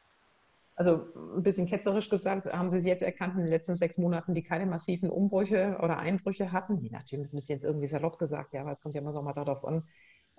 Also 0.75 1.07
ein 1.35 1.41
bisschen 1.41 1.65
ketzerisch 1.65 2.07
gesagt, 2.07 2.45
haben 2.45 2.69
Sie 2.69 2.77
es 2.77 2.85
jetzt 2.85 3.01
erkannt 3.01 3.33
in 3.33 3.39
den 3.39 3.49
letzten 3.49 3.75
sechs 3.75 3.97
Monaten, 3.97 4.35
die 4.35 4.43
keine 4.43 4.67
massiven 4.67 5.09
Umbrüche 5.09 5.79
oder 5.81 5.97
Einbrüche 5.97 6.51
hatten? 6.51 6.77
Je 6.77 6.91
nachdem 6.91 7.23
ist 7.23 7.33
jetzt 7.49 7.63
irgendwie 7.63 7.87
salopp 7.87 8.19
gesagt, 8.19 8.53
ja, 8.53 8.61
aber 8.61 8.69
es 8.69 8.83
kommt 8.83 8.93
ja 8.93 9.01
immer 9.01 9.11
so 9.11 9.23
mal 9.23 9.33
darauf 9.33 9.65
an, 9.65 9.83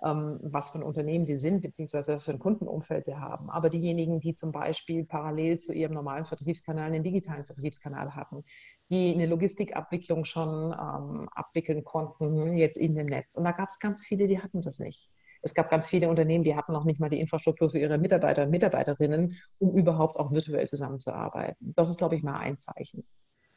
was 0.01 0.69
für 0.69 0.79
ein 0.79 0.83
Unternehmen 0.83 1.25
sie 1.25 1.35
sind, 1.35 1.61
beziehungsweise 1.61 2.15
was 2.15 2.25
für 2.25 2.31
ein 2.31 2.39
Kundenumfeld 2.39 3.03
sie 3.03 3.15
haben. 3.15 3.49
Aber 3.49 3.69
diejenigen, 3.69 4.19
die 4.19 4.33
zum 4.33 4.51
Beispiel 4.51 5.05
parallel 5.05 5.59
zu 5.59 5.73
ihrem 5.73 5.93
normalen 5.93 6.25
Vertriebskanal 6.25 6.87
einen 6.87 7.03
digitalen 7.03 7.45
Vertriebskanal 7.45 8.15
hatten, 8.15 8.45
die 8.89 9.13
eine 9.13 9.25
Logistikabwicklung 9.25 10.25
schon 10.25 10.71
ähm, 10.71 11.29
abwickeln 11.33 11.83
konnten, 11.83 12.55
jetzt 12.55 12.77
in 12.77 12.95
dem 12.95 13.07
Netz. 13.07 13.35
Und 13.35 13.43
da 13.43 13.51
gab 13.51 13.69
es 13.69 13.79
ganz 13.79 14.05
viele, 14.05 14.27
die 14.27 14.41
hatten 14.41 14.61
das 14.61 14.79
nicht. 14.79 15.09
Es 15.41 15.53
gab 15.53 15.69
ganz 15.69 15.87
viele 15.87 16.09
Unternehmen, 16.09 16.43
die 16.43 16.55
hatten 16.55 16.73
noch 16.73 16.85
nicht 16.85 16.99
mal 16.99 17.09
die 17.09 17.19
Infrastruktur 17.19 17.69
für 17.69 17.79
ihre 17.79 17.97
Mitarbeiter 17.97 18.43
und 18.43 18.51
Mitarbeiterinnen, 18.51 19.37
um 19.59 19.75
überhaupt 19.75 20.17
auch 20.17 20.31
virtuell 20.31 20.67
zusammenzuarbeiten. 20.67 21.73
Das 21.75 21.89
ist, 21.89 21.97
glaube 21.97 22.15
ich, 22.15 22.23
mal 22.23 22.37
ein 22.37 22.57
Zeichen. 22.57 23.05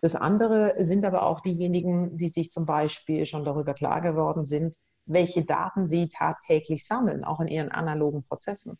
Das 0.00 0.16
andere 0.16 0.74
sind 0.84 1.04
aber 1.04 1.22
auch 1.24 1.40
diejenigen, 1.40 2.16
die 2.16 2.28
sich 2.28 2.50
zum 2.50 2.66
Beispiel 2.66 3.26
schon 3.26 3.44
darüber 3.44 3.74
klar 3.74 4.00
geworden 4.00 4.44
sind, 4.44 4.76
welche 5.06 5.44
Daten 5.44 5.86
sie 5.86 6.08
tagtäglich 6.08 6.86
sammeln, 6.86 7.24
auch 7.24 7.40
in 7.40 7.48
ihren 7.48 7.70
analogen 7.70 8.24
Prozessen. 8.24 8.78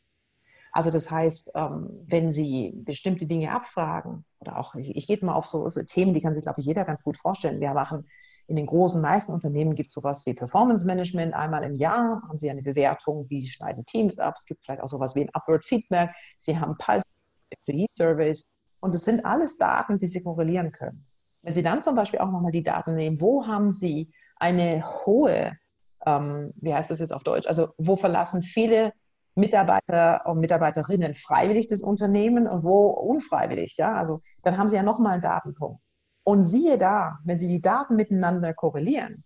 Also 0.72 0.90
das 0.90 1.10
heißt, 1.10 1.52
ähm, 1.54 1.90
wenn 2.06 2.32
Sie 2.32 2.72
bestimmte 2.74 3.26
Dinge 3.26 3.52
abfragen, 3.52 4.24
oder 4.40 4.58
auch, 4.58 4.74
ich, 4.74 5.06
gehe 5.06 5.16
jetzt 5.16 5.22
mal 5.22 5.34
auf 5.34 5.46
so, 5.46 5.68
so, 5.68 5.82
Themen, 5.82 6.14
die 6.14 6.22
kann 6.22 6.34
sich, 6.34 6.44
glaube 6.44 6.60
ich, 6.60 6.66
jeder 6.66 6.86
ganz 6.86 7.02
gut 7.02 7.18
vorstellen. 7.18 7.60
Wir 7.60 7.74
machen 7.74 8.08
in 8.48 8.56
den 8.56 8.66
großen 8.66 9.00
meisten 9.00 9.32
Unternehmen 9.32 9.74
gibt 9.74 9.88
es 9.88 9.94
sowas 9.94 10.26
wie 10.26 10.34
Performance 10.34 10.86
Management. 10.86 11.34
Einmal 11.34 11.62
im 11.62 11.76
Jahr 11.76 12.22
haben 12.26 12.36
Sie 12.36 12.50
eine 12.50 12.62
Bewertung, 12.62 13.26
wie 13.28 13.40
Sie 13.40 13.50
schneiden 13.50 13.84
Teams 13.84 14.18
ab. 14.18 14.34
Es 14.36 14.46
gibt 14.46 14.64
vielleicht 14.64 14.82
auch 14.82 14.88
sowas 14.88 15.14
wie 15.14 15.22
ein 15.22 15.30
Upward 15.34 15.64
Feedback. 15.64 16.10
Sie 16.38 16.58
haben 16.58 16.76
Pulse 16.78 17.04
Surveys. 17.96 18.58
Und 18.80 18.94
das 18.94 19.04
sind 19.04 19.24
alles 19.24 19.58
Daten, 19.58 19.98
die 19.98 20.08
Sie 20.08 20.22
korrelieren 20.22 20.72
können. 20.72 21.06
Wenn 21.42 21.54
Sie 21.54 21.62
dann 21.62 21.82
zum 21.82 21.94
Beispiel 21.94 22.18
auch 22.18 22.30
nochmal 22.30 22.52
die 22.52 22.62
Daten 22.62 22.94
nehmen, 22.94 23.20
wo 23.20 23.46
haben 23.46 23.70
Sie 23.70 24.12
eine 24.36 24.84
hohe 25.06 25.56
ähm, 26.06 26.52
wie 26.56 26.74
heißt 26.74 26.90
das 26.90 27.00
jetzt 27.00 27.12
auf 27.12 27.22
Deutsch? 27.22 27.46
Also 27.46 27.68
wo 27.78 27.96
verlassen 27.96 28.42
viele 28.42 28.92
Mitarbeiter 29.34 30.26
und 30.26 30.40
Mitarbeiterinnen 30.40 31.14
freiwillig 31.14 31.66
das 31.68 31.82
Unternehmen 31.82 32.46
und 32.46 32.64
wo 32.64 32.88
unfreiwillig? 32.88 33.76
Ja, 33.76 33.94
also 33.94 34.20
dann 34.42 34.58
haben 34.58 34.68
Sie 34.68 34.76
ja 34.76 34.82
nochmal 34.82 35.14
einen 35.14 35.22
Datenpunkt. 35.22 35.80
Und 36.24 36.44
siehe 36.44 36.78
da, 36.78 37.18
wenn 37.24 37.38
Sie 37.38 37.48
die 37.48 37.62
Daten 37.62 37.96
miteinander 37.96 38.54
korrelieren, 38.54 39.24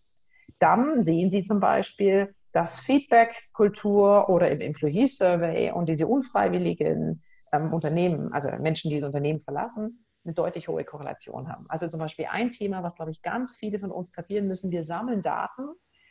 dann 0.58 1.02
sehen 1.02 1.30
Sie 1.30 1.42
zum 1.42 1.60
Beispiel, 1.60 2.34
dass 2.52 2.78
Feedback-Kultur 2.78 4.30
oder 4.30 4.50
im 4.50 4.60
Employee 4.60 5.08
Survey 5.08 5.72
und 5.72 5.88
diese 5.88 6.06
unfreiwilligen 6.06 7.22
ähm, 7.52 7.74
Unternehmen, 7.74 8.32
also 8.32 8.48
Menschen, 8.60 8.90
die 8.90 8.98
das 8.98 9.06
Unternehmen 9.06 9.40
verlassen, 9.40 10.06
eine 10.24 10.32
deutlich 10.32 10.68
hohe 10.68 10.84
Korrelation 10.84 11.48
haben. 11.48 11.66
Also 11.68 11.88
zum 11.88 12.00
Beispiel 12.00 12.26
ein 12.30 12.50
Thema, 12.50 12.82
was, 12.82 12.94
glaube 12.94 13.10
ich, 13.10 13.22
ganz 13.22 13.56
viele 13.56 13.78
von 13.78 13.90
uns 13.90 14.12
kapieren 14.12 14.48
müssen, 14.48 14.70
wir 14.70 14.82
sammeln 14.82 15.22
Daten 15.22 15.68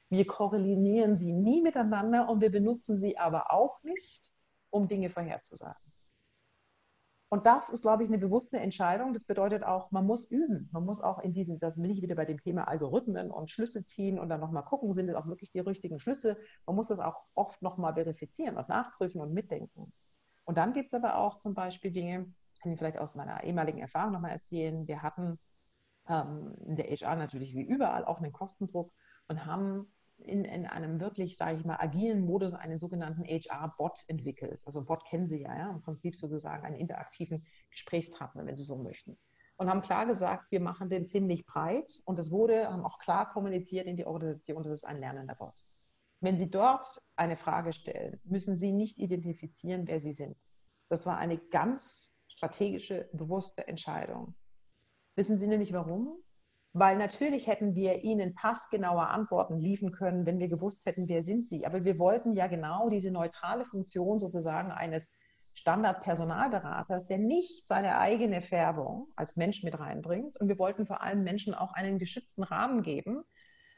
wir 0.09 0.25
korrelieren 0.27 1.15
sie 1.15 1.33
nie 1.33 1.61
miteinander 1.61 2.29
und 2.29 2.41
wir 2.41 2.51
benutzen 2.51 2.97
sie 2.97 3.17
aber 3.17 3.51
auch 3.51 3.81
nicht, 3.83 4.33
um 4.69 4.87
Dinge 4.87 5.09
vorherzusagen. 5.09 5.85
Und 7.29 7.47
das 7.47 7.69
ist, 7.69 7.81
glaube 7.81 8.03
ich, 8.03 8.09
eine 8.09 8.19
bewusste 8.19 8.59
Entscheidung. 8.59 9.11
Das 9.11 9.25
bedeutet 9.25 9.63
auch, 9.63 9.91
man 9.91 10.05
muss 10.05 10.29
üben. 10.29 10.69
Man 10.71 10.85
muss 10.85 11.01
auch 11.01 11.19
in 11.19 11.33
diesen, 11.33 11.59
das 11.59 11.75
bin 11.75 11.89
ich 11.89 12.01
wieder 12.01 12.15
bei 12.15 12.25
dem 12.25 12.39
Thema 12.39 12.67
Algorithmen 12.67 13.31
und 13.31 13.49
Schlüsse 13.49 13.83
ziehen 13.83 14.19
und 14.19 14.29
dann 14.29 14.39
nochmal 14.39 14.63
gucken, 14.63 14.93
sind 14.93 15.09
es 15.09 15.15
auch 15.15 15.25
wirklich 15.25 15.51
die 15.51 15.59
richtigen 15.59 15.99
Schlüsse. 15.99 16.37
Man 16.65 16.75
muss 16.75 16.87
das 16.87 16.99
auch 16.99 17.25
oft 17.33 17.61
nochmal 17.61 17.95
verifizieren 17.95 18.57
und 18.57 18.69
nachprüfen 18.69 19.21
und 19.21 19.33
mitdenken. 19.33 19.91
Und 20.45 20.57
dann 20.57 20.73
gibt 20.73 20.87
es 20.87 20.93
aber 20.93 21.17
auch 21.17 21.39
zum 21.39 21.55
Beispiel 21.55 21.91
Dinge, 21.91 22.31
kann 22.61 22.71
ich 22.71 22.77
vielleicht 22.77 22.99
aus 22.99 23.15
meiner 23.15 23.43
ehemaligen 23.43 23.79
Erfahrung 23.79 24.13
nochmal 24.13 24.31
erzählen. 24.31 24.87
Wir 24.87 25.01
hatten 25.01 25.39
ähm, 26.07 26.53
in 26.65 26.75
der 26.75 26.85
HR 26.85 27.15
natürlich 27.15 27.55
wie 27.55 27.63
überall 27.63 28.05
auch 28.05 28.19
einen 28.19 28.31
Kostendruck 28.31 28.93
und 29.27 29.45
haben 29.45 29.91
in, 30.17 30.45
in 30.45 30.65
einem 30.65 30.99
wirklich, 30.99 31.37
sage 31.37 31.57
ich 31.57 31.65
mal, 31.65 31.77
agilen 31.77 32.25
Modus 32.25 32.53
einen 32.53 32.79
sogenannten 32.79 33.23
HR-Bot 33.23 34.05
entwickelt. 34.07 34.63
Also 34.65 34.83
Bot 34.83 35.05
kennen 35.05 35.27
Sie 35.27 35.41
ja, 35.41 35.57
ja, 35.57 35.69
im 35.71 35.81
Prinzip 35.81 36.15
sozusagen 36.15 36.65
einen 36.65 36.77
interaktiven 36.77 37.45
Gesprächspartner, 37.69 38.45
wenn 38.45 38.57
Sie 38.57 38.63
so 38.63 38.77
möchten. 38.77 39.17
Und 39.57 39.69
haben 39.69 39.81
klar 39.81 40.05
gesagt, 40.05 40.51
wir 40.51 40.59
machen 40.59 40.89
den 40.89 41.05
ziemlich 41.05 41.45
breit 41.45 41.89
und 42.05 42.19
es 42.19 42.31
wurde 42.31 42.69
haben 42.69 42.83
auch 42.83 42.99
klar 42.99 43.31
kommuniziert 43.31 43.87
in 43.87 43.95
die 43.95 44.05
Organisation, 44.05 44.63
das 44.63 44.73
ist 44.73 44.85
ein 44.85 44.99
lernender 44.99 45.35
Bot. 45.35 45.53
Wenn 46.19 46.37
Sie 46.37 46.49
dort 46.49 46.87
eine 47.15 47.37
Frage 47.37 47.71
stellen, 47.71 48.19
müssen 48.23 48.57
Sie 48.57 48.71
nicht 48.71 48.97
identifizieren, 48.97 49.87
wer 49.87 49.99
Sie 49.99 50.13
sind. 50.13 50.41
Das 50.89 51.05
war 51.05 51.17
eine 51.17 51.37
ganz 51.37 52.25
strategische, 52.27 53.09
bewusste 53.13 53.67
Entscheidung. 53.67 54.35
Wissen 55.15 55.37
Sie 55.37 55.47
nämlich 55.47 55.71
warum? 55.71 56.17
Weil 56.77 56.97
natürlich 56.97 57.47
hätten 57.47 57.73
wir 57.73 58.03
ihnen 58.03 58.35
passgenaue 58.35 59.07
Antworten 59.07 59.57
liefern 59.57 59.93
können, 59.93 60.25
wenn 60.25 60.39
wir 60.39 60.49
gewusst 60.49 60.85
hätten, 60.85 61.07
wer 61.07 61.23
sind 61.23 61.47
sie. 61.47 61.65
Aber 61.65 61.85
wir 61.85 61.97
wollten 61.97 62.33
ja 62.35 62.47
genau 62.47 62.89
diese 62.89 63.11
neutrale 63.11 63.63
Funktion 63.63 64.19
sozusagen 64.19 64.73
eines 64.73 65.09
Standardpersonalberaters, 65.53 67.07
der 67.07 67.17
nicht 67.17 67.65
seine 67.65 67.97
eigene 67.97 68.41
Färbung 68.41 69.07
als 69.15 69.37
Mensch 69.37 69.63
mit 69.63 69.79
reinbringt. 69.79 70.37
Und 70.41 70.49
wir 70.49 70.59
wollten 70.59 70.85
vor 70.85 71.01
allem 71.01 71.23
Menschen 71.23 71.53
auch 71.53 71.71
einen 71.71 71.97
geschützten 71.97 72.43
Rahmen 72.43 72.83
geben, 72.83 73.23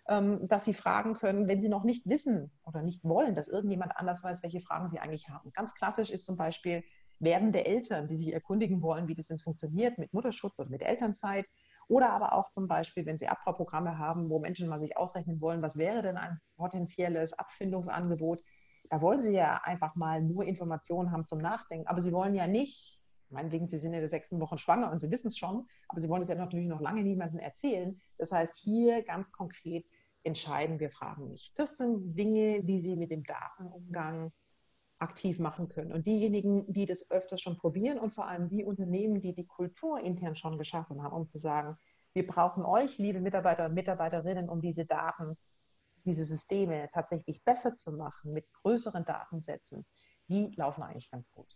ähm, 0.10 0.48
dass 0.48 0.66
sie 0.66 0.74
fragen 0.74 1.14
können, 1.14 1.48
wenn 1.48 1.62
sie 1.62 1.70
noch 1.70 1.84
nicht 1.84 2.10
wissen 2.10 2.52
oder 2.66 2.82
nicht 2.82 3.04
wollen, 3.04 3.36
dass 3.36 3.48
irgendjemand 3.48 3.96
anders 3.96 4.24
weiß, 4.24 4.42
welche 4.42 4.62
Fragen 4.62 4.88
sie 4.88 4.98
eigentlich 4.98 5.30
haben. 5.30 5.52
Ganz 5.54 5.76
klassisch 5.76 6.10
ist 6.10 6.26
zum 6.26 6.36
Beispiel 6.36 6.84
werdende 7.20 7.64
Eltern, 7.64 8.08
die 8.08 8.16
sich 8.16 8.34
erkundigen 8.34 8.82
wollen, 8.82 9.08
wie 9.08 9.14
das 9.14 9.28
denn 9.28 9.38
funktioniert 9.38 10.00
mit 10.00 10.14
Mutterschutz 10.14 10.58
oder 10.58 10.70
mit 10.72 10.82
Elternzeit 10.82 11.46
oder 11.88 12.12
aber 12.12 12.34
auch 12.34 12.50
zum 12.52 12.68
Beispiel, 12.68 13.06
wenn 13.06 13.18
Sie 13.18 13.28
Abbrauchprogramme 13.28 13.98
haben, 13.98 14.30
wo 14.30 14.40
Menschen 14.40 14.68
mal 14.68 14.80
sich 14.80 14.98
ausrechnen 14.98 15.40
wollen, 15.40 15.62
was 15.62 15.78
wäre 15.78 16.02
denn 16.02 16.18
ein 16.18 16.40
potenzielles 16.56 17.34
Abfindungsangebot. 17.34 18.42
Da 18.90 19.02
wollen 19.02 19.22
Sie 19.22 19.34
ja 19.34 19.62
einfach 19.64 19.96
mal 19.96 20.22
nur 20.22 20.44
Informationen 20.46 21.12
haben 21.12 21.26
zum 21.26 21.40
Nachdenken. 21.40 21.88
Aber 21.88 22.02
Sie 22.02 22.12
wollen 22.12 22.36
ja 22.36 22.48
nicht, 22.48 23.00
meinetwegen, 23.30 23.68
Sie 23.68 23.78
sind 23.78 23.94
in 23.94 24.00
der 24.00 24.08
sechsten 24.08 24.40
Woche 24.40 24.58
schwanger 24.58 24.92
und 24.92 25.00
Sie 25.00 25.12
wissen 25.12 25.28
es 25.28 25.38
schon, 25.38 25.66
aber 25.88 26.02
Sie 26.02 26.10
wollen 26.10 26.22
es 26.22 26.30
ja 26.30 26.36
natürlich 26.36 26.68
noch 26.68 26.82
lange 26.82 27.04
niemandem 27.04 27.40
erzählen. 27.40 28.00
Das 28.18 28.32
heißt, 28.32 28.56
hier 28.56 29.04
ganz 29.04 29.32
konkret 29.32 29.86
entscheiden 30.24 30.80
wir 30.80 30.90
Fragen 30.90 31.30
nicht. 31.30 31.58
Das 31.58 31.78
sind 31.78 32.16
Dinge, 32.18 32.64
die 32.64 32.80
Sie 32.80 32.98
mit 32.98 33.12
dem 33.12 33.24
Datenumgang 33.24 34.34
aktiv 35.00 35.40
machen 35.40 35.70
können. 35.70 35.94
Und 35.94 36.06
diejenigen, 36.06 36.72
die 36.72 36.86
das 36.86 37.12
öfters 37.12 37.42
schon 37.42 37.58
probieren 37.58 38.00
und 38.00 38.12
vor 38.12 38.28
allem 38.28 38.50
die 38.50 38.64
Unternehmen, 38.64 39.22
die 39.22 39.34
die 39.34 39.46
Kultur 39.46 40.00
intern 40.00 40.36
schon 40.36 40.58
geschaffen 40.58 41.04
haben, 41.04 41.16
um 41.16 41.28
zu 41.28 41.38
sagen, 41.38 41.78
wir 42.14 42.26
brauchen 42.26 42.66
euch, 42.66 42.98
liebe 42.98 43.22
Mitarbeiter 43.22 43.66
und 43.66 43.76
Mitarbeiterinnen, 43.76 44.50
um 44.50 44.60
diese 44.62 44.86
Daten, 44.86 45.38
diese 46.06 46.26
Systeme 46.26 46.90
tatsächlich 46.92 47.44
besser 47.44 47.76
zu 47.76 47.92
machen 47.92 48.34
mit 48.34 48.52
größeren 48.54 49.06
Datensätzen, 49.06 49.86
die 50.30 50.52
laufen 50.56 50.82
eigentlich 50.82 51.12
ganz 51.12 51.32
gut. 51.32 51.56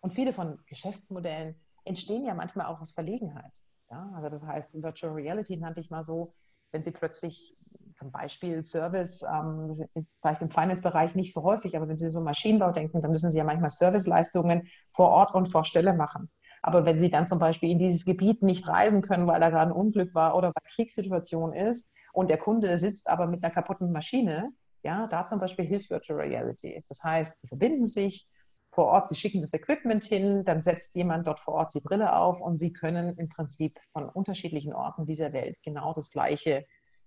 Und 0.00 0.12
viele 0.12 0.32
von 0.32 0.62
Geschäftsmodellen 0.66 1.60
entstehen 1.84 2.24
ja 2.24 2.34
manchmal 2.34 2.66
auch 2.66 2.80
aus 2.80 2.92
Verlegenheit. 2.92 3.58
Ja? 3.90 4.10
Also 4.14 4.28
das 4.28 4.44
heißt, 4.44 4.82
Virtual 4.82 5.12
Reality 5.12 5.56
nannte 5.56 5.80
ich 5.80 5.90
mal 5.90 6.04
so, 6.04 6.34
wenn 6.70 6.84
Sie 6.84 6.90
plötzlich 6.90 7.56
zum 7.98 8.10
Beispiel 8.10 8.64
Service, 8.64 9.22
ähm, 9.22 9.68
das 9.68 9.80
ist 9.80 10.18
vielleicht 10.20 10.42
im 10.42 10.50
Finance-Bereich 10.50 11.14
nicht 11.14 11.32
so 11.32 11.42
häufig, 11.42 11.76
aber 11.76 11.88
wenn 11.88 11.96
Sie 11.96 12.08
so 12.08 12.20
Maschinenbau 12.20 12.72
denken, 12.72 13.00
dann 13.00 13.10
müssen 13.10 13.30
Sie 13.30 13.38
ja 13.38 13.44
manchmal 13.44 13.70
Serviceleistungen 13.70 14.68
vor 14.92 15.08
Ort 15.08 15.34
und 15.34 15.46
vor 15.46 15.64
Stelle 15.64 15.94
machen. 15.94 16.30
Aber 16.62 16.84
wenn 16.84 17.00
Sie 17.00 17.10
dann 17.10 17.26
zum 17.26 17.38
Beispiel 17.38 17.70
in 17.70 17.78
dieses 17.78 18.04
Gebiet 18.04 18.42
nicht 18.42 18.68
reisen 18.68 19.02
können, 19.02 19.26
weil 19.26 19.40
da 19.40 19.50
gerade 19.50 19.70
ein 19.70 19.76
Unglück 19.76 20.14
war 20.14 20.36
oder 20.36 20.48
weil 20.48 20.70
Kriegssituation 20.74 21.52
ist 21.52 21.92
und 22.12 22.28
der 22.28 22.38
Kunde 22.38 22.76
sitzt 22.78 23.08
aber 23.08 23.26
mit 23.26 23.42
einer 23.42 23.52
kaputten 23.52 23.92
Maschine, 23.92 24.50
ja, 24.82 25.06
da 25.06 25.26
zum 25.26 25.40
Beispiel 25.40 25.64
hilft 25.64 25.90
Virtual 25.90 26.20
Reality. 26.20 26.84
Das 26.88 27.02
heißt, 27.02 27.40
Sie 27.40 27.48
verbinden 27.48 27.86
sich 27.86 28.28
vor 28.70 28.86
Ort, 28.86 29.08
Sie 29.08 29.16
schicken 29.16 29.40
das 29.40 29.54
Equipment 29.54 30.04
hin, 30.04 30.44
dann 30.44 30.60
setzt 30.60 30.94
jemand 30.94 31.26
dort 31.26 31.40
vor 31.40 31.54
Ort 31.54 31.74
die 31.74 31.80
Brille 31.80 32.14
auf 32.14 32.40
und 32.40 32.58
Sie 32.58 32.72
können 32.72 33.16
im 33.16 33.28
Prinzip 33.28 33.78
von 33.92 34.08
unterschiedlichen 34.08 34.74
Orten 34.74 35.06
dieser 35.06 35.32
Welt 35.32 35.56
genau 35.62 35.92
das 35.94 36.10
Gleiche 36.10 36.66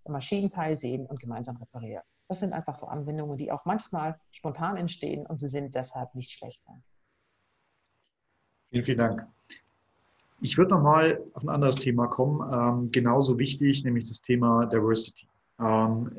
Maschinenteil 0.10 0.76
sehen 0.76 1.05
und 1.05 1.20
gemeinsam 1.20 1.57
reparieren. 1.57 2.03
Das 2.28 2.39
sind 2.39 2.53
einfach 2.53 2.76
so 2.76 2.86
Anwendungen, 2.86 3.38
die 3.38 3.51
auch 3.51 3.66
manchmal 3.66 4.20
spontan 4.32 4.76
entstehen 4.76 5.26
und 5.26 5.38
sie 5.38 5.47
sind 5.47 5.76
deshalb 5.76 6.14
nicht 6.16 6.32
schlechter. 6.32 6.80
Vielen, 8.70 8.84
vielen 8.84 8.97
Dank. 8.99 9.28
Ich 10.41 10.57
würde 10.57 10.72
nochmal 10.72 11.22
auf 11.34 11.43
ein 11.43 11.49
anderes 11.49 11.78
Thema 11.78 12.07
kommen, 12.07 12.41
ähm, 12.53 12.91
genauso 12.91 13.38
wichtig, 13.39 13.84
nämlich 13.84 14.07
das 14.07 14.22
Thema 14.22 14.68
Diversity. 14.68 15.28
Ähm, 15.60 16.12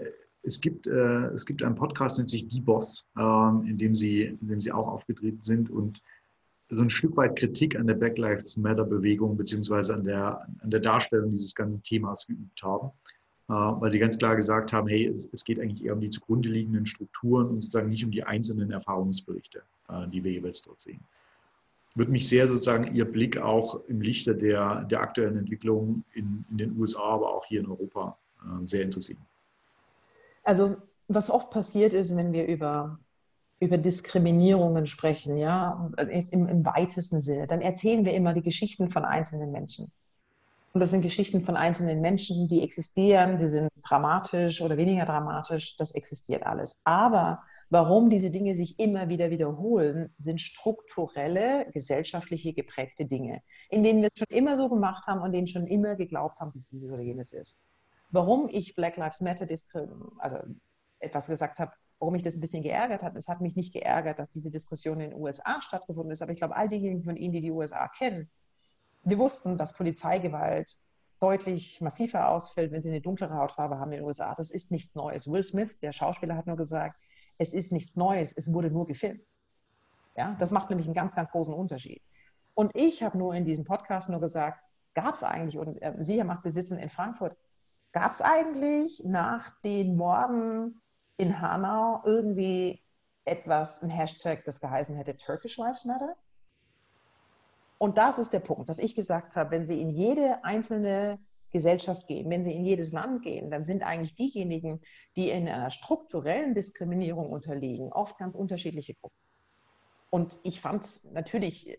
es, 0.43 0.61
gibt, 0.61 0.86
äh, 0.86 1.26
es 1.28 1.47
gibt 1.47 1.62
einen 1.62 1.74
Podcast, 1.74 2.18
nennt 2.18 2.28
sich 2.28 2.49
Die 2.49 2.61
Boss, 2.61 3.09
ähm, 3.16 3.64
in, 3.66 3.78
dem 3.78 3.95
Sie, 3.95 4.24
in 4.24 4.49
dem 4.49 4.61
Sie 4.61 4.72
auch 4.72 4.88
aufgetreten 4.88 5.43
sind 5.43 5.70
und 5.70 6.03
so 6.70 6.82
ein 6.82 6.91
Stück 6.91 7.16
weit 7.16 7.36
Kritik 7.36 7.76
an 7.76 7.86
der 7.86 7.95
Black 7.95 8.18
Lives 8.18 8.57
Matter 8.57 8.84
Bewegung 8.84 9.36
beziehungsweise 9.36 9.95
an 9.95 10.05
der, 10.05 10.47
an 10.61 10.70
der 10.70 10.80
Darstellung 10.80 11.30
dieses 11.30 11.55
ganzen 11.55 11.82
Themas 11.82 12.26
geübt 12.26 12.62
haben, 12.62 12.91
weil 13.51 13.90
Sie 13.90 13.98
ganz 13.98 14.18
klar 14.18 14.36
gesagt 14.36 14.72
haben, 14.72 14.88
hey, 14.88 15.07
es, 15.07 15.44
geht 15.44 15.59
eigentlich 15.59 15.84
eher 15.84 15.94
um 15.94 16.01
die 16.01 16.11
zugrunde 16.11 16.48
liegenden 16.48 16.86
Strukturen 16.86 17.48
und 17.48 17.62
sozusagen 17.62 17.88
nicht 17.88 18.05
um 18.05 18.11
die 18.11 18.22
einzelnen 18.22 18.70
Erfahrungsberichte, 18.70 19.62
äh, 19.88 20.09
die 20.09 20.22
wir 20.22 20.32
jeweils 20.32 20.62
dort 20.62 20.80
sehen. 20.80 21.01
Würde 21.94 22.12
mich 22.12 22.28
sehr 22.28 22.46
sozusagen 22.46 22.94
Ihr 22.94 23.05
Blick 23.05 23.38
auch 23.38 23.80
im 23.88 24.01
Lichte 24.01 24.36
der, 24.36 24.84
der 24.84 25.01
aktuellen 25.01 25.36
Entwicklung 25.36 26.05
in, 26.14 26.44
in 26.51 26.59
den 26.59 26.78
USA, 26.78 27.03
aber 27.03 27.34
auch 27.34 27.44
hier 27.44 27.61
in 27.61 27.66
Europa 27.66 28.16
äh, 28.42 28.66
sehr 28.66 28.82
interessieren. 28.82 29.20
Also 30.44 30.76
was 31.09 31.30
oft 31.30 31.51
passiert 31.51 31.92
ist, 31.92 32.16
wenn 32.16 32.32
wir 32.32 32.46
über 32.46 32.98
über 33.61 33.76
Diskriminierungen 33.76 34.86
sprechen, 34.86 35.36
ja, 35.36 35.90
im, 35.98 36.48
im 36.48 36.64
weitesten 36.64 37.20
Sinne, 37.20 37.46
dann 37.46 37.61
erzählen 37.61 38.07
wir 38.07 38.14
immer 38.14 38.32
die 38.32 38.42
Geschichten 38.42 38.88
von 38.88 39.05
einzelnen 39.05 39.53
Menschen. 39.53 39.92
Und 40.73 40.81
das 40.81 40.91
sind 40.91 41.03
Geschichten 41.03 41.45
von 41.45 41.57
einzelnen 41.57 42.01
Menschen, 42.01 42.47
die 42.47 42.62
existieren, 42.62 43.39
die 43.39 43.49
sind 43.49 43.71
dramatisch 43.83 44.62
oder 44.62 44.77
weniger 44.77 45.05
dramatisch, 45.05 45.77
das 45.77 45.93
existiert 45.93 46.47
alles. 46.47 46.81
Aber 46.85 47.43
warum 47.71 48.09
diese 48.09 48.31
Dinge 48.31 48.55
sich 48.55 48.79
immer 48.79 49.09
wieder 49.09 49.31
wiederholen, 49.31 50.14
sind 50.16 50.41
strukturelle, 50.41 51.66
gesellschaftliche 51.73 52.53
geprägte 52.53 53.07
Dinge, 53.07 53.43
in 53.68 53.83
denen 53.83 54.03
wir 54.03 54.11
es 54.12 54.18
schon 54.18 54.37
immer 54.37 54.57
so 54.57 54.68
gemacht 54.68 55.09
haben 55.09 55.23
und 55.23 55.33
denen 55.33 55.49
schon 55.49 55.66
immer 55.66 55.97
geglaubt 55.97 56.39
haben, 56.39 56.53
dass 56.53 56.73
es 56.73 56.83
so 56.83 56.99
jenes 56.99 57.33
ist. 57.33 57.64
Warum 58.11 58.49
ich 58.49 58.77
Black 58.77 58.97
Lives 58.97 59.21
Matter 59.21 59.47
also 60.18 60.39
etwas 61.01 61.27
gesagt 61.27 61.59
habe, 61.59 61.73
warum 61.99 62.12
mich 62.12 62.23
das 62.23 62.35
ein 62.35 62.41
bisschen 62.41 62.62
geärgert 62.62 63.03
hat. 63.03 63.16
Es 63.16 63.29
hat 63.29 63.41
mich 63.41 63.57
nicht 63.57 63.73
geärgert, 63.73 64.18
dass 64.18 64.31
diese 64.31 64.51
Diskussion 64.51 65.01
in 65.01 65.11
den 65.11 65.21
USA 65.21 65.61
stattgefunden 65.61 66.12
ist, 66.12 66.23
aber 66.23 66.33
ich 66.33 66.39
glaube, 66.39 66.57
all 66.57 66.68
diejenigen 66.68 67.03
von 67.05 67.16
Ihnen, 67.16 67.33
die 67.33 67.41
die 67.41 67.51
USA 67.51 67.89
kennen, 67.89 68.31
wir 69.03 69.18
wussten, 69.18 69.57
dass 69.57 69.74
Polizeigewalt 69.74 70.76
deutlich 71.20 71.80
massiver 71.80 72.28
ausfällt, 72.28 72.72
wenn 72.72 72.82
sie 72.82 72.88
eine 72.88 73.01
dunklere 73.01 73.34
Hautfarbe 73.34 73.78
haben 73.78 73.92
in 73.92 73.98
den 73.98 74.07
USA. 74.07 74.34
Das 74.34 74.51
ist 74.51 74.70
nichts 74.70 74.94
Neues. 74.94 75.30
Will 75.30 75.42
Smith, 75.42 75.78
der 75.80 75.92
Schauspieler, 75.92 76.36
hat 76.36 76.46
nur 76.46 76.57
gesagt, 76.57 76.96
es 77.38 77.53
ist 77.53 77.72
nichts 77.72 77.96
Neues, 77.96 78.34
es 78.36 78.53
wurde 78.53 78.70
nur 78.70 78.86
gefilmt. 78.86 79.40
Ja, 80.16 80.34
das 80.38 80.51
macht 80.51 80.70
nämlich 80.70 80.86
einen 80.86 80.94
ganz, 80.94 81.14
ganz 81.14 81.30
großen 81.30 81.55
Unterschied. 81.55 82.03
Und 82.55 82.72
ich 82.74 83.03
habe 83.03 83.16
nur 83.16 83.34
in 83.34 83.44
diesem 83.44 83.64
Podcast 83.64 84.09
nur 84.09 84.20
gesagt, 84.20 84.61
gab 84.94 85.14
es 85.14 85.22
eigentlich, 85.22 85.59
und 85.59 85.80
äh, 85.80 85.94
Sie, 85.98 86.18
Herr 86.18 86.24
Macht, 86.24 86.42
Sie 86.42 86.51
sitzen 86.51 86.78
in 86.78 86.90
Frankfurt, 86.90 87.36
gab 87.92 88.12
es 88.12 88.20
eigentlich 88.20 89.03
nach 89.05 89.51
den 89.62 89.96
Morden 89.96 90.80
in 91.16 91.40
Hanau 91.40 92.03
irgendwie 92.05 92.82
etwas, 93.24 93.82
ein 93.82 93.90
Hashtag, 93.90 94.44
das 94.44 94.61
geheißen 94.61 94.96
hätte 94.96 95.16
Turkish 95.16 95.57
Lives 95.59 95.84
Matter. 95.84 96.16
Und 97.83 97.97
das 97.97 98.18
ist 98.18 98.35
der 98.35 98.41
Punkt, 98.41 98.68
dass 98.68 98.78
ich 98.78 98.95
gesagt 98.95 99.37
habe, 99.37 99.53
wenn 99.53 99.66
Sie 99.66 99.81
in 99.81 99.89
jede 99.89 100.45
einzelne 100.45 101.18
Gesellschaft 101.51 102.07
gehen, 102.07 102.28
wenn 102.28 102.45
Sie 102.45 102.53
in 102.53 102.62
jedes 102.62 102.93
Land 102.93 103.22
gehen, 103.22 103.51
dann 103.51 103.64
sind 103.64 103.83
eigentlich 103.83 104.14
diejenigen, 104.14 104.83
die 105.16 105.31
in 105.31 105.49
einer 105.49 105.70
strukturellen 105.70 106.55
Diskriminierung 106.55 107.31
unterliegen, 107.31 107.91
oft 107.91 108.18
ganz 108.18 108.35
unterschiedliche 108.35 108.95
Gruppen. 108.97 109.16
Und 110.11 110.37
ich 110.43 110.61
fand 110.61 110.85
es 110.85 111.11
natürlich, 111.12 111.74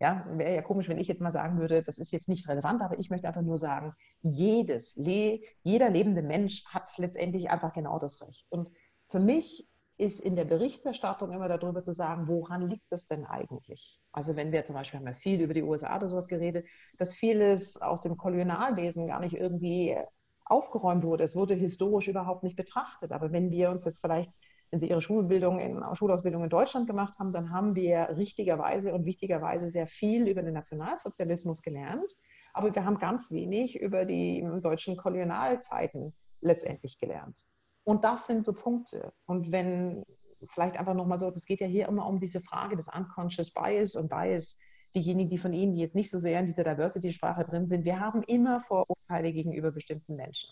ja, 0.00 0.26
wäre 0.28 0.56
ja 0.56 0.62
komisch, 0.62 0.88
wenn 0.88 0.98
ich 0.98 1.06
jetzt 1.06 1.20
mal 1.20 1.32
sagen 1.32 1.60
würde, 1.60 1.84
das 1.84 1.98
ist 1.98 2.10
jetzt 2.10 2.28
nicht 2.28 2.48
relevant, 2.48 2.82
aber 2.82 2.98
ich 2.98 3.08
möchte 3.08 3.28
einfach 3.28 3.42
nur 3.42 3.56
sagen, 3.56 3.94
jedes, 4.22 4.96
jeder 4.96 5.88
lebende 5.88 6.22
Mensch 6.22 6.66
hat 6.66 6.90
letztendlich 6.98 7.48
einfach 7.50 7.72
genau 7.74 8.00
das 8.00 8.20
Recht. 8.26 8.44
Und 8.48 8.70
für 9.06 9.20
mich 9.20 9.70
ist 9.96 10.20
in 10.20 10.34
der 10.34 10.44
Berichterstattung 10.44 11.32
immer 11.32 11.48
darüber 11.48 11.82
zu 11.82 11.92
sagen, 11.92 12.26
woran 12.26 12.68
liegt 12.68 12.90
das 12.90 13.06
denn 13.06 13.24
eigentlich? 13.24 14.00
Also 14.12 14.34
wenn 14.34 14.50
wir 14.50 14.64
zum 14.64 14.74
Beispiel 14.74 14.98
haben 14.98 15.06
wir 15.06 15.14
viel 15.14 15.40
über 15.40 15.54
die 15.54 15.62
USA 15.62 15.96
oder 15.96 16.08
sowas 16.08 16.26
geredet, 16.26 16.66
dass 16.98 17.14
vieles 17.14 17.80
aus 17.80 18.02
dem 18.02 18.16
Kolonialwesen 18.16 19.06
gar 19.06 19.20
nicht 19.20 19.36
irgendwie 19.36 19.96
aufgeräumt 20.44 21.04
wurde. 21.04 21.24
Es 21.24 21.36
wurde 21.36 21.54
historisch 21.54 22.08
überhaupt 22.08 22.42
nicht 22.42 22.56
betrachtet. 22.56 23.12
Aber 23.12 23.32
wenn 23.32 23.50
wir 23.50 23.70
uns 23.70 23.84
jetzt 23.84 24.00
vielleicht, 24.00 24.34
wenn 24.70 24.80
Sie 24.80 24.88
Ihre 24.88 25.00
Schulbildung 25.00 25.58
in, 25.58 25.82
Schulausbildung 25.94 26.44
in 26.44 26.50
Deutschland 26.50 26.86
gemacht 26.86 27.18
haben, 27.18 27.32
dann 27.32 27.50
haben 27.50 27.74
wir 27.74 28.08
richtigerweise 28.16 28.92
und 28.94 29.06
wichtigerweise 29.06 29.68
sehr 29.68 29.86
viel 29.86 30.28
über 30.28 30.42
den 30.42 30.54
Nationalsozialismus 30.54 31.62
gelernt. 31.62 32.10
Aber 32.52 32.74
wir 32.74 32.84
haben 32.84 32.98
ganz 32.98 33.30
wenig 33.32 33.80
über 33.80 34.04
die 34.04 34.46
deutschen 34.60 34.96
Kolonialzeiten 34.96 36.14
letztendlich 36.40 36.98
gelernt. 36.98 37.40
Und 37.84 38.04
das 38.04 38.26
sind 38.26 38.44
so 38.44 38.54
Punkte. 38.54 39.12
Und 39.26 39.52
wenn 39.52 40.04
vielleicht 40.48 40.78
einfach 40.78 40.94
nochmal 40.94 41.18
so, 41.18 41.30
das 41.30 41.44
geht 41.44 41.60
ja 41.60 41.66
hier 41.66 41.88
immer 41.88 42.06
um 42.06 42.20
diese 42.20 42.40
Frage 42.40 42.76
des 42.76 42.88
Unconscious 42.88 43.52
Bias 43.52 43.96
und 43.96 44.10
Bias. 44.10 44.58
Diejenigen, 44.94 45.28
die 45.28 45.38
von 45.38 45.52
Ihnen, 45.52 45.74
die 45.74 45.80
jetzt 45.80 45.96
nicht 45.96 46.10
so 46.10 46.18
sehr 46.18 46.38
in 46.38 46.46
dieser 46.46 46.62
Diversity-Sprache 46.64 47.44
drin 47.44 47.66
sind, 47.66 47.84
wir 47.84 47.98
haben 47.98 48.22
immer 48.22 48.60
Vorurteile 48.60 49.32
gegenüber 49.32 49.72
bestimmten 49.72 50.14
Menschen. 50.14 50.50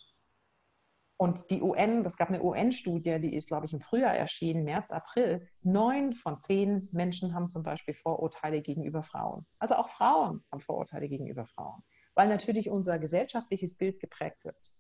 Und 1.16 1.50
die 1.50 1.62
UN, 1.62 2.02
das 2.02 2.16
gab 2.16 2.30
eine 2.30 2.42
UN-Studie, 2.42 3.20
die 3.20 3.36
ist, 3.36 3.46
glaube 3.46 3.66
ich, 3.66 3.72
im 3.72 3.80
Frühjahr 3.80 4.16
erschienen, 4.16 4.64
März, 4.64 4.90
April. 4.90 5.48
Neun 5.62 6.14
von 6.14 6.40
zehn 6.40 6.88
Menschen 6.90 7.32
haben 7.34 7.48
zum 7.48 7.62
Beispiel 7.62 7.94
Vorurteile 7.94 8.60
gegenüber 8.60 9.04
Frauen. 9.04 9.46
Also 9.60 9.76
auch 9.76 9.88
Frauen 9.88 10.42
haben 10.50 10.60
Vorurteile 10.60 11.08
gegenüber 11.08 11.46
Frauen, 11.46 11.84
weil 12.14 12.26
natürlich 12.26 12.68
unser 12.68 12.98
gesellschaftliches 12.98 13.76
Bild 13.76 14.00
geprägt 14.00 14.44
wird. 14.44 14.74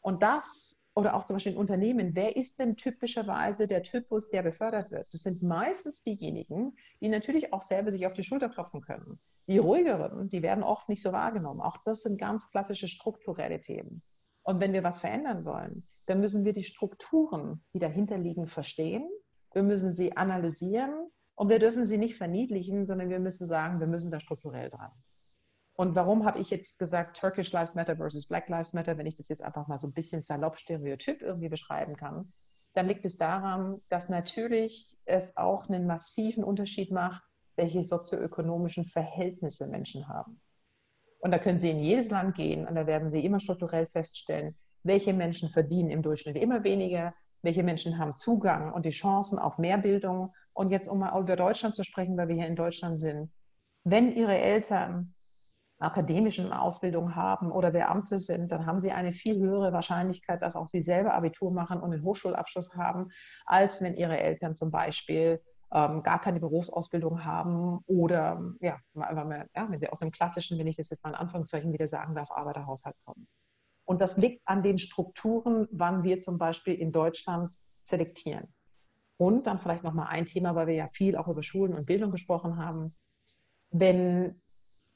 Und 0.00 0.24
das 0.24 0.81
oder 0.94 1.14
auch 1.14 1.24
zum 1.24 1.36
Beispiel 1.36 1.52
in 1.52 1.58
Unternehmen, 1.58 2.14
wer 2.14 2.36
ist 2.36 2.58
denn 2.58 2.76
typischerweise 2.76 3.66
der 3.66 3.82
Typus, 3.82 4.28
der 4.30 4.42
befördert 4.42 4.90
wird? 4.90 5.12
Das 5.12 5.22
sind 5.22 5.42
meistens 5.42 6.02
diejenigen, 6.02 6.76
die 7.00 7.08
natürlich 7.08 7.52
auch 7.52 7.62
selber 7.62 7.90
sich 7.90 8.06
auf 8.06 8.12
die 8.12 8.24
Schulter 8.24 8.50
klopfen 8.50 8.82
können. 8.82 9.18
Die 9.48 9.58
ruhigeren, 9.58 10.28
die 10.28 10.42
werden 10.42 10.62
oft 10.62 10.88
nicht 10.88 11.02
so 11.02 11.12
wahrgenommen. 11.12 11.60
Auch 11.60 11.78
das 11.84 12.02
sind 12.02 12.20
ganz 12.20 12.50
klassische 12.50 12.88
strukturelle 12.88 13.60
Themen. 13.60 14.02
Und 14.42 14.60
wenn 14.60 14.72
wir 14.72 14.84
was 14.84 15.00
verändern 15.00 15.44
wollen, 15.44 15.86
dann 16.06 16.20
müssen 16.20 16.44
wir 16.44 16.52
die 16.52 16.64
Strukturen, 16.64 17.64
die 17.72 17.78
dahinter 17.78 18.18
liegen, 18.18 18.46
verstehen. 18.46 19.08
Wir 19.52 19.62
müssen 19.62 19.92
sie 19.92 20.16
analysieren 20.16 21.10
und 21.34 21.48
wir 21.48 21.58
dürfen 21.58 21.86
sie 21.86 21.98
nicht 21.98 22.16
verniedlichen, 22.16 22.86
sondern 22.86 23.08
wir 23.08 23.20
müssen 23.20 23.48
sagen, 23.48 23.80
wir 23.80 23.86
müssen 23.86 24.10
da 24.10 24.20
strukturell 24.20 24.68
dran. 24.70 24.90
Und 25.74 25.94
warum 25.94 26.26
habe 26.26 26.38
ich 26.38 26.50
jetzt 26.50 26.78
gesagt, 26.78 27.16
Turkish 27.16 27.50
Lives 27.52 27.74
Matter 27.74 27.96
versus 27.96 28.28
Black 28.28 28.48
Lives 28.48 28.72
Matter, 28.72 28.98
wenn 28.98 29.06
ich 29.06 29.16
das 29.16 29.28
jetzt 29.28 29.42
einfach 29.42 29.68
mal 29.68 29.78
so 29.78 29.86
ein 29.86 29.94
bisschen 29.94 30.22
salopp 30.22 30.58
stereotyp 30.58 31.22
irgendwie 31.22 31.48
beschreiben 31.48 31.96
kann, 31.96 32.32
dann 32.74 32.88
liegt 32.88 33.04
es 33.04 33.16
daran, 33.16 33.80
dass 33.88 34.08
natürlich 34.08 34.96
es 35.04 35.36
auch 35.36 35.68
einen 35.68 35.86
massiven 35.86 36.44
Unterschied 36.44 36.90
macht, 36.90 37.22
welche 37.56 37.82
sozioökonomischen 37.82 38.84
Verhältnisse 38.84 39.66
Menschen 39.68 40.08
haben. 40.08 40.40
Und 41.20 41.30
da 41.30 41.38
können 41.38 41.60
Sie 41.60 41.70
in 41.70 41.78
jedes 41.78 42.10
Land 42.10 42.34
gehen 42.34 42.66
und 42.66 42.74
da 42.74 42.86
werden 42.86 43.10
Sie 43.10 43.24
immer 43.24 43.40
strukturell 43.40 43.86
feststellen, 43.86 44.56
welche 44.82 45.12
Menschen 45.12 45.50
verdienen 45.50 45.90
im 45.90 46.02
Durchschnitt 46.02 46.36
immer 46.36 46.64
weniger, 46.64 47.14
welche 47.42 47.62
Menschen 47.62 47.98
haben 47.98 48.16
Zugang 48.16 48.72
und 48.72 48.84
die 48.84 48.90
Chancen 48.90 49.38
auf 49.38 49.58
mehr 49.58 49.78
Bildung. 49.78 50.32
Und 50.52 50.70
jetzt, 50.70 50.88
um 50.88 50.98
mal 50.98 51.18
über 51.20 51.36
Deutschland 51.36 51.74
zu 51.74 51.84
sprechen, 51.84 52.16
weil 52.16 52.28
wir 52.28 52.36
hier 52.36 52.46
in 52.46 52.56
Deutschland 52.56 52.98
sind, 52.98 53.30
wenn 53.84 54.12
Ihre 54.12 54.36
Eltern 54.36 55.14
akademischen 55.82 56.52
Ausbildung 56.52 57.14
haben 57.14 57.50
oder 57.50 57.70
Beamte 57.70 58.18
sind, 58.18 58.52
dann 58.52 58.66
haben 58.66 58.78
sie 58.78 58.92
eine 58.92 59.12
viel 59.12 59.38
höhere 59.38 59.72
Wahrscheinlichkeit, 59.72 60.42
dass 60.42 60.56
auch 60.56 60.66
sie 60.66 60.80
selber 60.80 61.14
Abitur 61.14 61.52
machen 61.52 61.80
und 61.80 61.92
einen 61.92 62.02
Hochschulabschluss 62.02 62.76
haben, 62.76 63.10
als 63.46 63.82
wenn 63.82 63.94
ihre 63.94 64.18
Eltern 64.18 64.54
zum 64.54 64.70
Beispiel 64.70 65.40
ähm, 65.72 66.02
gar 66.02 66.20
keine 66.20 66.40
Berufsausbildung 66.40 67.24
haben 67.24 67.80
oder 67.86 68.42
ja, 68.60 68.78
ja, 68.94 69.68
wenn 69.70 69.80
sie 69.80 69.88
aus 69.88 70.02
einem 70.02 70.10
klassischen, 70.10 70.58
wenn 70.58 70.66
ich 70.66 70.76
das 70.76 70.90
jetzt 70.90 71.02
mal 71.02 71.10
in 71.10 71.16
Anführungszeichen 71.16 71.72
wieder 71.72 71.86
sagen 71.86 72.14
darf, 72.14 72.30
Arbeiterhaushalt 72.30 72.96
kommen. 73.04 73.26
Und 73.84 74.00
das 74.00 74.16
liegt 74.16 74.46
an 74.46 74.62
den 74.62 74.78
Strukturen, 74.78 75.66
wann 75.70 76.04
wir 76.04 76.20
zum 76.20 76.38
Beispiel 76.38 76.74
in 76.74 76.92
Deutschland 76.92 77.56
selektieren. 77.84 78.52
Und 79.16 79.46
dann 79.46 79.60
vielleicht 79.60 79.84
noch 79.84 79.94
mal 79.94 80.06
ein 80.06 80.26
Thema, 80.26 80.54
weil 80.54 80.66
wir 80.66 80.74
ja 80.74 80.88
viel 80.88 81.16
auch 81.16 81.28
über 81.28 81.42
Schulen 81.42 81.74
und 81.74 81.86
Bildung 81.86 82.10
gesprochen 82.10 82.56
haben. 82.58 82.94
Wenn 83.70 84.41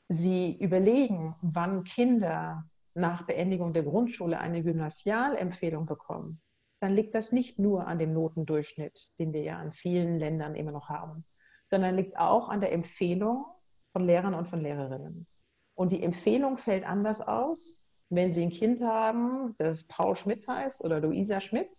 Sie 0.09 0.57
überlegen, 0.59 1.34
wann 1.42 1.84
Kinder 1.84 2.64
nach 2.94 3.26
Beendigung 3.26 3.72
der 3.72 3.82
Grundschule 3.82 4.38
eine 4.38 4.62
Gymnasialempfehlung 4.62 5.86
bekommen, 5.86 6.40
dann 6.80 6.94
liegt 6.94 7.14
das 7.14 7.32
nicht 7.32 7.59
nur 7.59 7.86
an 7.86 7.98
dem 7.98 8.12
Notendurchschnitt, 8.12 9.18
den 9.18 9.32
wir 9.32 9.42
ja 9.42 9.62
in 9.62 9.72
vielen 9.72 10.18
Ländern 10.18 10.54
immer 10.54 10.72
noch 10.72 10.88
haben, 10.88 11.24
sondern 11.68 11.96
liegt 11.96 12.16
auch 12.18 12.48
an 12.48 12.61
der 12.61 12.72
Empfehlung 12.72 13.46
von 13.92 14.04
Lehrern 14.04 14.34
und 14.34 14.46
von 14.46 14.61
Lehrerinnen. 14.61 15.26
Und 15.74 15.92
die 15.92 16.02
Empfehlung 16.02 16.57
fällt 16.57 16.86
anders 16.86 17.20
aus, 17.20 17.98
wenn 18.09 18.32
Sie 18.32 18.42
ein 18.42 18.50
Kind 18.50 18.80
haben, 18.82 19.54
das 19.59 19.86
Paul 19.86 20.16
Schmidt 20.16 20.46
heißt 20.46 20.84
oder 20.84 21.00
Luisa 21.00 21.40
Schmidt, 21.40 21.70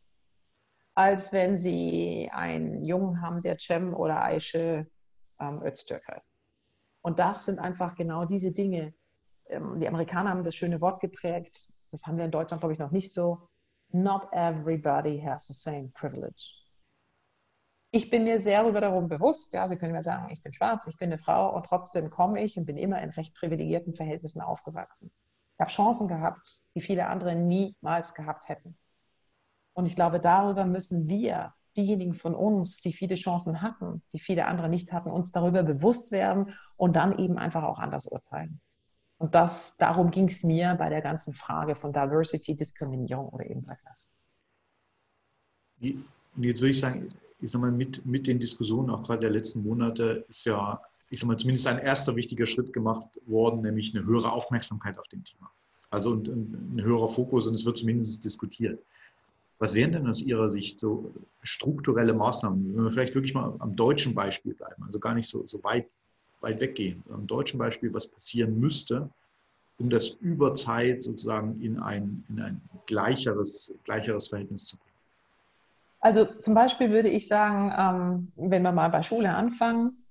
als 0.94 1.32
wenn 1.32 1.58
Sie 1.58 2.30
einen 2.32 2.84
Jungen 2.84 3.22
haben, 3.22 3.42
der 3.42 3.58
Cem 3.58 3.94
oder 3.94 4.24
Aische 4.24 4.88
ähm, 5.40 5.62
Öztürk 5.64 6.08
heißt. 6.08 6.37
Und 7.02 7.20
das 7.20 7.46
sind 7.46 7.60
einfach 7.60 7.96
genau 7.96 8.26
diese 8.26 8.52
Dinge. 8.52 8.94
Ähm, 9.48 9.80
die 9.80 9.88
Amerikaner 9.88 10.32
haben 10.32 10.44
das 10.44 10.56
schöne 10.56 10.82
Wort 10.82 11.00
geprägt. 11.00 11.68
Das 11.92 12.04
haben 12.06 12.18
wir 12.18 12.26
in 12.26 12.32
Deutschland, 12.32 12.62
glaube 12.62 12.74
ich, 12.74 12.80
noch 12.80 12.92
nicht 12.92 13.14
so. 13.14 13.50
Not 13.90 14.28
everybody 14.34 15.22
has 15.22 15.48
the 15.48 15.54
same 15.54 15.90
privilege. 15.94 16.52
Ich 17.92 18.10
bin 18.10 18.26
mir 18.26 18.42
sehr 18.42 18.62
darüber 18.64 18.82
darum 18.82 19.08
bewusst, 19.08 19.54
ja, 19.54 19.66
Sie 19.68 19.78
können 19.78 19.94
mir 19.94 20.04
sagen, 20.04 20.30
ich 20.30 20.44
bin 20.44 20.54
schwarz, 20.54 20.86
ich 20.88 20.98
bin 20.98 21.10
eine 21.10 21.18
Frau 21.18 21.56
und 21.56 21.66
trotzdem 21.66 22.10
komme 22.10 22.44
ich 22.44 22.58
und 22.58 22.66
bin 22.66 22.76
immer 22.76 23.02
in 23.02 23.12
recht 23.12 23.34
privilegierten 23.34 23.94
Verhältnissen 23.94 24.42
aufgewachsen. 24.42 25.10
Ich 25.54 25.62
habe 25.62 25.72
Chancen 25.72 26.10
gehabt, 26.10 26.64
die 26.76 26.82
viele 26.82 27.08
andere 27.08 27.36
niemals 27.36 28.14
gehabt 28.14 28.50
hätten. 28.50 28.78
Und 29.74 29.86
ich 29.86 29.96
glaube, 29.96 30.20
darüber 30.20 30.66
müssen 30.66 31.08
wir 31.08 31.54
diejenigen 31.78 32.14
von 32.14 32.36
uns, 32.36 32.82
die 32.82 32.92
viele 32.92 33.16
Chancen 33.16 33.62
hatten, 33.62 34.02
die 34.14 34.20
viele 34.20 34.46
andere 34.46 34.70
nicht 34.70 34.92
hatten, 34.92 35.10
uns 35.10 35.32
darüber 35.32 35.64
bewusst 35.64 36.12
werden 36.12 36.54
und 36.76 36.96
dann 36.96 37.18
eben 37.20 37.38
einfach 37.38 37.64
auch 37.64 37.80
anders 37.80 38.08
urteilen. 38.08 38.60
Und 39.20 39.34
das, 39.34 39.76
darum 39.78 40.12
ging 40.12 40.28
es 40.28 40.44
mir 40.44 40.76
bei 40.76 40.90
der 40.90 41.02
ganzen 41.02 41.34
Frage 41.34 41.76
von 41.76 41.94
Diversity, 41.94 42.56
Diskriminierung 42.56 43.30
oder 43.30 43.50
eben 43.50 43.64
Black 43.64 43.80
Lives. 43.84 44.18
Und 46.36 46.44
jetzt 46.44 46.62
würde 46.62 46.72
ich 46.72 46.80
sagen, 46.80 47.10
ich 47.40 47.52
sag 47.52 47.62
mal, 47.62 47.72
mit, 47.72 48.06
mit 48.06 48.28
den 48.28 48.40
Diskussionen 48.40 48.90
auch 48.90 49.04
gerade 49.04 49.22
der 49.22 49.30
letzten 49.32 49.64
Monate 49.64 50.26
ist 50.28 50.46
ja, 50.46 50.82
ich 51.10 51.20
sag 51.20 51.28
mal, 51.28 51.38
zumindest 51.38 51.68
ein 51.68 51.80
erster 51.80 52.16
wichtiger 52.16 52.46
Schritt 52.46 52.74
gemacht 52.74 53.08
worden, 53.26 53.62
nämlich 53.62 53.96
eine 53.96 54.06
höhere 54.06 54.32
Aufmerksamkeit 54.32 54.98
auf 55.00 55.08
dem 55.08 55.24
Thema. 55.24 55.52
Also 55.90 56.12
und, 56.12 56.28
und 56.30 56.76
ein 56.76 56.82
höherer 56.84 57.08
Fokus 57.08 57.48
und 57.48 57.54
es 57.54 57.66
wird 57.66 57.78
zumindest 57.78 58.24
diskutiert. 58.24 58.84
Was 59.60 59.74
wären 59.74 59.92
denn 59.92 60.08
aus 60.08 60.22
Ihrer 60.22 60.52
Sicht 60.52 60.80
so 60.80 61.14
strukturelle 61.42 62.14
Maßnahmen, 62.14 62.76
wenn 62.76 62.84
wir 62.84 62.92
vielleicht 62.92 63.16
wirklich 63.16 63.34
mal 63.34 63.56
am 63.60 63.76
deutschen 63.76 64.14
Beispiel 64.14 64.54
bleiben, 64.54 64.84
also 64.84 65.00
gar 65.00 65.16
nicht 65.16 65.28
so, 65.28 65.46
so 65.48 65.64
weit, 65.64 65.88
weit 66.42 66.62
weggehen, 66.62 67.04
am 67.10 67.26
deutschen 67.26 67.58
Beispiel, 67.58 67.94
was 67.94 68.08
passieren 68.08 68.60
müsste, 68.60 69.10
um 69.80 69.90
das 69.90 70.10
über 70.10 70.54
Zeit 70.54 71.04
sozusagen 71.04 71.60
in 71.62 71.80
ein, 71.80 72.24
in 72.30 72.40
ein 72.40 72.62
gleicheres, 72.86 73.78
gleicheres 73.84 74.28
Verhältnis 74.28 74.66
zu 74.66 74.78
bringen? 74.78 74.88
Also 76.00 76.26
zum 76.26 76.54
Beispiel 76.54 76.92
würde 76.92 77.10
ich 77.10 77.28
sagen, 77.28 77.74
ähm, 77.76 78.32
wenn 78.36 78.62
wir 78.62 78.72
mal 78.72 78.90
bei 78.90 79.02
Schule 79.02 79.34
anfangen, 79.34 80.06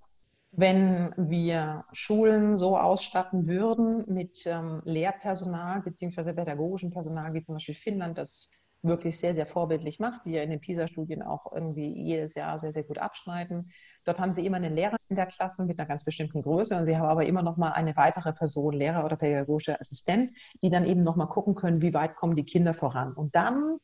wenn 0.50 1.12
wir 1.16 1.84
Schulen 1.92 2.56
so 2.56 2.78
ausstatten 2.78 3.46
würden 3.46 4.04
mit 4.08 4.46
ähm, 4.46 4.80
Lehrpersonal 4.84 5.82
bzw. 5.82 6.32
pädagogischem 6.32 6.90
Personal, 6.90 7.34
wie 7.34 7.44
zum 7.44 7.54
Beispiel 7.54 7.74
Finnland 7.74 8.18
das 8.18 8.65
wirklich 8.86 9.18
sehr, 9.18 9.34
sehr 9.34 9.46
vorbildlich 9.46 10.00
macht, 10.00 10.24
die 10.24 10.32
ja 10.32 10.42
in 10.42 10.50
den 10.50 10.60
PISA-Studien 10.60 11.22
auch 11.22 11.52
irgendwie 11.52 11.88
jedes 11.88 12.34
Jahr 12.34 12.58
sehr, 12.58 12.72
sehr 12.72 12.84
gut 12.84 12.98
abschneiden. 12.98 13.70
Dort 14.04 14.18
haben 14.20 14.32
sie 14.32 14.46
immer 14.46 14.56
einen 14.58 14.74
Lehrer 14.74 14.96
in 15.08 15.16
der 15.16 15.26
Klasse 15.26 15.64
mit 15.64 15.78
einer 15.78 15.88
ganz 15.88 16.04
bestimmten 16.04 16.42
Größe 16.42 16.76
und 16.76 16.84
sie 16.84 16.96
haben 16.96 17.08
aber 17.08 17.26
immer 17.26 17.42
noch 17.42 17.56
mal 17.56 17.72
eine 17.72 17.96
weitere 17.96 18.32
Person, 18.32 18.74
Lehrer 18.74 19.04
oder 19.04 19.16
pädagogischer 19.16 19.80
Assistent, 19.80 20.32
die 20.62 20.70
dann 20.70 20.84
eben 20.84 21.02
noch 21.02 21.16
mal 21.16 21.26
gucken 21.26 21.54
können, 21.54 21.82
wie 21.82 21.94
weit 21.94 22.16
kommen 22.16 22.36
die 22.36 22.44
Kinder 22.44 22.74
voran. 22.74 23.12
Und 23.12 23.34
dann 23.34 23.78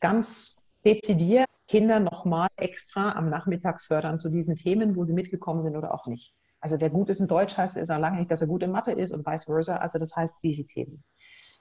ganz 0.00 0.76
dezidiert 0.84 1.46
Kinder 1.68 2.00
noch 2.00 2.24
mal 2.24 2.48
extra 2.56 3.12
am 3.12 3.28
Nachmittag 3.28 3.80
fördern 3.80 4.20
zu 4.20 4.30
diesen 4.30 4.56
Themen, 4.56 4.96
wo 4.96 5.04
sie 5.04 5.14
mitgekommen 5.14 5.62
sind 5.62 5.76
oder 5.76 5.92
auch 5.92 6.06
nicht. 6.06 6.34
Also 6.60 6.80
wer 6.80 6.90
gut 6.90 7.10
ist 7.10 7.20
in 7.20 7.28
Deutsch 7.28 7.56
heißt, 7.56 7.76
ist 7.76 7.90
er 7.90 7.98
lange 7.98 8.18
nicht, 8.18 8.30
dass 8.30 8.40
er 8.40 8.46
gut 8.46 8.62
in 8.62 8.70
Mathe 8.70 8.92
ist 8.92 9.12
und 9.12 9.26
vice 9.26 9.44
versa. 9.44 9.76
Also 9.76 9.98
das 9.98 10.14
heißt 10.16 10.36
diese 10.42 10.64
Themen. 10.64 11.04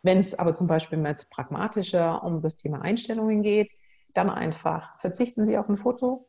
Wenn 0.06 0.20
es 0.20 0.38
aber 0.38 0.54
zum 0.54 0.68
Beispiel 0.68 1.04
jetzt 1.04 1.32
pragmatischer 1.32 2.24
um 2.24 2.40
das 2.40 2.58
Thema 2.58 2.84
Einstellungen 2.84 3.42
geht, 3.42 3.72
dann 4.14 4.30
einfach 4.30 5.00
verzichten 5.00 5.48
Sie 5.48 5.58
auf 5.58 5.68
ein 5.68 5.78
Foto, 5.78 6.28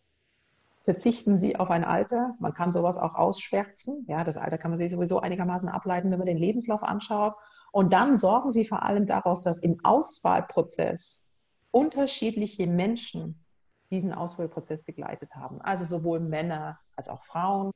verzichten 0.80 1.36
Sie 1.36 1.56
auf 1.56 1.68
ein 1.68 1.84
Alter. 1.84 2.36
Man 2.40 2.54
kann 2.54 2.72
sowas 2.72 2.96
auch 2.96 3.14
ausschwärzen. 3.16 4.06
Ja, 4.08 4.24
das 4.24 4.38
Alter 4.38 4.56
kann 4.56 4.70
man 4.70 4.78
sich 4.78 4.90
sowieso 4.90 5.20
einigermaßen 5.20 5.68
ableiten, 5.68 6.10
wenn 6.10 6.18
man 6.18 6.26
den 6.26 6.38
Lebenslauf 6.38 6.82
anschaut. 6.82 7.34
Und 7.70 7.92
dann 7.92 8.16
sorgen 8.16 8.50
Sie 8.50 8.66
vor 8.66 8.82
allem 8.82 9.06
daraus, 9.06 9.42
dass 9.42 9.58
im 9.58 9.78
Auswahlprozess 9.84 11.28
unterschiedliche 11.70 12.66
Menschen 12.66 13.44
diesen 13.90 14.14
Auswahlprozess 14.14 14.84
begleitet 14.84 15.34
haben. 15.34 15.60
Also 15.60 15.84
sowohl 15.84 16.20
Männer 16.20 16.78
als 16.96 17.10
auch 17.10 17.22
Frauen 17.24 17.72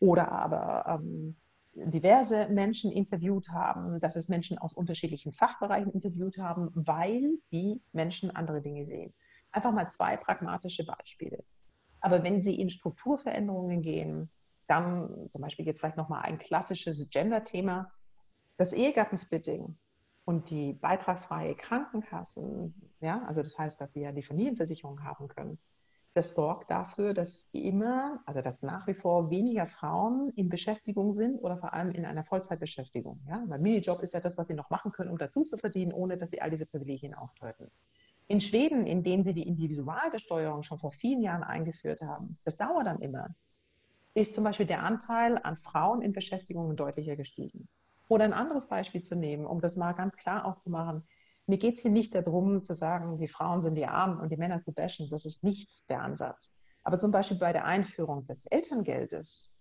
oder 0.00 0.32
aber 0.32 0.98
ähm, 0.98 1.36
diverse 1.74 2.48
Menschen 2.48 2.92
interviewt 2.92 3.48
haben, 3.50 4.00
dass 4.00 4.16
es 4.16 4.28
Menschen 4.28 4.58
aus 4.58 4.72
unterschiedlichen 4.72 5.32
Fachbereichen 5.32 5.92
interviewt 5.92 6.38
haben, 6.38 6.70
weil 6.74 7.38
die 7.52 7.82
Menschen 7.92 8.34
andere 8.34 8.60
Dinge 8.60 8.84
sehen. 8.84 9.12
Einfach 9.50 9.72
mal 9.72 9.88
zwei 9.88 10.16
pragmatische 10.16 10.84
Beispiele. 10.84 11.44
Aber 12.00 12.22
wenn 12.22 12.42
Sie 12.42 12.60
in 12.60 12.70
Strukturveränderungen 12.70 13.82
gehen, 13.82 14.30
dann 14.66 15.28
zum 15.30 15.42
Beispiel 15.42 15.66
jetzt 15.66 15.80
vielleicht 15.80 15.96
nochmal 15.96 16.22
ein 16.22 16.38
klassisches 16.38 17.08
Gender-Thema, 17.10 17.90
das 18.56 18.72
Ehegattensplitting 18.72 19.76
und 20.24 20.50
die 20.50 20.74
beitragsfreie 20.74 21.54
Krankenkassen, 21.54 22.74
ja, 23.00 23.22
also 23.24 23.42
das 23.42 23.58
heißt, 23.58 23.80
dass 23.80 23.92
Sie 23.92 24.02
ja 24.02 24.12
die 24.12 24.22
Familienversicherung 24.22 25.02
haben 25.02 25.28
können, 25.28 25.58
das 26.14 26.34
sorgt 26.36 26.70
dafür, 26.70 27.12
dass 27.12 27.50
immer, 27.52 28.22
also 28.24 28.40
dass 28.40 28.62
nach 28.62 28.86
wie 28.86 28.94
vor 28.94 29.30
weniger 29.30 29.66
Frauen 29.66 30.30
in 30.36 30.48
Beschäftigung 30.48 31.12
sind 31.12 31.38
oder 31.40 31.58
vor 31.58 31.74
allem 31.74 31.90
in 31.90 32.06
einer 32.06 32.22
Vollzeitbeschäftigung. 32.22 33.20
Ja? 33.28 33.42
Weil 33.48 33.58
Minijob 33.58 34.00
ist 34.00 34.14
ja 34.14 34.20
das, 34.20 34.38
was 34.38 34.46
sie 34.46 34.54
noch 34.54 34.70
machen 34.70 34.92
können, 34.92 35.10
um 35.10 35.18
dazu 35.18 35.42
zu 35.42 35.56
verdienen, 35.56 35.92
ohne 35.92 36.16
dass 36.16 36.30
sie 36.30 36.40
all 36.40 36.50
diese 36.50 36.66
Privilegien 36.66 37.14
aufdeuten. 37.14 37.68
In 38.28 38.40
Schweden, 38.40 38.86
in 38.86 39.02
denen 39.02 39.24
sie 39.24 39.34
die 39.34 39.46
Individualbesteuerung 39.46 40.62
schon 40.62 40.78
vor 40.78 40.92
vielen 40.92 41.20
Jahren 41.20 41.42
eingeführt 41.42 42.00
haben, 42.00 42.38
das 42.44 42.56
dauert 42.56 42.86
dann 42.86 43.00
immer, 43.00 43.34
ist 44.14 44.34
zum 44.34 44.44
Beispiel 44.44 44.66
der 44.66 44.84
Anteil 44.84 45.38
an 45.42 45.56
Frauen 45.56 46.00
in 46.00 46.12
Beschäftigung 46.12 46.76
deutlicher 46.76 47.16
gestiegen. 47.16 47.68
Oder 48.08 48.24
ein 48.24 48.32
anderes 48.32 48.68
Beispiel 48.68 49.02
zu 49.02 49.16
nehmen, 49.16 49.46
um 49.46 49.60
das 49.60 49.76
mal 49.76 49.92
ganz 49.92 50.16
klar 50.16 50.44
aufzumachen. 50.44 51.02
Mir 51.46 51.58
geht 51.58 51.76
es 51.76 51.82
hier 51.82 51.90
nicht 51.90 52.14
darum, 52.14 52.64
zu 52.64 52.74
sagen, 52.74 53.18
die 53.18 53.28
Frauen 53.28 53.60
sind 53.60 53.74
die 53.74 53.86
Armen 53.86 54.18
und 54.18 54.32
die 54.32 54.36
Männer 54.36 54.62
zu 54.62 54.72
bashen. 54.72 55.08
Das 55.10 55.26
ist 55.26 55.44
nicht 55.44 55.88
der 55.90 56.00
Ansatz. 56.00 56.52
Aber 56.82 56.98
zum 56.98 57.10
Beispiel 57.10 57.38
bei 57.38 57.52
der 57.52 57.64
Einführung 57.64 58.24
des 58.24 58.46
Elterngeldes 58.46 59.58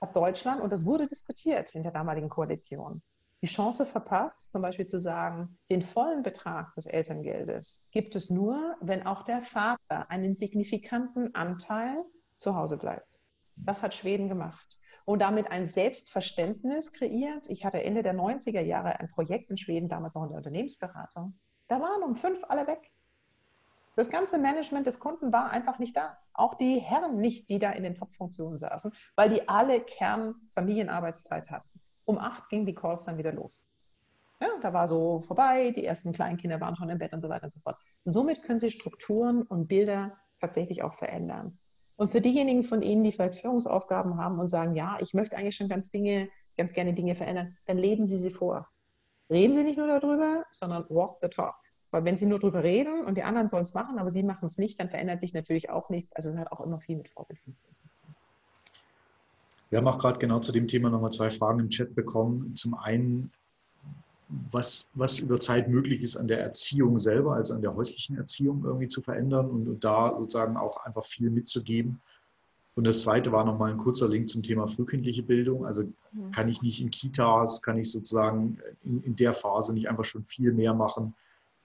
hat 0.00 0.16
Deutschland, 0.16 0.60
und 0.60 0.72
das 0.72 0.84
wurde 0.84 1.06
diskutiert 1.06 1.74
in 1.74 1.84
der 1.84 1.92
damaligen 1.92 2.28
Koalition, 2.28 3.02
die 3.40 3.46
Chance 3.46 3.86
verpasst, 3.86 4.52
zum 4.52 4.62
Beispiel 4.62 4.86
zu 4.86 5.00
sagen, 5.00 5.58
den 5.70 5.82
vollen 5.82 6.22
Betrag 6.22 6.74
des 6.74 6.86
Elterngeldes 6.86 7.88
gibt 7.90 8.14
es 8.14 8.30
nur, 8.30 8.76
wenn 8.80 9.04
auch 9.06 9.24
der 9.24 9.42
Vater 9.42 10.10
einen 10.10 10.36
signifikanten 10.36 11.34
Anteil 11.34 12.04
zu 12.36 12.54
Hause 12.54 12.76
bleibt. 12.76 13.20
Das 13.56 13.82
hat 13.82 13.94
Schweden 13.94 14.28
gemacht 14.28 14.78
und 15.04 15.20
damit 15.20 15.50
ein 15.50 15.66
Selbstverständnis 15.66 16.92
kreiert. 16.92 17.48
Ich 17.48 17.64
hatte 17.64 17.82
Ende 17.82 18.02
der 18.02 18.14
90er 18.14 18.60
Jahre 18.60 18.98
ein 19.00 19.08
Projekt 19.08 19.50
in 19.50 19.58
Schweden, 19.58 19.88
damals 19.88 20.16
auch 20.16 20.22
in 20.24 20.28
der 20.28 20.38
Unternehmensberatung. 20.38 21.38
Da 21.68 21.80
waren 21.80 22.02
um 22.02 22.16
fünf 22.16 22.44
alle 22.48 22.66
weg. 22.66 22.92
Das 23.94 24.10
ganze 24.10 24.38
Management 24.38 24.86
des 24.86 25.00
Kunden 25.00 25.32
war 25.32 25.50
einfach 25.50 25.78
nicht 25.78 25.96
da. 25.96 26.16
Auch 26.32 26.54
die 26.54 26.78
Herren 26.78 27.18
nicht, 27.18 27.50
die 27.50 27.58
da 27.58 27.70
in 27.72 27.82
den 27.82 27.94
Top-Funktionen 27.94 28.58
saßen, 28.58 28.92
weil 29.16 29.28
die 29.28 29.48
alle 29.48 29.80
Kernfamilienarbeitszeit 29.80 31.50
hatten. 31.50 31.68
Um 32.04 32.18
acht 32.18 32.48
ging 32.48 32.64
die 32.64 32.74
Calls 32.74 33.04
dann 33.04 33.18
wieder 33.18 33.32
los. 33.32 33.68
Ja, 34.40 34.48
da 34.60 34.72
war 34.72 34.88
so 34.88 35.20
vorbei, 35.20 35.70
die 35.70 35.84
ersten 35.84 36.12
Kleinkinder 36.12 36.60
waren 36.60 36.74
schon 36.74 36.88
im 36.88 36.98
Bett 36.98 37.12
und 37.12 37.20
so 37.20 37.28
weiter 37.28 37.44
und 37.44 37.52
so 37.52 37.60
fort. 37.60 37.76
Somit 38.04 38.42
können 38.42 38.58
Sie 38.58 38.70
Strukturen 38.70 39.42
und 39.42 39.68
Bilder 39.68 40.18
tatsächlich 40.40 40.82
auch 40.82 40.94
verändern. 40.94 41.58
Und 42.02 42.10
für 42.10 42.20
diejenigen 42.20 42.64
von 42.64 42.82
Ihnen, 42.82 43.04
die 43.04 43.12
vielleicht 43.12 43.36
Führungsaufgaben 43.36 44.16
haben 44.16 44.40
und 44.40 44.48
sagen, 44.48 44.74
ja, 44.74 44.98
ich 45.00 45.14
möchte 45.14 45.36
eigentlich 45.36 45.54
schon 45.54 45.68
ganz 45.68 45.88
Dinge, 45.88 46.28
ganz 46.56 46.72
gerne 46.72 46.94
Dinge 46.94 47.14
verändern, 47.14 47.56
dann 47.66 47.78
leben 47.78 48.08
Sie 48.08 48.16
sie 48.16 48.30
vor. 48.30 48.66
Reden 49.30 49.54
Sie 49.54 49.62
nicht 49.62 49.78
nur 49.78 49.86
darüber, 49.86 50.42
sondern 50.50 50.84
walk 50.88 51.18
the 51.22 51.28
talk. 51.28 51.54
Weil 51.92 52.04
wenn 52.04 52.16
Sie 52.16 52.26
nur 52.26 52.40
darüber 52.40 52.64
reden 52.64 53.04
und 53.04 53.18
die 53.18 53.22
anderen 53.22 53.48
sollen 53.48 53.62
es 53.62 53.72
machen, 53.72 54.00
aber 54.00 54.10
Sie 54.10 54.24
machen 54.24 54.46
es 54.46 54.58
nicht, 54.58 54.80
dann 54.80 54.90
verändert 54.90 55.20
sich 55.20 55.32
natürlich 55.32 55.70
auch 55.70 55.90
nichts. 55.90 56.12
Also 56.12 56.30
es 56.30 56.36
hat 56.36 56.50
auch 56.50 56.60
immer 56.62 56.80
viel 56.80 56.96
mit 56.96 57.08
Vorbildfunktion 57.08 57.72
zu 57.72 57.82
tun. 57.82 58.16
Wir 59.70 59.78
haben 59.78 59.86
auch 59.86 59.98
gerade 59.98 60.18
genau 60.18 60.40
zu 60.40 60.50
dem 60.50 60.66
Thema 60.66 60.90
nochmal 60.90 61.12
zwei 61.12 61.30
Fragen 61.30 61.60
im 61.60 61.68
Chat 61.68 61.94
bekommen. 61.94 62.56
Zum 62.56 62.74
einen, 62.74 63.30
was, 64.50 64.88
was 64.94 65.18
über 65.18 65.40
Zeit 65.40 65.68
möglich 65.68 66.02
ist 66.02 66.16
an 66.16 66.28
der 66.28 66.40
Erziehung 66.40 66.98
selber, 66.98 67.34
also 67.34 67.54
an 67.54 67.62
der 67.62 67.74
häuslichen 67.74 68.16
Erziehung 68.16 68.64
irgendwie 68.64 68.88
zu 68.88 69.02
verändern 69.02 69.50
und, 69.50 69.68
und 69.68 69.84
da 69.84 70.16
sozusagen 70.18 70.56
auch 70.56 70.84
einfach 70.84 71.04
viel 71.04 71.30
mitzugeben. 71.30 72.00
Und 72.74 72.86
das 72.86 73.02
zweite 73.02 73.32
war 73.32 73.44
nochmal 73.44 73.70
ein 73.70 73.76
kurzer 73.76 74.08
Link 74.08 74.30
zum 74.30 74.42
Thema 74.42 74.66
frühkindliche 74.66 75.22
Bildung. 75.22 75.66
Also 75.66 75.82
mhm. 75.82 76.30
kann 76.32 76.48
ich 76.48 76.62
nicht 76.62 76.80
in 76.80 76.90
Kitas, 76.90 77.60
kann 77.60 77.76
ich 77.76 77.90
sozusagen 77.90 78.58
in, 78.82 79.02
in 79.02 79.16
der 79.16 79.34
Phase 79.34 79.74
nicht 79.74 79.88
einfach 79.88 80.04
schon 80.04 80.24
viel 80.24 80.52
mehr 80.52 80.72
machen, 80.72 81.14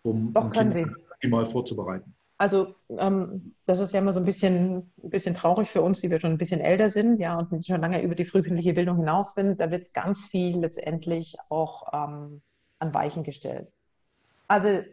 um, 0.04 0.34
Doch, 0.34 0.46
um 0.46 0.52
Kinder 0.52 0.94
mal 1.24 1.46
vorzubereiten. 1.46 2.14
Also 2.38 2.76
ähm, 3.00 3.56
das 3.66 3.80
ist 3.80 3.94
ja 3.94 4.00
immer 4.00 4.14
so 4.14 4.20
ein 4.20 4.26
bisschen, 4.26 4.92
ein 5.04 5.10
bisschen 5.10 5.34
traurig 5.34 5.70
für 5.70 5.82
uns, 5.82 6.02
die 6.02 6.12
wir 6.12 6.20
schon 6.20 6.32
ein 6.32 6.38
bisschen 6.38 6.62
älter 6.62 6.90
sind, 6.90 7.20
ja, 7.20 7.40
und 7.40 7.66
schon 7.66 7.82
lange 7.82 8.04
über 8.04 8.14
die 8.14 8.26
frühkindliche 8.26 8.74
Bildung 8.74 8.98
hinaus 8.98 9.34
sind. 9.34 9.60
Da 9.60 9.72
wird 9.72 9.94
ganz 9.94 10.26
viel 10.26 10.60
letztendlich 10.60 11.38
auch 11.50 11.92
ähm, 11.94 12.42
an 12.80 12.94
Weichen 12.94 13.24
gestellt. 13.24 13.72
Also 14.48 14.84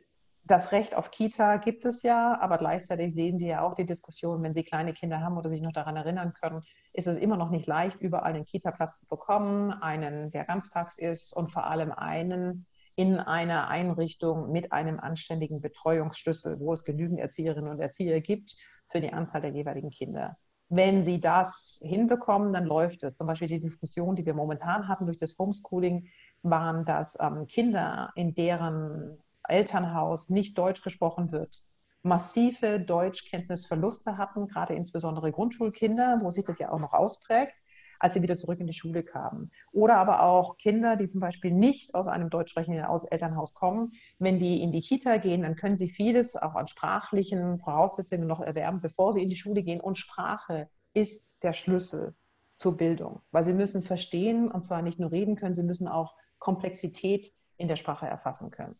das 0.46 0.72
Recht 0.72 0.94
auf 0.94 1.10
Kita 1.10 1.56
gibt 1.56 1.86
es 1.86 2.02
ja, 2.02 2.38
aber 2.38 2.58
gleichzeitig 2.58 3.14
sehen 3.14 3.38
Sie 3.38 3.48
ja 3.48 3.62
auch 3.62 3.74
die 3.74 3.86
Diskussion, 3.86 4.42
wenn 4.42 4.54
Sie 4.54 4.62
kleine 4.62 4.92
Kinder 4.92 5.20
haben 5.20 5.38
oder 5.38 5.48
sich 5.48 5.62
noch 5.62 5.72
daran 5.72 5.96
erinnern 5.96 6.34
können, 6.34 6.62
ist 6.92 7.06
es 7.06 7.16
immer 7.16 7.36
noch 7.36 7.50
nicht 7.50 7.66
leicht, 7.66 8.00
überall 8.00 8.34
einen 8.34 8.44
Kita-Platz 8.44 9.00
zu 9.00 9.08
bekommen, 9.08 9.72
einen, 9.72 10.30
der 10.30 10.44
ganztags 10.44 10.98
ist 10.98 11.32
und 11.34 11.50
vor 11.50 11.64
allem 11.64 11.92
einen 11.92 12.66
in 12.96 13.18
einer 13.18 13.68
Einrichtung 13.68 14.52
mit 14.52 14.70
einem 14.70 15.00
anständigen 15.00 15.60
Betreuungsschlüssel, 15.60 16.60
wo 16.60 16.72
es 16.72 16.84
genügend 16.84 17.18
Erzieherinnen 17.18 17.70
und 17.70 17.80
Erzieher 17.80 18.20
gibt 18.20 18.54
für 18.84 19.00
die 19.00 19.12
Anzahl 19.12 19.40
der 19.40 19.50
jeweiligen 19.50 19.90
Kinder. 19.90 20.36
Wenn 20.68 21.02
Sie 21.02 21.20
das 21.20 21.80
hinbekommen, 21.82 22.52
dann 22.52 22.64
läuft 22.64 23.02
es. 23.04 23.16
Zum 23.16 23.26
Beispiel 23.26 23.48
die 23.48 23.60
Diskussion, 23.60 24.16
die 24.16 24.24
wir 24.24 24.34
momentan 24.34 24.88
hatten 24.88 25.06
durch 25.06 25.18
das 25.18 25.36
Homeschooling, 25.38 26.08
waren, 26.44 26.84
dass 26.84 27.18
ähm, 27.20 27.46
Kinder, 27.46 28.12
in 28.14 28.34
deren 28.34 29.18
Elternhaus 29.48 30.30
nicht 30.30 30.56
Deutsch 30.56 30.82
gesprochen 30.82 31.32
wird, 31.32 31.62
massive 32.02 32.78
Deutschkenntnisverluste 32.80 34.18
hatten, 34.18 34.46
gerade 34.46 34.74
insbesondere 34.74 35.32
Grundschulkinder, 35.32 36.20
wo 36.22 36.30
sich 36.30 36.44
das 36.44 36.58
ja 36.58 36.70
auch 36.70 36.78
noch 36.78 36.92
ausprägt, 36.92 37.54
als 37.98 38.14
sie 38.14 38.22
wieder 38.22 38.36
zurück 38.36 38.60
in 38.60 38.66
die 38.66 38.74
Schule 38.74 39.02
kamen. 39.02 39.50
Oder 39.72 39.96
aber 39.96 40.22
auch 40.22 40.58
Kinder, 40.58 40.96
die 40.96 41.08
zum 41.08 41.20
Beispiel 41.20 41.52
nicht 41.52 41.94
aus 41.94 42.06
einem 42.06 42.28
deutsch 42.28 42.50
sprechenden 42.50 42.84
Elternhaus 43.10 43.54
kommen. 43.54 43.92
Wenn 44.18 44.38
die 44.38 44.62
in 44.62 44.72
die 44.72 44.82
Kita 44.82 45.16
gehen, 45.16 45.42
dann 45.42 45.56
können 45.56 45.78
sie 45.78 45.88
vieles 45.88 46.36
auch 46.36 46.54
an 46.54 46.68
sprachlichen 46.68 47.58
Voraussetzungen 47.60 48.26
noch 48.26 48.40
erwerben, 48.40 48.80
bevor 48.80 49.14
sie 49.14 49.22
in 49.22 49.30
die 49.30 49.36
Schule 49.36 49.62
gehen. 49.62 49.80
Und 49.80 49.96
Sprache 49.96 50.68
ist 50.92 51.32
der 51.42 51.54
Schlüssel 51.54 52.14
zur 52.54 52.76
Bildung, 52.76 53.22
weil 53.30 53.44
sie 53.44 53.54
müssen 53.54 53.82
verstehen, 53.82 54.50
und 54.50 54.62
zwar 54.62 54.82
nicht 54.82 54.98
nur 54.98 55.10
reden 55.10 55.36
können, 55.36 55.54
sie 55.54 55.62
müssen 55.62 55.88
auch 55.88 56.14
Komplexität 56.44 57.32
in 57.56 57.68
der 57.68 57.76
Sprache 57.76 58.06
erfassen 58.06 58.50
können. 58.50 58.76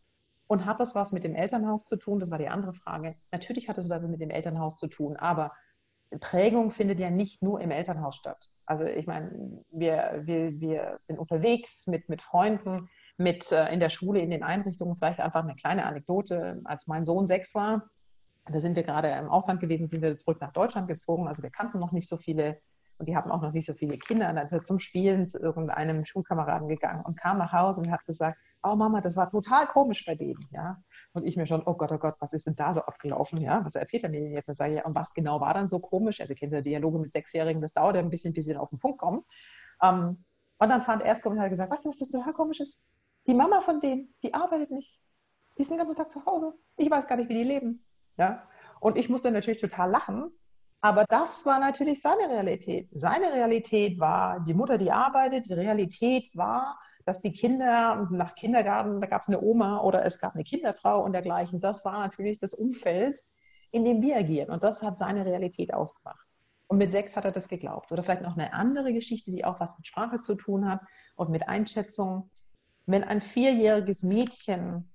Und 0.47 0.67
hat 0.67 0.79
das 0.79 0.93
was 0.93 1.11
mit 1.11 1.23
dem 1.23 1.33
Elternhaus 1.33 1.85
zu 1.85 1.97
tun? 1.97 2.19
Das 2.19 2.29
war 2.29 2.37
die 2.37 2.47
andere 2.47 2.75
Frage. 2.75 3.15
Natürlich 3.31 3.67
hat 3.67 3.79
es 3.79 3.89
was 3.89 4.03
mit 4.03 4.21
dem 4.21 4.29
Elternhaus 4.29 4.77
zu 4.77 4.87
tun, 4.87 5.17
aber 5.17 5.51
Prägung 6.19 6.69
findet 6.69 6.99
ja 6.99 7.09
nicht 7.09 7.41
nur 7.41 7.59
im 7.59 7.71
Elternhaus 7.71 8.15
statt. 8.15 8.51
Also 8.67 8.83
ich 8.83 9.07
meine, 9.07 9.63
wir, 9.71 10.21
wir, 10.25 10.59
wir 10.61 10.97
sind 10.99 11.17
unterwegs 11.17 11.87
mit, 11.87 12.07
mit 12.07 12.21
Freunden, 12.21 12.87
mit 13.17 13.51
äh, 13.51 13.73
in 13.73 13.79
der 13.79 13.89
Schule, 13.89 14.19
in 14.19 14.29
den 14.29 14.43
Einrichtungen. 14.43 14.95
Vielleicht 14.95 15.19
einfach 15.19 15.43
eine 15.43 15.55
kleine 15.55 15.85
Anekdote. 15.85 16.61
Als 16.65 16.85
mein 16.85 17.05
Sohn 17.05 17.25
sechs 17.25 17.55
war, 17.55 17.89
da 18.45 18.59
sind 18.59 18.75
wir 18.75 18.83
gerade 18.83 19.09
im 19.09 19.29
Ausland 19.29 19.59
gewesen, 19.59 19.89
sind 19.89 20.03
wir 20.03 20.15
zurück 20.15 20.39
nach 20.39 20.53
Deutschland 20.53 20.87
gezogen. 20.87 21.27
Also 21.27 21.41
wir 21.41 21.49
kannten 21.49 21.79
noch 21.79 21.91
nicht 21.91 22.07
so 22.07 22.17
viele 22.17 22.59
und 22.97 23.07
die 23.07 23.15
hatten 23.15 23.31
auch 23.31 23.41
noch 23.41 23.51
nicht 23.51 23.65
so 23.65 23.73
viele 23.73 23.97
Kinder. 23.97 24.29
Und 24.29 24.35
dann 24.35 24.45
ist 24.45 24.53
er 24.53 24.63
zum 24.63 24.79
Spielen 24.79 25.27
zu 25.27 25.39
irgendeinem 25.39 26.05
Schulkameraden 26.05 26.67
gegangen 26.67 27.03
und 27.03 27.17
kam 27.17 27.37
nach 27.37 27.51
Hause 27.51 27.81
und 27.81 27.91
hat 27.91 28.05
gesagt, 28.05 28.37
oh 28.63 28.75
Mama, 28.75 29.01
das 29.01 29.15
war 29.15 29.29
total 29.29 29.67
komisch 29.67 30.05
bei 30.05 30.15
denen, 30.15 30.43
ja. 30.51 30.77
Und 31.13 31.25
ich 31.25 31.37
mir 31.37 31.45
schon, 31.45 31.61
oh 31.65 31.75
Gott, 31.75 31.91
oh 31.91 31.97
Gott, 31.97 32.15
was 32.19 32.33
ist 32.33 32.47
denn 32.47 32.55
da 32.55 32.73
so 32.73 32.81
abgelaufen, 32.81 33.39
ja? 33.39 33.63
Was 33.63 33.75
erzählt 33.75 34.03
er 34.03 34.09
mir 34.09 34.29
jetzt? 34.29 34.47
Dann 34.47 34.55
sage 34.55 34.75
ich, 34.75 34.85
und 34.85 34.95
was 34.95 35.13
genau 35.13 35.39
war 35.39 35.53
dann 35.53 35.69
so 35.69 35.79
komisch? 35.79 36.21
Also 36.21 36.33
kennt 36.33 36.53
ihr 36.53 36.61
Dialoge 36.61 36.99
mit 36.99 37.11
Sechsjährigen, 37.11 37.61
das 37.61 37.73
dauert 37.73 37.95
ein 37.97 38.09
bisschen, 38.09 38.33
bis 38.33 38.45
sie 38.45 38.55
auf 38.55 38.69
den 38.69 38.79
Punkt 38.79 38.99
kommen. 38.99 39.23
Ähm, 39.83 40.23
und 40.57 40.69
dann 40.69 40.81
fand 40.81 41.01
er 41.01 41.09
erst 41.09 41.25
und 41.25 41.39
hat 41.39 41.49
gesagt, 41.49 41.71
weißt 41.71 41.85
du, 41.85 41.89
was 41.89 41.99
das 41.99 42.09
total 42.09 42.33
komisch 42.33 42.59
ist? 42.59 42.87
Die 43.27 43.33
Mama 43.33 43.61
von 43.61 43.79
denen, 43.79 44.13
die 44.23 44.33
arbeitet 44.33 44.71
nicht. 44.71 45.01
Die 45.57 45.63
ist 45.63 45.71
den 45.71 45.77
ganzen 45.77 45.95
Tag 45.95 46.11
zu 46.11 46.25
Hause. 46.25 46.53
Ich 46.77 46.89
weiß 46.89 47.07
gar 47.07 47.17
nicht, 47.17 47.29
wie 47.29 47.35
die 47.35 47.43
leben. 47.43 47.85
Ja? 48.17 48.47
Und 48.79 48.97
ich 48.97 49.09
musste 49.09 49.31
natürlich 49.31 49.61
total 49.61 49.89
lachen, 49.89 50.31
aber 50.85 51.05
das 51.09 51.47
war 51.47 51.59
natürlich 51.59 51.99
seine 51.99 52.29
Realität. 52.29 52.89
Seine 52.91 53.33
Realität 53.33 53.99
war 53.99 54.39
die 54.41 54.53
Mutter, 54.53 54.77
die 54.77 54.91
arbeitet. 54.91 55.49
Die 55.49 55.53
Realität 55.53 56.29
war, 56.35 56.79
dass 57.05 57.21
die 57.21 57.33
Kinder 57.33 58.07
nach 58.11 58.35
Kindergarten, 58.35 59.01
da 59.01 59.07
gab 59.07 59.23
es 59.23 59.27
eine 59.27 59.41
Oma 59.41 59.81
oder 59.81 60.05
es 60.05 60.19
gab 60.19 60.35
eine 60.35 60.43
Kinderfrau 60.43 61.03
und 61.03 61.13
dergleichen. 61.13 61.59
Das 61.59 61.83
war 61.85 61.97
natürlich 61.97 62.37
das 62.37 62.53
Umfeld, 62.53 63.19
in 63.71 63.83
dem 63.83 63.99
wir 64.03 64.15
agieren. 64.15 64.51
Und 64.51 64.63
das 64.63 64.83
hat 64.83 64.99
seine 64.99 65.25
Realität 65.25 65.73
ausgemacht. 65.73 66.37
Und 66.67 66.77
mit 66.77 66.91
sechs 66.91 67.17
hat 67.17 67.25
er 67.25 67.31
das 67.31 67.47
geglaubt. 67.47 67.91
Oder 67.91 68.03
vielleicht 68.03 68.21
noch 68.21 68.37
eine 68.37 68.53
andere 68.53 68.93
Geschichte, 68.93 69.31
die 69.31 69.43
auch 69.43 69.59
was 69.59 69.75
mit 69.79 69.87
Sprache 69.87 70.19
zu 70.19 70.35
tun 70.35 70.69
hat 70.69 70.81
und 71.15 71.31
mit 71.31 71.49
Einschätzung. 71.49 72.29
Wenn 72.85 73.03
ein 73.03 73.21
vierjähriges 73.21 74.03
Mädchen 74.03 74.93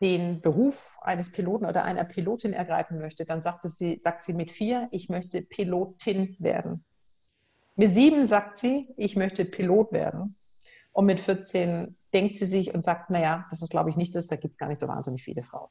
den 0.00 0.40
Beruf 0.40 0.98
eines 1.02 1.32
Piloten 1.32 1.66
oder 1.66 1.84
einer 1.84 2.04
Pilotin 2.04 2.52
ergreifen 2.52 2.98
möchte, 2.98 3.24
dann 3.26 3.42
sagt 3.42 3.68
sie, 3.68 3.98
sagt 3.98 4.22
sie 4.22 4.32
mit 4.32 4.50
vier, 4.50 4.88
ich 4.90 5.08
möchte 5.08 5.42
Pilotin 5.42 6.36
werden. 6.38 6.84
Mit 7.76 7.92
sieben 7.92 8.26
sagt 8.26 8.56
sie, 8.56 8.92
ich 8.96 9.16
möchte 9.16 9.44
Pilot 9.44 9.92
werden. 9.92 10.36
Und 10.92 11.06
mit 11.06 11.20
14 11.20 11.96
denkt 12.12 12.38
sie 12.38 12.46
sich 12.46 12.74
und 12.74 12.82
sagt, 12.82 13.10
naja, 13.10 13.46
das 13.50 13.62
ist, 13.62 13.70
glaube 13.70 13.90
ich, 13.90 13.96
nicht 13.96 14.14
das, 14.14 14.26
da 14.26 14.36
gibt 14.36 14.52
es 14.52 14.58
gar 14.58 14.68
nicht 14.68 14.80
so 14.80 14.88
wahnsinnig 14.88 15.22
viele 15.22 15.42
Frauen. 15.42 15.68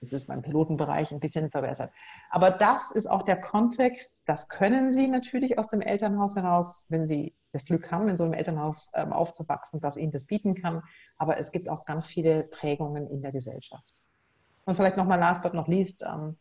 Das 0.00 0.12
ist 0.12 0.28
beim 0.28 0.42
Pilotenbereich 0.42 1.12
ein 1.12 1.20
bisschen 1.20 1.50
verbessert. 1.50 1.92
Aber 2.30 2.50
das 2.50 2.90
ist 2.90 3.06
auch 3.06 3.22
der 3.22 3.40
Kontext, 3.40 4.28
das 4.28 4.48
können 4.48 4.92
Sie 4.92 5.08
natürlich 5.08 5.58
aus 5.58 5.68
dem 5.68 5.80
Elternhaus 5.80 6.36
heraus, 6.36 6.86
wenn 6.88 7.06
Sie 7.06 7.34
das 7.52 7.66
Glück 7.66 7.90
haben, 7.90 8.08
in 8.08 8.16
so 8.16 8.24
einem 8.24 8.32
Elternhaus 8.32 8.90
ähm, 8.94 9.12
aufzuwachsen, 9.12 9.80
das 9.80 9.96
Ihnen 9.96 10.10
das 10.10 10.26
bieten 10.26 10.54
kann. 10.54 10.82
Aber 11.18 11.38
es 11.38 11.52
gibt 11.52 11.68
auch 11.68 11.84
ganz 11.84 12.06
viele 12.06 12.44
Prägungen 12.44 13.08
in 13.08 13.22
der 13.22 13.32
Gesellschaft. 13.32 13.92
Und 14.64 14.76
vielleicht 14.76 14.96
nochmal 14.96 15.18
last 15.18 15.42
but 15.42 15.54
not 15.54 15.68
least, 15.68 16.04
ähm, 16.04 16.36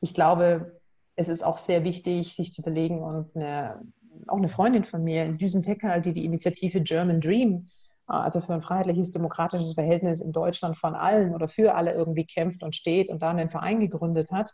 ich 0.00 0.14
glaube, 0.14 0.80
es 1.16 1.28
ist 1.28 1.44
auch 1.44 1.58
sehr 1.58 1.84
wichtig, 1.84 2.36
sich 2.36 2.52
zu 2.52 2.62
überlegen 2.62 3.02
und 3.02 3.34
eine, 3.34 3.80
auch 4.26 4.36
eine 4.36 4.48
Freundin 4.48 4.84
von 4.84 5.02
mir, 5.02 5.32
Düsen 5.32 5.62
Tecker, 5.62 6.00
die 6.00 6.12
die 6.12 6.24
Initiative 6.24 6.80
German 6.82 7.20
Dream 7.20 7.68
also 8.06 8.40
für 8.40 8.52
ein 8.54 8.60
freiheitliches, 8.60 9.12
demokratisches 9.12 9.74
Verhältnis 9.74 10.20
in 10.20 10.32
Deutschland 10.32 10.76
von 10.76 10.94
allen 10.94 11.34
oder 11.34 11.48
für 11.48 11.74
alle 11.74 11.92
irgendwie 11.92 12.26
kämpft 12.26 12.62
und 12.62 12.76
steht 12.76 13.08
und 13.08 13.22
da 13.22 13.30
einen 13.30 13.50
Verein 13.50 13.80
gegründet 13.80 14.30
hat, 14.30 14.52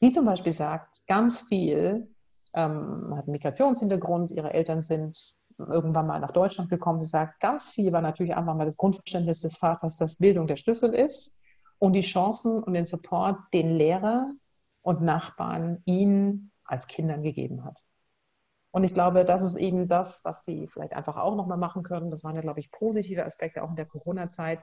die 0.00 0.12
zum 0.12 0.24
Beispiel 0.24 0.52
sagt, 0.52 1.02
ganz 1.06 1.40
viel, 1.40 2.08
ähm, 2.54 3.14
hat 3.16 3.24
einen 3.24 3.32
Migrationshintergrund, 3.32 4.30
ihre 4.30 4.52
Eltern 4.52 4.82
sind 4.82 5.16
irgendwann 5.58 6.06
mal 6.06 6.20
nach 6.20 6.32
Deutschland 6.32 6.70
gekommen. 6.70 6.98
Sie 6.98 7.06
sagt, 7.06 7.40
ganz 7.40 7.68
viel 7.68 7.92
war 7.92 8.00
natürlich 8.00 8.36
einfach 8.36 8.54
mal 8.54 8.64
das 8.64 8.76
Grundverständnis 8.76 9.40
des 9.40 9.56
Vaters, 9.56 9.96
dass 9.96 10.16
Bildung 10.16 10.46
der 10.46 10.56
Schlüssel 10.56 10.94
ist 10.94 11.42
und 11.78 11.94
die 11.94 12.02
Chancen 12.02 12.62
und 12.62 12.74
den 12.74 12.86
Support 12.86 13.38
den 13.52 13.70
Lehrer 13.76 14.32
und 14.82 15.02
Nachbarn 15.02 15.82
ihnen 15.84 16.52
als 16.64 16.86
Kindern 16.86 17.22
gegeben 17.22 17.64
hat. 17.64 17.82
Und 18.70 18.84
ich 18.84 18.94
glaube, 18.94 19.24
das 19.24 19.42
ist 19.42 19.56
eben 19.56 19.88
das, 19.88 20.24
was 20.24 20.44
sie 20.44 20.66
vielleicht 20.66 20.92
einfach 20.92 21.16
auch 21.16 21.34
nochmal 21.34 21.58
machen 21.58 21.82
können. 21.82 22.10
Das 22.10 22.22
waren 22.22 22.36
ja, 22.36 22.42
glaube 22.42 22.60
ich, 22.60 22.70
positive 22.70 23.24
Aspekte 23.24 23.62
auch 23.62 23.70
in 23.70 23.76
der 23.76 23.86
Corona-Zeit, 23.86 24.60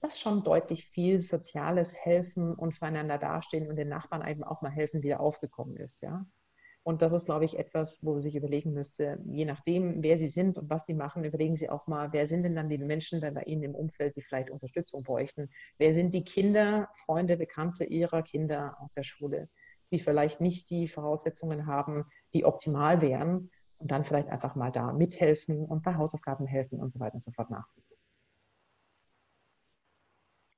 dass 0.00 0.18
schon 0.18 0.44
deutlich 0.44 0.86
viel 0.86 1.20
soziales 1.20 1.94
Helfen 1.94 2.54
und 2.54 2.72
füreinander 2.72 3.18
dastehen 3.18 3.68
und 3.68 3.76
den 3.76 3.88
Nachbarn 3.88 4.26
eben 4.26 4.44
auch 4.44 4.62
mal 4.62 4.70
helfen, 4.70 5.02
wieder 5.02 5.20
aufgekommen 5.20 5.76
ist. 5.76 6.00
Ja? 6.00 6.24
Und 6.82 7.02
das 7.02 7.12
ist, 7.12 7.26
glaube 7.26 7.44
ich, 7.44 7.58
etwas, 7.58 8.04
wo 8.04 8.16
sich 8.18 8.34
überlegen 8.34 8.72
müsste, 8.72 9.22
je 9.26 9.44
nachdem, 9.44 10.02
wer 10.02 10.16
sie 10.16 10.28
sind 10.28 10.56
und 10.56 10.70
was 10.70 10.86
sie 10.86 10.94
machen, 10.94 11.24
überlegen 11.24 11.54
sie 11.54 11.68
auch 11.68 11.86
mal, 11.86 12.12
wer 12.12 12.26
sind 12.26 12.42
denn 12.44 12.54
dann 12.54 12.70
die 12.70 12.78
Menschen 12.78 13.20
dann 13.20 13.34
bei 13.34 13.42
ihnen 13.42 13.62
im 13.62 13.74
Umfeld, 13.74 14.16
die 14.16 14.22
vielleicht 14.22 14.50
Unterstützung 14.50 15.02
bräuchten? 15.02 15.50
Wer 15.78 15.92
sind 15.92 16.14
die 16.14 16.24
Kinder, 16.24 16.88
Freunde, 17.04 17.36
Bekannte 17.36 17.84
ihrer 17.84 18.22
Kinder 18.22 18.76
aus 18.80 18.92
der 18.92 19.02
Schule? 19.02 19.48
die 19.92 19.98
vielleicht 19.98 20.40
nicht 20.40 20.70
die 20.70 20.88
Voraussetzungen 20.88 21.66
haben, 21.66 22.04
die 22.32 22.44
optimal 22.44 23.02
wären 23.02 23.50
und 23.78 23.90
dann 23.90 24.04
vielleicht 24.04 24.28
einfach 24.28 24.54
mal 24.54 24.70
da 24.70 24.92
mithelfen 24.92 25.64
und 25.64 25.82
bei 25.82 25.96
Hausaufgaben 25.96 26.46
helfen 26.46 26.80
und 26.80 26.92
so 26.92 27.00
weiter 27.00 27.14
und 27.14 27.22
so 27.22 27.32
fort 27.32 27.50
nachzugehen. 27.50 27.99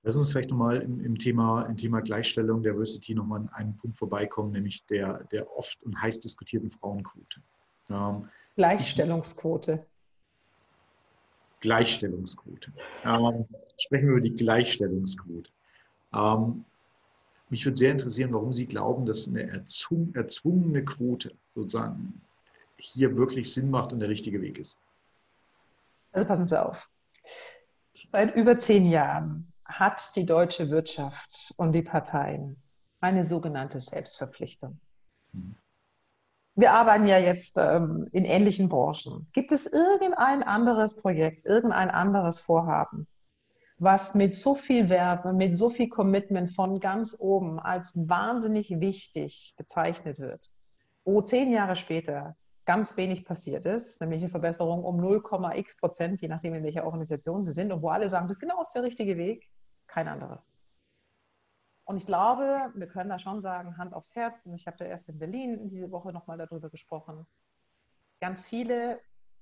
Lass 0.04 0.16
uns 0.16 0.32
vielleicht 0.32 0.50
nochmal 0.50 0.82
im, 0.82 1.00
im, 1.04 1.16
Thema, 1.16 1.62
im 1.62 1.76
Thema 1.76 2.00
Gleichstellung, 2.00 2.62
Diversity 2.62 3.14
nochmal 3.14 3.40
an 3.40 3.48
einen 3.50 3.76
Punkt 3.76 3.96
vorbeikommen, 3.96 4.52
nämlich 4.52 4.84
der, 4.86 5.24
der 5.24 5.50
oft 5.56 5.80
und 5.84 6.00
heiß 6.00 6.20
diskutierten 6.20 6.70
Frauenquote. 6.70 7.40
Ähm, 7.88 8.28
Gleichstellungsquote. 8.56 9.86
Gleichstellungsquote. 11.60 12.72
Ähm, 13.04 13.46
sprechen 13.78 14.06
wir 14.06 14.12
über 14.12 14.20
die 14.20 14.34
Gleichstellungsquote. 14.34 15.50
Ähm, 16.12 16.64
mich 17.48 17.64
würde 17.64 17.76
sehr 17.76 17.92
interessieren, 17.92 18.32
warum 18.32 18.52
Sie 18.52 18.66
glauben, 18.66 19.06
dass 19.06 19.28
eine 19.28 19.42
erzwungene 19.48 20.84
Quote 20.84 21.32
sozusagen 21.54 22.20
hier 22.76 23.16
wirklich 23.16 23.52
Sinn 23.52 23.70
macht 23.70 23.92
und 23.92 24.00
der 24.00 24.08
richtige 24.08 24.40
Weg 24.42 24.58
ist. 24.58 24.80
Also 26.10 26.26
passen 26.26 26.46
Sie 26.46 26.60
auf. 26.60 26.90
Seit 28.08 28.34
über 28.34 28.58
zehn 28.58 28.84
Jahren 28.86 29.51
hat 29.64 30.14
die 30.16 30.26
deutsche 30.26 30.70
Wirtschaft 30.70 31.54
und 31.56 31.72
die 31.72 31.82
Parteien 31.82 32.62
eine 33.00 33.24
sogenannte 33.24 33.80
Selbstverpflichtung. 33.80 34.80
Wir 36.54 36.72
arbeiten 36.72 37.06
ja 37.06 37.18
jetzt 37.18 37.56
ähm, 37.58 38.08
in 38.12 38.24
ähnlichen 38.24 38.68
Branchen. 38.68 39.26
Gibt 39.32 39.52
es 39.52 39.66
irgendein 39.66 40.42
anderes 40.42 40.96
Projekt, 40.96 41.46
irgendein 41.46 41.90
anderes 41.90 42.40
Vorhaben, 42.40 43.06
was 43.78 44.14
mit 44.14 44.34
so 44.34 44.54
viel 44.54 44.90
Werbe, 44.90 45.32
mit 45.32 45.56
so 45.56 45.70
viel 45.70 45.88
Commitment 45.88 46.52
von 46.52 46.78
ganz 46.78 47.16
oben 47.18 47.58
als 47.58 47.92
wahnsinnig 47.94 48.68
wichtig 48.80 49.54
bezeichnet 49.56 50.18
wird, 50.18 50.50
wo 51.04 51.22
zehn 51.22 51.50
Jahre 51.50 51.74
später 51.74 52.36
ganz 52.64 52.96
wenig 52.96 53.24
passiert 53.24 53.64
ist, 53.64 54.00
nämlich 54.00 54.20
eine 54.20 54.28
Verbesserung 54.28 54.84
um 54.84 55.00
0,x 55.00 55.78
Prozent, 55.78 56.20
je 56.20 56.28
nachdem, 56.28 56.54
in 56.54 56.62
welcher 56.62 56.84
Organisation 56.84 57.42
Sie 57.42 57.52
sind, 57.52 57.72
und 57.72 57.82
wo 57.82 57.88
alle 57.88 58.08
sagen, 58.08 58.28
das 58.28 58.36
ist 58.36 58.40
genau 58.40 58.62
der 58.74 58.82
richtige 58.84 59.16
Weg, 59.16 59.48
kein 59.92 60.08
anderes. 60.08 60.58
Und 61.84 61.98
ich 61.98 62.06
glaube, 62.06 62.72
wir 62.74 62.86
können 62.86 63.10
da 63.10 63.18
schon 63.18 63.42
sagen, 63.42 63.76
Hand 63.76 63.92
aufs 63.92 64.14
Herz, 64.14 64.46
und 64.46 64.54
ich 64.54 64.66
habe 64.66 64.78
da 64.78 64.86
erst 64.86 65.10
in 65.10 65.18
Berlin 65.18 65.68
diese 65.68 65.90
Woche 65.90 66.12
nochmal 66.12 66.38
darüber 66.38 66.70
gesprochen, 66.70 67.26
ganz 68.20 68.48
viele 68.48 69.00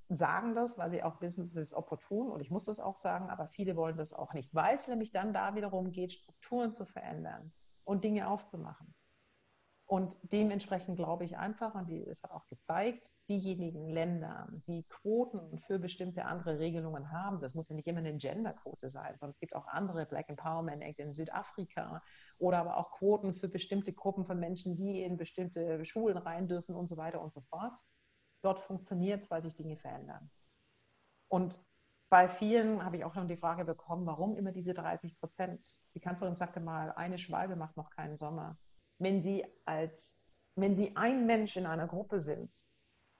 sagen 0.08 0.54
das, 0.54 0.76
weil 0.76 0.90
sie 0.90 1.04
auch 1.04 1.20
wissen, 1.20 1.44
es 1.44 1.54
ist 1.54 1.74
opportun 1.74 2.32
und 2.32 2.40
ich 2.40 2.50
muss 2.50 2.64
das 2.64 2.80
auch 2.80 2.96
sagen, 2.96 3.30
aber 3.30 3.46
viele 3.46 3.76
wollen 3.76 3.96
das 3.96 4.12
auch 4.12 4.34
nicht, 4.34 4.52
weil 4.52 4.74
es 4.74 4.88
nämlich 4.88 5.12
dann 5.12 5.32
da 5.32 5.54
wiederum 5.54 5.92
geht, 5.92 6.12
Strukturen 6.12 6.72
zu 6.72 6.84
verändern 6.84 7.52
und 7.84 8.02
Dinge 8.02 8.26
aufzumachen. 8.26 8.92
Und 9.90 10.16
dementsprechend 10.22 10.98
glaube 10.98 11.24
ich 11.24 11.36
einfach, 11.36 11.74
und 11.74 11.88
die, 11.88 12.06
es 12.06 12.22
hat 12.22 12.30
auch 12.30 12.46
gezeigt, 12.46 13.08
diejenigen 13.28 13.88
Länder, 13.88 14.46
die 14.68 14.84
Quoten 14.84 15.58
für 15.58 15.80
bestimmte 15.80 16.26
andere 16.26 16.60
Regelungen 16.60 17.10
haben, 17.10 17.40
das 17.40 17.56
muss 17.56 17.68
ja 17.68 17.74
nicht 17.74 17.88
immer 17.88 17.98
eine 17.98 18.16
Genderquote 18.16 18.88
sein, 18.88 19.18
sondern 19.18 19.30
es 19.30 19.40
gibt 19.40 19.56
auch 19.56 19.66
andere 19.66 20.06
Black 20.06 20.28
Empowerment 20.28 20.80
Act 20.84 21.00
in 21.00 21.12
Südafrika 21.12 22.04
oder 22.38 22.58
aber 22.58 22.76
auch 22.76 22.92
Quoten 22.92 23.34
für 23.34 23.48
bestimmte 23.48 23.92
Gruppen 23.92 24.24
von 24.24 24.38
Menschen, 24.38 24.76
die 24.76 25.02
in 25.02 25.16
bestimmte 25.16 25.84
Schulen 25.84 26.18
rein 26.18 26.46
dürfen 26.46 26.76
und 26.76 26.86
so 26.86 26.96
weiter 26.96 27.20
und 27.20 27.32
so 27.32 27.40
fort. 27.40 27.80
Dort 28.42 28.60
funktioniert 28.60 29.24
es, 29.24 29.30
weil 29.32 29.42
sich 29.42 29.56
Dinge 29.56 29.76
verändern. 29.76 30.30
Und 31.26 31.58
bei 32.10 32.28
vielen 32.28 32.84
habe 32.84 32.96
ich 32.96 33.04
auch 33.04 33.14
schon 33.14 33.26
die 33.26 33.36
Frage 33.36 33.64
bekommen, 33.64 34.06
warum 34.06 34.36
immer 34.36 34.52
diese 34.52 34.72
30 34.72 35.18
Prozent? 35.18 35.66
Die 35.94 36.00
Kanzlerin 36.00 36.36
sagte 36.36 36.60
mal, 36.60 36.92
eine 36.92 37.18
Schwalbe 37.18 37.56
macht 37.56 37.76
noch 37.76 37.90
keinen 37.90 38.16
Sommer 38.16 38.56
wenn 39.00 39.22
sie 39.22 39.44
als, 39.64 40.24
wenn 40.54 40.76
sie 40.76 40.94
ein 40.96 41.26
Mensch 41.26 41.56
in 41.56 41.66
einer 41.66 41.88
Gruppe 41.88 42.20
sind, 42.20 42.54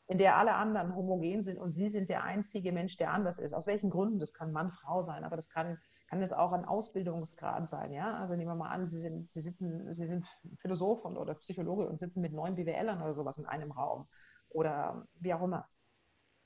in 0.06 0.18
der 0.18 0.36
alle 0.36 0.54
anderen 0.54 0.94
homogen 0.94 1.42
sind 1.42 1.58
und 1.58 1.72
sie 1.72 1.88
sind 1.88 2.08
der 2.08 2.24
einzige 2.24 2.72
Mensch, 2.72 2.96
der 2.96 3.12
anders 3.12 3.38
ist. 3.38 3.54
Aus 3.54 3.66
welchen 3.66 3.90
Gründen? 3.90 4.18
Das 4.18 4.34
kann 4.34 4.52
Mann, 4.52 4.70
Frau 4.70 5.02
sein, 5.02 5.24
aber 5.24 5.36
das 5.36 5.48
kann, 5.48 5.78
kann 6.08 6.20
es 6.20 6.32
auch 6.32 6.52
ein 6.52 6.64
Ausbildungsgrad 6.64 7.66
sein. 7.68 7.92
Ja? 7.92 8.14
Also 8.14 8.34
nehmen 8.34 8.50
wir 8.50 8.56
mal 8.56 8.70
an, 8.70 8.86
Sie 8.86 8.98
sind, 8.98 9.30
sie 9.30 9.40
sitzen, 9.40 9.92
sie 9.94 10.06
sind 10.06 10.26
Philosoph 10.58 11.04
oder 11.04 11.34
Psychologe 11.36 11.88
und 11.88 11.98
sitzen 11.98 12.20
mit 12.20 12.32
neun 12.32 12.56
BWLern 12.56 13.00
oder 13.00 13.12
sowas 13.12 13.38
in 13.38 13.46
einem 13.46 13.70
Raum 13.70 14.08
oder 14.48 15.06
wie 15.14 15.32
auch 15.32 15.42
immer. 15.42 15.68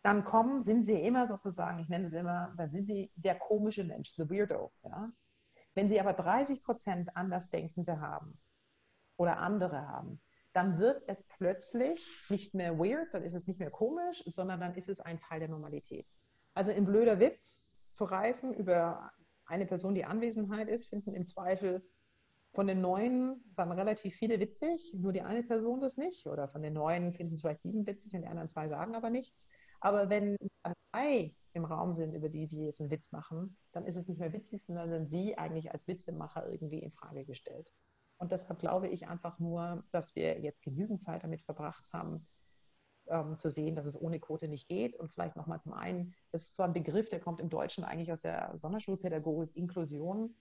Dann 0.02 0.24
kommen, 0.24 0.60
sind 0.60 0.84
sie 0.84 1.00
immer 1.00 1.26
sozusagen, 1.26 1.78
ich 1.78 1.88
nenne 1.88 2.04
es 2.04 2.12
immer, 2.12 2.52
dann 2.58 2.70
sind 2.70 2.86
sie 2.86 3.10
der 3.16 3.36
komische 3.36 3.84
Mensch, 3.84 4.14
the 4.16 4.28
weirdo. 4.28 4.70
Ja? 4.82 5.10
Wenn 5.74 5.88
sie 5.88 5.98
aber 5.98 6.12
30 6.12 6.62
Prozent 6.62 7.16
Andersdenkende 7.16 7.98
haben, 8.00 8.38
oder 9.16 9.38
andere 9.38 9.86
haben, 9.88 10.20
dann 10.52 10.78
wird 10.78 11.02
es 11.08 11.24
plötzlich 11.24 12.26
nicht 12.28 12.54
mehr 12.54 12.78
weird, 12.78 13.12
dann 13.12 13.24
ist 13.24 13.34
es 13.34 13.46
nicht 13.46 13.58
mehr 13.58 13.70
komisch, 13.70 14.22
sondern 14.26 14.60
dann 14.60 14.74
ist 14.74 14.88
es 14.88 15.00
ein 15.00 15.18
Teil 15.18 15.40
der 15.40 15.48
Normalität. 15.48 16.06
Also 16.54 16.70
in 16.70 16.84
blöder 16.84 17.18
Witz 17.18 17.82
zu 17.90 18.04
reißen 18.04 18.54
über 18.54 19.10
eine 19.46 19.66
Person, 19.66 19.94
die 19.94 20.04
Anwesenheit 20.04 20.68
ist, 20.68 20.86
finden 20.86 21.14
im 21.14 21.26
Zweifel 21.26 21.82
von 22.52 22.68
den 22.68 22.80
Neuen 22.80 23.42
dann 23.56 23.72
relativ 23.72 24.14
viele 24.14 24.38
witzig, 24.38 24.94
nur 24.96 25.12
die 25.12 25.22
eine 25.22 25.42
Person 25.42 25.80
das 25.80 25.96
nicht. 25.96 26.26
Oder 26.26 26.48
von 26.48 26.62
den 26.62 26.72
Neuen 26.72 27.12
finden 27.12 27.34
es 27.34 27.40
vielleicht 27.40 27.62
sieben 27.62 27.86
witzig 27.86 28.14
und 28.14 28.22
die 28.22 28.28
anderen 28.28 28.48
zwei 28.48 28.68
sagen 28.68 28.94
aber 28.94 29.10
nichts. 29.10 29.48
Aber 29.80 30.08
wenn 30.08 30.36
drei 30.92 31.34
im 31.52 31.64
Raum 31.64 31.92
sind, 31.92 32.14
über 32.14 32.28
die 32.28 32.46
sie 32.46 32.64
jetzt 32.64 32.80
einen 32.80 32.90
Witz 32.90 33.10
machen, 33.10 33.56
dann 33.72 33.86
ist 33.86 33.96
es 33.96 34.08
nicht 34.08 34.20
mehr 34.20 34.32
witzig, 34.32 34.64
sondern 34.64 34.90
sind 34.90 35.10
sie 35.10 35.36
eigentlich 35.36 35.72
als 35.72 35.88
Witzemacher 35.88 36.48
irgendwie 36.48 36.78
in 36.78 36.92
Frage 36.92 37.24
gestellt. 37.24 37.72
Und 38.18 38.32
deshalb 38.32 38.60
glaube 38.60 38.88
ich 38.88 39.08
einfach 39.08 39.38
nur, 39.38 39.84
dass 39.90 40.14
wir 40.14 40.40
jetzt 40.40 40.62
genügend 40.62 41.00
Zeit 41.00 41.24
damit 41.24 41.42
verbracht 41.42 41.92
haben, 41.92 42.26
ähm, 43.08 43.36
zu 43.36 43.50
sehen, 43.50 43.74
dass 43.74 43.86
es 43.86 44.00
ohne 44.00 44.20
Quote 44.20 44.48
nicht 44.48 44.68
geht. 44.68 44.96
Und 44.96 45.10
vielleicht 45.10 45.36
nochmal 45.36 45.60
zum 45.60 45.72
einen, 45.72 46.14
das 46.32 46.42
ist 46.42 46.56
zwar 46.56 46.66
ein 46.66 46.72
Begriff, 46.72 47.08
der 47.08 47.20
kommt 47.20 47.40
im 47.40 47.50
Deutschen 47.50 47.84
eigentlich 47.84 48.12
aus 48.12 48.20
der 48.20 48.56
Sonderschulpädagogik, 48.56 49.54
Inklusion. 49.56 50.36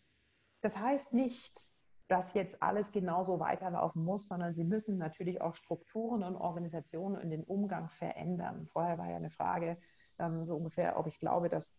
Das 0.62 0.78
heißt 0.78 1.14
nicht, 1.14 1.74
dass 2.08 2.34
jetzt 2.34 2.62
alles 2.62 2.92
genauso 2.92 3.40
weiterlaufen 3.40 4.04
muss, 4.04 4.28
sondern 4.28 4.54
sie 4.54 4.64
müssen 4.64 4.98
natürlich 4.98 5.42
auch 5.42 5.56
Strukturen 5.56 6.24
und 6.24 6.36
Organisationen 6.36 7.20
in 7.20 7.30
den 7.30 7.44
Umgang 7.44 7.90
verändern. 7.90 8.68
Vorher 8.68 8.98
war 8.98 9.10
ja 9.10 9.16
eine 9.16 9.30
Frage, 9.30 9.78
ähm, 10.20 10.46
so 10.46 10.58
ungefähr, 10.58 10.98
ob 10.98 11.08
ich 11.08 11.20
glaube, 11.20 11.50
dass, 11.50 11.74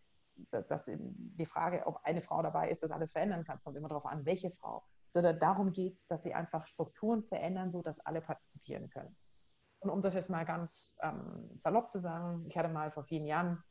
dass 0.49 0.83
die 0.85 1.45
Frage, 1.45 1.85
ob 1.85 1.99
eine 2.03 2.21
Frau 2.21 2.41
dabei 2.41 2.69
ist, 2.69 2.83
das 2.83 2.91
alles 2.91 3.11
verändern 3.11 3.43
kann, 3.43 3.55
es 3.55 3.63
kommt 3.63 3.77
immer 3.77 3.87
darauf 3.87 4.05
an, 4.05 4.25
welche 4.25 4.51
Frau 4.51 4.83
sondern 5.15 5.39
darum 5.39 5.71
geht 5.71 5.95
es, 5.95 6.07
dass 6.07 6.23
sie 6.23 6.33
einfach 6.33 6.67
Strukturen 6.67 7.23
verändern, 7.23 7.71
sodass 7.71 8.01
alle 8.01 8.19
partizipieren 8.19 8.89
können. 8.89 9.15
Und 9.79 9.89
um 9.89 10.01
das 10.01 10.13
jetzt 10.13 10.29
mal 10.29 10.43
ganz 10.43 10.97
ähm, 11.01 11.57
salopp 11.57 11.89
zu 11.89 11.99
sagen, 11.99 12.43
ich 12.47 12.57
hatte 12.57 12.67
mal 12.67 12.91
vor 12.91 13.05
vielen 13.05 13.25
Jahren 13.25 13.63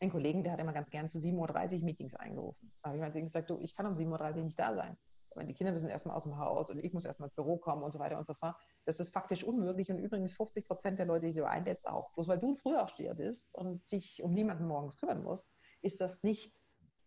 einen 0.00 0.10
Kollegen, 0.10 0.44
der 0.44 0.52
hat 0.52 0.60
immer 0.60 0.74
ganz 0.74 0.90
gern 0.90 1.08
zu 1.08 1.16
7.30 1.16 1.78
Uhr 1.78 1.84
Meetings 1.84 2.14
eingerufen. 2.14 2.74
Da 2.82 2.90
habe 2.90 2.98
ich 2.98 3.00
mal 3.00 3.10
gesagt, 3.10 3.48
du, 3.48 3.58
ich 3.60 3.74
kann 3.74 3.86
um 3.86 3.94
7.30 3.94 4.36
Uhr 4.36 4.44
nicht 4.44 4.60
da 4.60 4.74
sein. 4.74 4.98
Weil 5.34 5.46
die 5.46 5.54
Kinder 5.54 5.72
müssen 5.72 5.88
erstmal 5.88 6.14
aus 6.14 6.24
dem 6.24 6.36
Haus 6.36 6.68
und 6.68 6.78
ich 6.78 6.92
muss 6.92 7.06
erstmal 7.06 7.28
ins 7.28 7.36
Büro 7.36 7.56
kommen 7.56 7.82
und 7.82 7.92
so 7.92 7.98
weiter 7.98 8.18
und 8.18 8.26
so 8.26 8.34
fort. 8.34 8.54
Das 8.84 9.00
ist 9.00 9.14
faktisch 9.14 9.44
unmöglich 9.44 9.90
und 9.90 9.98
übrigens 9.98 10.34
50 10.34 10.66
Prozent 10.66 10.98
der 10.98 11.06
Leute, 11.06 11.28
die 11.28 11.34
du 11.34 11.48
einlädst, 11.48 11.86
auch. 11.86 12.12
Bloß 12.12 12.28
weil 12.28 12.38
du 12.38 12.50
ein 12.50 12.56
Frühaufsteher 12.58 13.14
bist 13.14 13.54
und 13.54 13.88
sich 13.88 14.22
um 14.22 14.34
niemanden 14.34 14.66
morgens 14.66 14.98
kümmern 14.98 15.22
musst, 15.22 15.56
ist 15.80 16.02
das 16.02 16.22
nicht 16.22 16.60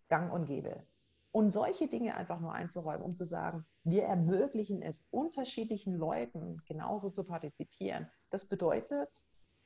gang 0.09 0.33
und 0.33 0.47
gäbe. 0.47 0.87
Und 1.35 1.49
solche 1.49 1.89
Dinge 1.89 2.15
einfach 2.15 2.39
nur 2.39 2.53
einzuräumen, 2.53 3.01
um 3.01 3.17
zu 3.17 3.25
sagen, 3.25 3.65
wir 3.83 4.03
ermöglichen 4.03 4.81
es 4.81 5.05
unterschiedlichen 5.11 5.97
Leuten 5.97 6.61
genauso 6.65 7.09
zu 7.09 7.25
partizipieren. 7.25 8.09
Das 8.29 8.47
bedeutet, 8.47 9.09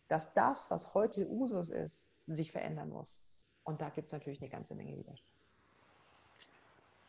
dass 0.07 0.33
das, 0.33 0.71
was 0.71 0.95
heute 0.95 1.29
Usus 1.29 1.69
ist, 1.69 2.15
sich 2.25 2.51
verändern 2.51 2.89
muss. 2.89 3.23
Und 3.65 3.81
da 3.81 3.89
gibt 3.89 4.07
es 4.07 4.11
natürlich 4.11 4.41
eine 4.41 4.49
ganze 4.49 4.73
Menge 4.73 4.97
Widerstand. 4.97 5.31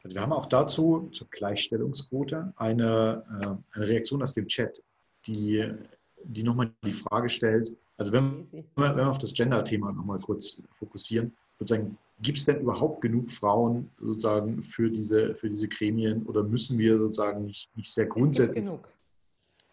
Also 0.04 0.14
wir 0.14 0.20
haben 0.20 0.34
auch 0.34 0.44
dazu 0.44 1.08
zur 1.10 1.28
Gleichstellungsquote 1.30 2.52
eine, 2.56 3.24
äh, 3.40 3.76
eine 3.78 3.88
Reaktion 3.88 4.22
aus 4.22 4.34
dem 4.34 4.46
Chat, 4.46 4.82
die, 5.26 5.72
die 6.22 6.42
nochmal 6.42 6.70
die 6.84 6.92
Frage 6.92 7.30
stellt, 7.30 7.74
also 7.96 8.12
wenn, 8.12 8.46
wenn 8.52 8.96
wir 8.96 9.08
auf 9.08 9.16
das 9.16 9.32
Gender-Thema 9.32 9.90
nochmal 9.92 10.18
kurz 10.18 10.62
fokussieren, 10.74 11.34
sozusagen, 11.60 11.96
gibt 12.20 12.38
es 12.38 12.44
denn 12.44 12.60
überhaupt 12.60 13.00
genug 13.00 13.30
Frauen 13.30 13.90
sozusagen 13.98 14.62
für 14.62 14.90
diese, 14.90 15.34
für 15.36 15.48
diese 15.48 15.68
Gremien 15.68 16.26
oder 16.26 16.42
müssen 16.42 16.78
wir 16.78 16.98
sozusagen 16.98 17.44
nicht, 17.44 17.74
nicht 17.76 17.92
sehr 17.92 18.06
grundsätzlich. 18.06 18.48
Es 18.48 18.54
gibt 18.54 18.66
genug. 18.66 18.88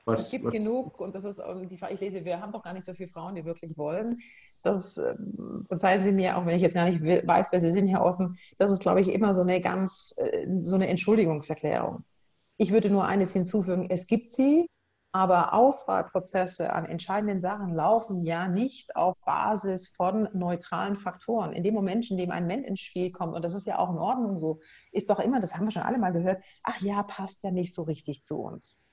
Was, 0.05 0.25
es 0.25 0.31
gibt 0.31 0.45
was, 0.45 0.53
genug 0.53 1.01
und 1.01 1.15
das 1.15 1.25
ist 1.25 1.41
die 1.69 1.77
Frage, 1.77 1.95
ich 1.95 1.99
lese, 1.99 2.23
wir 2.23 2.39
haben 2.39 2.53
doch 2.53 2.63
gar 2.63 2.73
nicht 2.73 2.85
so 2.85 2.93
viele 2.93 3.09
Frauen, 3.09 3.35
die 3.35 3.43
wirklich 3.43 3.77
wollen. 3.77 4.19
Das 4.61 4.97
ähm, 4.97 5.65
verzeihen 5.67 6.03
Sie 6.03 6.11
mir, 6.11 6.37
auch 6.37 6.45
wenn 6.45 6.55
ich 6.55 6.61
jetzt 6.61 6.75
gar 6.75 6.89
nicht 6.89 7.01
weiß, 7.01 7.47
wer 7.51 7.59
Sie 7.59 7.71
sind 7.71 7.87
hier 7.87 8.01
außen, 8.01 8.37
das 8.57 8.71
ist, 8.71 8.79
glaube 8.79 9.01
ich, 9.01 9.09
immer 9.09 9.33
so 9.33 9.41
eine 9.41 9.61
ganz, 9.61 10.15
äh, 10.17 10.47
so 10.61 10.75
eine 10.75 10.87
Entschuldigungserklärung. 10.87 12.03
Ich 12.57 12.71
würde 12.71 12.89
nur 12.89 13.05
eines 13.05 13.33
hinzufügen, 13.33 13.87
es 13.89 14.07
gibt 14.07 14.29
sie, 14.29 14.69
aber 15.17 15.55
Auswahlprozesse 15.55 16.71
an 16.71 16.85
entscheidenden 16.85 17.41
Sachen 17.41 17.73
laufen 17.73 18.23
ja 18.23 18.47
nicht 18.47 18.95
auf 18.95 19.17
Basis 19.25 19.87
von 19.87 20.29
neutralen 20.33 20.95
Faktoren. 20.95 21.53
In 21.53 21.63
dem 21.63 21.73
Moment, 21.73 22.11
in 22.11 22.17
dem 22.17 22.29
ein 22.29 22.45
Mensch 22.45 22.67
ins 22.67 22.81
Spiel 22.81 23.11
kommt, 23.11 23.33
und 23.33 23.43
das 23.43 23.55
ist 23.55 23.65
ja 23.65 23.79
auch 23.79 23.89
in 23.89 23.97
Ordnung 23.97 24.37
so, 24.37 24.59
ist 24.91 25.09
doch 25.09 25.19
immer, 25.19 25.39
das 25.39 25.55
haben 25.55 25.65
wir 25.65 25.71
schon 25.71 25.81
alle 25.81 25.97
mal 25.97 26.13
gehört, 26.13 26.43
ach 26.61 26.79
ja, 26.81 27.01
passt 27.01 27.41
ja 27.41 27.49
nicht 27.49 27.73
so 27.73 27.81
richtig 27.81 28.25
zu 28.25 28.39
uns. 28.39 28.87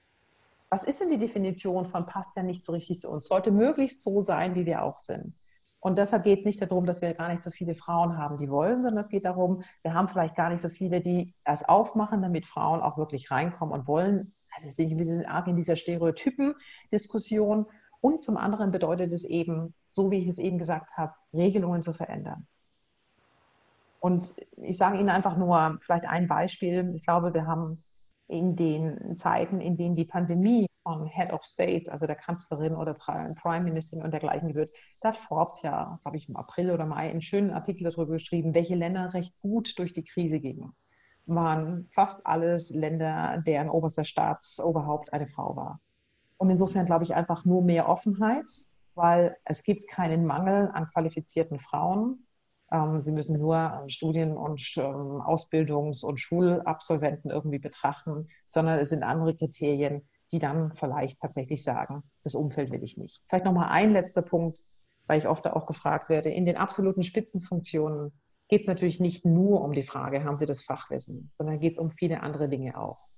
Was 0.71 0.83
ist 0.83 1.03
denn 1.03 1.11
die 1.11 1.19
Definition 1.19 1.85
von 1.85 2.07
passt 2.07 2.35
ja 2.37 2.43
nicht 2.43 2.65
so 2.65 2.73
richtig 2.73 3.03
zu 3.03 3.11
uns? 3.11 3.29
Sollte 3.29 3.51
möglichst 3.51 4.01
so 4.01 4.23
sein, 4.23 4.55
wie 4.55 4.65
wir 4.65 4.83
auch 4.83 4.99
sind. 4.99 5.35
Und 5.79 5.99
deshalb 5.99 6.25
geht 6.25 6.39
es 6.39 6.45
nicht 6.47 6.63
darum, 6.63 6.87
dass 6.87 7.03
wir 7.03 7.13
gar 7.13 7.29
nicht 7.29 7.43
so 7.43 7.51
viele 7.51 7.75
Frauen 7.75 8.17
haben, 8.17 8.39
die 8.39 8.49
wollen, 8.49 8.81
sondern 8.81 9.01
es 9.01 9.11
geht 9.11 9.27
darum, 9.27 9.63
wir 9.83 9.93
haben 9.93 10.09
vielleicht 10.09 10.37
gar 10.37 10.49
nicht 10.49 10.63
so 10.63 10.71
viele, 10.71 11.03
die 11.03 11.35
es 11.45 11.69
aufmachen, 11.69 12.23
damit 12.23 12.47
Frauen 12.47 12.81
auch 12.81 12.97
wirklich 12.97 13.31
reinkommen 13.31 13.75
und 13.75 13.87
wollen 13.87 14.34
also 14.55 14.69
jetzt 14.69 14.77
bin 14.77 14.87
ich 14.87 14.95
ein 14.95 14.99
bisschen 14.99 15.27
arg 15.27 15.47
in 15.47 15.57
dieser 15.57 15.77
Stereotypen-Diskussion. 15.77 17.67
Und 18.01 18.23
zum 18.23 18.37
anderen 18.37 18.71
bedeutet 18.71 19.13
es 19.13 19.25
eben, 19.25 19.75
so 19.89 20.11
wie 20.11 20.19
ich 20.19 20.29
es 20.29 20.39
eben 20.39 20.59
gesagt 20.59 20.97
habe, 20.97 21.15
Regelungen 21.33 21.83
zu 21.83 21.93
verändern. 21.93 22.47
Und 24.01 24.35
ich 24.59 24.77
sage 24.77 24.99
Ihnen 24.99 25.09
einfach 25.09 25.39
nur 25.39 25.79
vielleicht 25.81 26.07
ein 26.07 26.29
Beispiel. 26.29 26.93
Ich 26.95 27.05
glaube, 27.05 27.33
wir 27.33 27.47
haben 27.47 27.83
in 28.29 28.57
den 28.57 29.17
Zeiten, 29.17 29.61
in 29.61 29.77
denen 29.77 29.97
die 29.97 30.05
Pandemie 30.05 30.67
von 30.83 31.07
Head 31.07 31.33
of 31.33 31.45
State, 31.45 31.91
also 31.91 32.07
der 32.07 32.17
Kanzlerin 32.17 32.75
oder 32.75 32.93
Prime 32.93 33.61
Ministerin 33.63 34.05
und 34.05 34.11
dergleichen 34.11 34.55
wird, 34.55 34.71
da 35.01 35.09
hat 35.09 35.17
Forbes 35.17 35.63
ja, 35.63 35.99
glaube 36.03 36.19
ich, 36.19 36.29
im 36.29 36.37
April 36.37 36.71
oder 36.71 36.85
Mai 36.85 37.11
einen 37.11 37.23
schönen 37.23 37.51
Artikel 37.51 37.85
darüber 37.85 38.13
geschrieben, 38.13 38.55
welche 38.55 38.75
Länder 38.75 39.15
recht 39.15 39.39
gut 39.41 39.79
durch 39.79 39.95
die 39.95 40.05
Krise 40.05 40.41
gingen 40.41 40.75
waren 41.27 41.89
fast 41.93 42.27
alles 42.27 42.71
Länder, 42.71 43.43
deren 43.47 43.71
oberster 43.71 44.05
Staatsoberhaupt 44.05 45.13
eine 45.13 45.27
Frau 45.27 45.57
war. 45.57 45.81
Und 46.37 46.51
insofern 46.51 46.87
glaube 46.87 47.05
ich 47.05 47.15
einfach 47.15 47.45
nur 47.45 47.63
mehr 47.63 47.89
Offenheit, 47.89 48.47
weil 48.95 49.37
es 49.45 49.63
gibt 49.63 49.89
keinen 49.89 50.27
Mangel 50.27 50.71
an 50.73 50.89
qualifizierten 50.93 51.59
Frauen. 51.59 52.27
Ähm, 52.71 53.01
sie 53.01 53.13
müssen 53.13 53.39
nur 53.39 53.85
Studien- 53.89 54.37
und 54.37 54.61
Ausbildungs- 54.61 56.05
und 56.05 56.19
Schulabsolventen 56.19 57.31
irgendwie 57.31 57.59
betrachten, 57.59 58.29
sondern 58.47 58.79
es 58.79 58.91
sind 58.91 59.03
andere 59.03 59.35
Kriterien, 59.37 60.07
die 60.33 60.39
dann 60.39 60.73
vielleicht 60.75 61.21
tatsächlich 61.21 61.63
sagen, 61.63 62.03
das 62.23 62.35
Umfeld 62.35 62.71
will 62.71 62.83
ich 62.83 62.97
nicht. 62.97 63.23
Vielleicht 63.29 63.45
nochmal 63.45 63.69
ein 63.71 63.93
letzter 63.93 64.23
Punkt, 64.23 64.59
weil 65.07 65.19
ich 65.19 65.29
oft 65.29 65.47
auch 65.47 65.67
gefragt 65.67 66.09
werde. 66.09 66.31
In 66.31 66.45
den 66.45 66.57
absoluten 66.57 67.03
Spitzenfunktionen 67.03 68.13
geht 68.55 68.63
es 68.63 68.69
natürlich 68.69 69.01
nicht 69.01 69.25
nur 69.25 69.63
um 69.63 69.73
die 69.73 69.83
Frage, 69.83 70.23
haben 70.23 70.37
Sie 70.37 70.47
das 70.47 70.63
Fachwissen, 70.63 71.29
sondern 71.33 71.59
geht 71.59 71.73
es 71.73 71.79
um 71.81 71.91
viele 71.91 72.23
andere 72.23 72.49
Dinge 72.49 72.79
auch. 72.79 73.09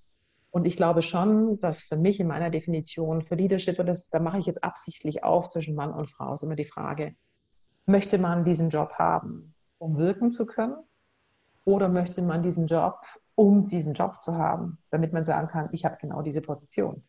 Und 0.51 0.67
ich 0.67 0.79
glaube 0.79 1.03
schon, 1.03 1.59
dass 1.59 1.83
für 1.83 1.99
mich 1.99 2.19
in 2.21 2.27
meiner 2.27 2.49
Definition 2.49 3.21
für 3.21 3.35
Leadership, 3.35 3.79
und 3.79 3.85
das, 3.85 4.09
da 4.09 4.19
mache 4.19 4.39
ich 4.39 4.47
jetzt 4.47 4.65
absichtlich 4.65 5.25
auf 5.25 5.51
zwischen 5.51 5.75
Mann 5.75 5.93
und 5.93 6.11
Frau, 6.11 6.33
ist 6.33 6.43
immer 6.43 6.57
die 6.57 6.65
Frage, 6.65 7.15
möchte 7.85 8.17
man 8.17 8.45
diesen 8.47 8.71
Job 8.71 8.95
haben, 8.95 9.55
um 9.77 9.99
wirken 9.99 10.33
zu 10.33 10.47
können? 10.47 10.77
Oder 11.67 11.91
möchte 11.91 12.23
man 12.23 12.43
diesen 12.43 12.67
Job, 12.67 13.01
um 13.35 13.67
diesen 13.67 13.93
Job 13.93 14.23
zu 14.23 14.39
haben, 14.39 14.79
damit 14.89 15.13
man 15.13 15.27
sagen 15.27 15.49
kann, 15.49 15.69
ich 15.73 15.85
habe 15.85 15.99
genau 16.01 16.23
diese 16.23 16.41
Position? 16.41 17.03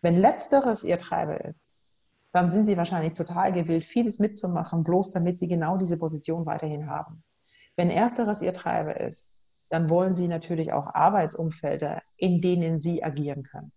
Wenn 0.00 0.16
letzteres 0.16 0.84
Ihr 0.84 0.98
Treiber 0.98 1.44
ist, 1.44 1.84
dann 2.30 2.52
sind 2.52 2.66
Sie 2.66 2.76
wahrscheinlich 2.76 3.14
total 3.14 3.52
gewillt, 3.52 3.84
vieles 3.84 4.20
mitzumachen, 4.20 4.84
bloß 4.84 5.10
damit 5.10 5.38
Sie 5.38 5.48
genau 5.48 5.76
diese 5.76 5.98
Position 5.98 6.46
weiterhin 6.46 6.88
haben. 6.88 7.24
Wenn 7.76 7.90
ersteres 7.90 8.40
Ihr 8.42 8.54
Treiber 8.54 9.00
ist, 9.00 9.46
dann 9.68 9.90
wollen 9.90 10.12
Sie 10.12 10.28
natürlich 10.28 10.72
auch 10.72 10.94
Arbeitsumfelder, 10.94 12.02
in 12.16 12.40
denen 12.40 12.78
Sie 12.78 13.02
agieren 13.02 13.42
können. 13.42 13.72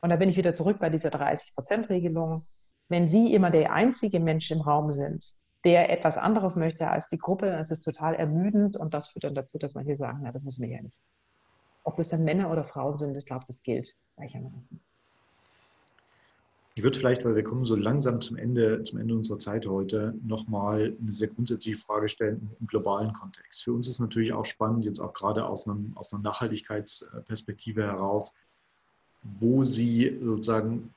Und 0.00 0.10
da 0.10 0.16
bin 0.16 0.28
ich 0.28 0.36
wieder 0.36 0.54
zurück 0.54 0.78
bei 0.78 0.90
dieser 0.90 1.08
30-Prozent-Regelung. 1.10 2.46
Wenn 2.88 3.08
Sie 3.08 3.32
immer 3.32 3.50
der 3.50 3.72
einzige 3.72 4.20
Mensch 4.20 4.50
im 4.50 4.60
Raum 4.60 4.90
sind, 4.90 5.24
der 5.64 5.90
etwas 5.90 6.16
anderes 6.16 6.56
möchte 6.56 6.88
als 6.88 7.08
die 7.08 7.18
Gruppe, 7.18 7.46
dann 7.46 7.60
ist 7.60 7.72
es 7.72 7.80
total 7.80 8.14
ermüdend 8.14 8.76
und 8.76 8.94
das 8.94 9.08
führt 9.08 9.24
dann 9.24 9.34
dazu, 9.34 9.58
dass 9.58 9.74
manche 9.74 9.96
sagen, 9.96 10.20
na, 10.22 10.32
das 10.32 10.44
müssen 10.44 10.62
wir 10.62 10.76
ja 10.76 10.82
nicht. 10.82 10.98
Ob 11.84 11.96
das 11.96 12.08
dann 12.08 12.24
Männer 12.24 12.50
oder 12.50 12.64
Frauen 12.64 12.96
sind, 12.96 13.16
ich 13.16 13.26
glaube, 13.26 13.44
das 13.46 13.62
gilt 13.62 13.92
gleichermaßen. 14.16 14.80
Ich 16.78 16.84
würde 16.84 16.96
vielleicht, 16.96 17.24
weil 17.24 17.34
wir 17.34 17.42
kommen 17.42 17.64
so 17.64 17.74
langsam 17.74 18.20
zum 18.20 18.36
Ende, 18.36 18.84
zum 18.84 19.00
Ende 19.00 19.16
unserer 19.16 19.40
Zeit 19.40 19.66
heute, 19.66 20.14
nochmal 20.24 20.96
eine 21.02 21.12
sehr 21.12 21.26
grundsätzliche 21.26 21.76
Frage 21.76 22.06
stellen 22.06 22.52
im 22.60 22.68
globalen 22.68 23.12
Kontext. 23.12 23.64
Für 23.64 23.72
uns 23.72 23.88
ist 23.88 23.98
natürlich 23.98 24.32
auch 24.32 24.44
spannend, 24.44 24.84
jetzt 24.84 25.00
auch 25.00 25.12
gerade 25.12 25.44
aus, 25.44 25.66
einem, 25.66 25.90
aus 25.96 26.12
einer 26.12 26.22
Nachhaltigkeitsperspektive 26.22 27.82
heraus, 27.82 28.32
wo 29.40 29.64
Sie 29.64 30.20
sozusagen 30.22 30.94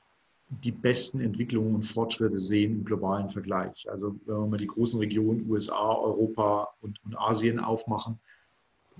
die 0.48 0.70
besten 0.70 1.18
Entwicklungen 1.20 1.74
und 1.74 1.82
Fortschritte 1.82 2.38
sehen 2.38 2.74
im 2.74 2.84
globalen 2.84 3.28
Vergleich. 3.28 3.90
Also 3.90 4.14
wenn 4.24 4.36
wir 4.36 4.46
mal 4.46 4.58
die 4.58 4.68
großen 4.68 5.00
Regionen 5.00 5.50
USA, 5.50 5.96
Europa 5.96 6.68
und, 6.80 7.04
und 7.04 7.18
Asien 7.18 7.58
aufmachen, 7.58 8.20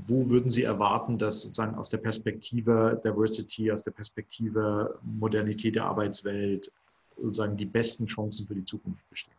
wo 0.05 0.31
würden 0.31 0.51
Sie 0.51 0.63
erwarten, 0.63 1.19
dass 1.19 1.43
sozusagen 1.43 1.75
aus 1.75 1.91
der 1.91 1.99
Perspektive 1.99 3.01
Diversity, 3.05 3.71
aus 3.71 3.85
der 3.85 3.93
Perspektive 3.93 4.99
Modernität 5.03 5.75
der 5.77 5.85
Arbeitswelt 5.85 6.73
sozusagen 7.17 7.57
die 7.57 7.67
besten 7.67 8.07
Chancen 8.07 8.47
für 8.47 8.55
die 8.55 8.65
Zukunft 8.65 9.09
bestehen? 9.11 9.35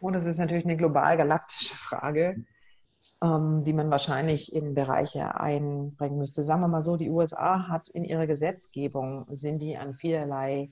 Und 0.00 0.14
das 0.14 0.24
ist 0.24 0.38
natürlich 0.38 0.64
eine 0.64 0.76
global 0.76 1.16
galaktische 1.16 1.74
Frage, 1.76 2.42
ähm, 3.22 3.64
die 3.64 3.72
man 3.72 3.90
wahrscheinlich 3.90 4.54
in 4.54 4.74
Bereiche 4.74 5.38
einbringen 5.38 6.18
müsste. 6.18 6.42
Sagen 6.42 6.62
wir 6.62 6.68
mal 6.68 6.82
so, 6.82 6.96
die 6.96 7.10
USA 7.10 7.68
hat 7.68 7.88
in 7.88 8.04
ihrer 8.04 8.26
Gesetzgebung, 8.26 9.26
sind 9.30 9.60
die 9.60 9.76
an 9.76 9.94
vielerlei 9.94 10.70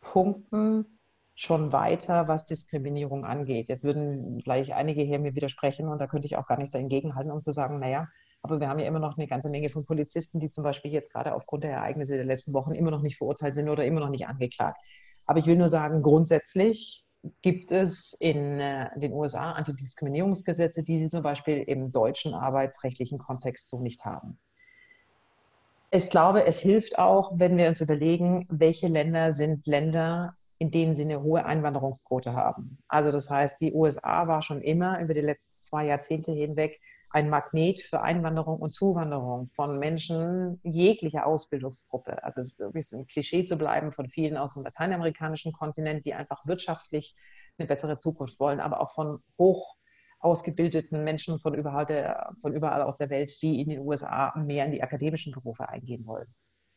Punkten 0.00 0.95
schon 1.36 1.70
weiter, 1.70 2.28
was 2.28 2.46
Diskriminierung 2.46 3.24
angeht. 3.24 3.68
Jetzt 3.68 3.84
würden 3.84 4.38
gleich 4.38 4.74
einige 4.74 5.02
hier 5.02 5.18
mir 5.18 5.34
widersprechen 5.34 5.86
und 5.86 6.00
da 6.00 6.06
könnte 6.06 6.26
ich 6.26 6.36
auch 6.36 6.46
gar 6.46 6.56
nichts 6.56 6.72
dagegen 6.72 7.14
halten, 7.14 7.30
um 7.30 7.42
zu 7.42 7.52
sagen, 7.52 7.78
naja, 7.78 8.08
aber 8.42 8.58
wir 8.58 8.68
haben 8.68 8.78
ja 8.78 8.86
immer 8.86 9.00
noch 9.00 9.18
eine 9.18 9.26
ganze 9.26 9.50
Menge 9.50 9.68
von 9.68 9.84
Polizisten, 9.84 10.40
die 10.40 10.48
zum 10.48 10.64
Beispiel 10.64 10.92
jetzt 10.92 11.12
gerade 11.12 11.34
aufgrund 11.34 11.64
der 11.64 11.72
Ereignisse 11.72 12.16
der 12.16 12.24
letzten 12.24 12.54
Wochen 12.54 12.72
immer 12.72 12.90
noch 12.90 13.02
nicht 13.02 13.18
verurteilt 13.18 13.54
sind 13.54 13.68
oder 13.68 13.84
immer 13.84 14.00
noch 14.00 14.08
nicht 14.08 14.26
angeklagt. 14.26 14.80
Aber 15.26 15.38
ich 15.38 15.46
will 15.46 15.56
nur 15.56 15.68
sagen, 15.68 16.02
grundsätzlich 16.02 17.04
gibt 17.42 17.70
es 17.70 18.14
in 18.14 18.58
äh, 18.60 18.88
den 18.98 19.12
USA 19.12 19.52
Antidiskriminierungsgesetze, 19.52 20.84
die 20.84 20.98
sie 21.00 21.10
zum 21.10 21.22
Beispiel 21.22 21.58
im 21.58 21.92
deutschen 21.92 22.32
arbeitsrechtlichen 22.32 23.18
Kontext 23.18 23.68
so 23.68 23.82
nicht 23.82 24.04
haben. 24.04 24.38
Ich 25.90 26.08
glaube, 26.08 26.46
es 26.46 26.58
hilft 26.58 26.98
auch, 26.98 27.32
wenn 27.38 27.56
wir 27.56 27.68
uns 27.68 27.80
überlegen, 27.80 28.46
welche 28.48 28.88
Länder 28.88 29.32
sind 29.32 29.66
Länder, 29.66 30.36
in 30.58 30.70
denen 30.70 30.96
sie 30.96 31.02
eine 31.02 31.22
hohe 31.22 31.44
Einwanderungsquote 31.44 32.32
haben. 32.32 32.78
Also 32.88 33.10
das 33.12 33.30
heißt, 33.30 33.60
die 33.60 33.72
USA 33.72 34.26
war 34.26 34.42
schon 34.42 34.62
immer 34.62 35.00
über 35.00 35.14
die 35.14 35.20
letzten 35.20 35.58
zwei 35.58 35.86
Jahrzehnte 35.86 36.32
hinweg 36.32 36.80
ein 37.10 37.30
Magnet 37.30 37.80
für 37.80 38.02
Einwanderung 38.02 38.58
und 38.58 38.72
Zuwanderung 38.74 39.48
von 39.48 39.78
Menschen 39.78 40.60
jeglicher 40.62 41.26
Ausbildungsgruppe. 41.26 42.22
Also 42.22 42.40
es 42.40 42.58
ist 42.58 42.92
ein 42.92 43.06
Klischee 43.06 43.44
zu 43.44 43.56
bleiben 43.56 43.92
von 43.92 44.08
vielen 44.08 44.36
aus 44.36 44.54
dem 44.54 44.64
lateinamerikanischen 44.64 45.52
Kontinent, 45.52 46.04
die 46.04 46.14
einfach 46.14 46.46
wirtschaftlich 46.46 47.16
eine 47.58 47.68
bessere 47.68 47.96
Zukunft 47.96 48.38
wollen, 48.38 48.60
aber 48.60 48.80
auch 48.80 48.92
von 48.92 49.22
hoch 49.38 49.76
ausgebildeten 50.18 51.04
Menschen 51.04 51.38
von 51.38 51.54
überall, 51.54 51.86
der, 51.86 52.34
von 52.40 52.52
überall 52.52 52.82
aus 52.82 52.96
der 52.96 53.10
Welt, 53.10 53.40
die 53.42 53.60
in 53.60 53.68
den 53.68 53.80
USA 53.80 54.34
mehr 54.36 54.66
in 54.66 54.72
die 54.72 54.82
akademischen 54.82 55.32
Berufe 55.32 55.68
eingehen 55.68 56.06
wollen. 56.06 56.26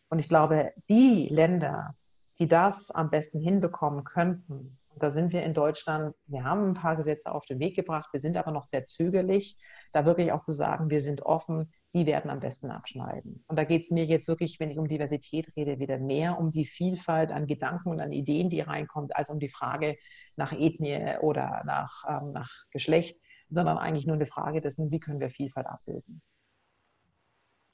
Und 0.09 0.19
ich 0.19 0.29
glaube, 0.29 0.73
die 0.89 1.27
Länder, 1.29 1.95
die 2.39 2.47
das 2.47 2.91
am 2.91 3.09
besten 3.09 3.39
hinbekommen 3.39 4.03
könnten. 4.03 4.77
Und 4.89 5.03
da 5.03 5.09
sind 5.09 5.33
wir 5.33 5.43
in 5.43 5.53
Deutschland, 5.53 6.15
wir 6.27 6.43
haben 6.43 6.69
ein 6.69 6.73
paar 6.73 6.95
Gesetze 6.95 7.31
auf 7.31 7.45
den 7.45 7.59
Weg 7.59 7.75
gebracht, 7.75 8.09
wir 8.11 8.19
sind 8.19 8.37
aber 8.37 8.51
noch 8.51 8.65
sehr 8.65 8.85
zögerlich, 8.85 9.57
da 9.91 10.05
wirklich 10.05 10.31
auch 10.31 10.43
zu 10.43 10.51
sagen, 10.51 10.89
wir 10.89 11.01
sind 11.01 11.21
offen, 11.23 11.71
die 11.93 12.05
werden 12.05 12.29
am 12.29 12.39
besten 12.39 12.69
abschneiden. 12.69 13.43
Und 13.47 13.57
da 13.57 13.63
geht 13.63 13.81
es 13.81 13.91
mir 13.91 14.05
jetzt 14.05 14.27
wirklich, 14.27 14.59
wenn 14.59 14.69
ich 14.69 14.77
um 14.77 14.87
Diversität 14.87 15.55
rede, 15.55 15.79
wieder 15.79 15.97
mehr 15.97 16.39
um 16.39 16.51
die 16.51 16.65
Vielfalt 16.65 17.31
an 17.31 17.47
Gedanken 17.47 17.89
und 17.89 17.99
an 17.99 18.11
Ideen, 18.11 18.49
die 18.49 18.61
reinkommt, 18.61 19.15
als 19.15 19.29
um 19.29 19.39
die 19.39 19.49
Frage 19.49 19.97
nach 20.35 20.53
Ethnie 20.53 21.17
oder 21.21 21.63
nach, 21.65 22.03
ähm, 22.07 22.31
nach 22.31 22.51
Geschlecht, 22.71 23.19
sondern 23.49 23.77
eigentlich 23.77 24.05
nur 24.05 24.15
eine 24.15 24.27
Frage 24.27 24.61
dessen, 24.61 24.91
wie 24.91 24.99
können 24.99 25.19
wir 25.19 25.29
Vielfalt 25.29 25.67
abbilden. 25.67 26.21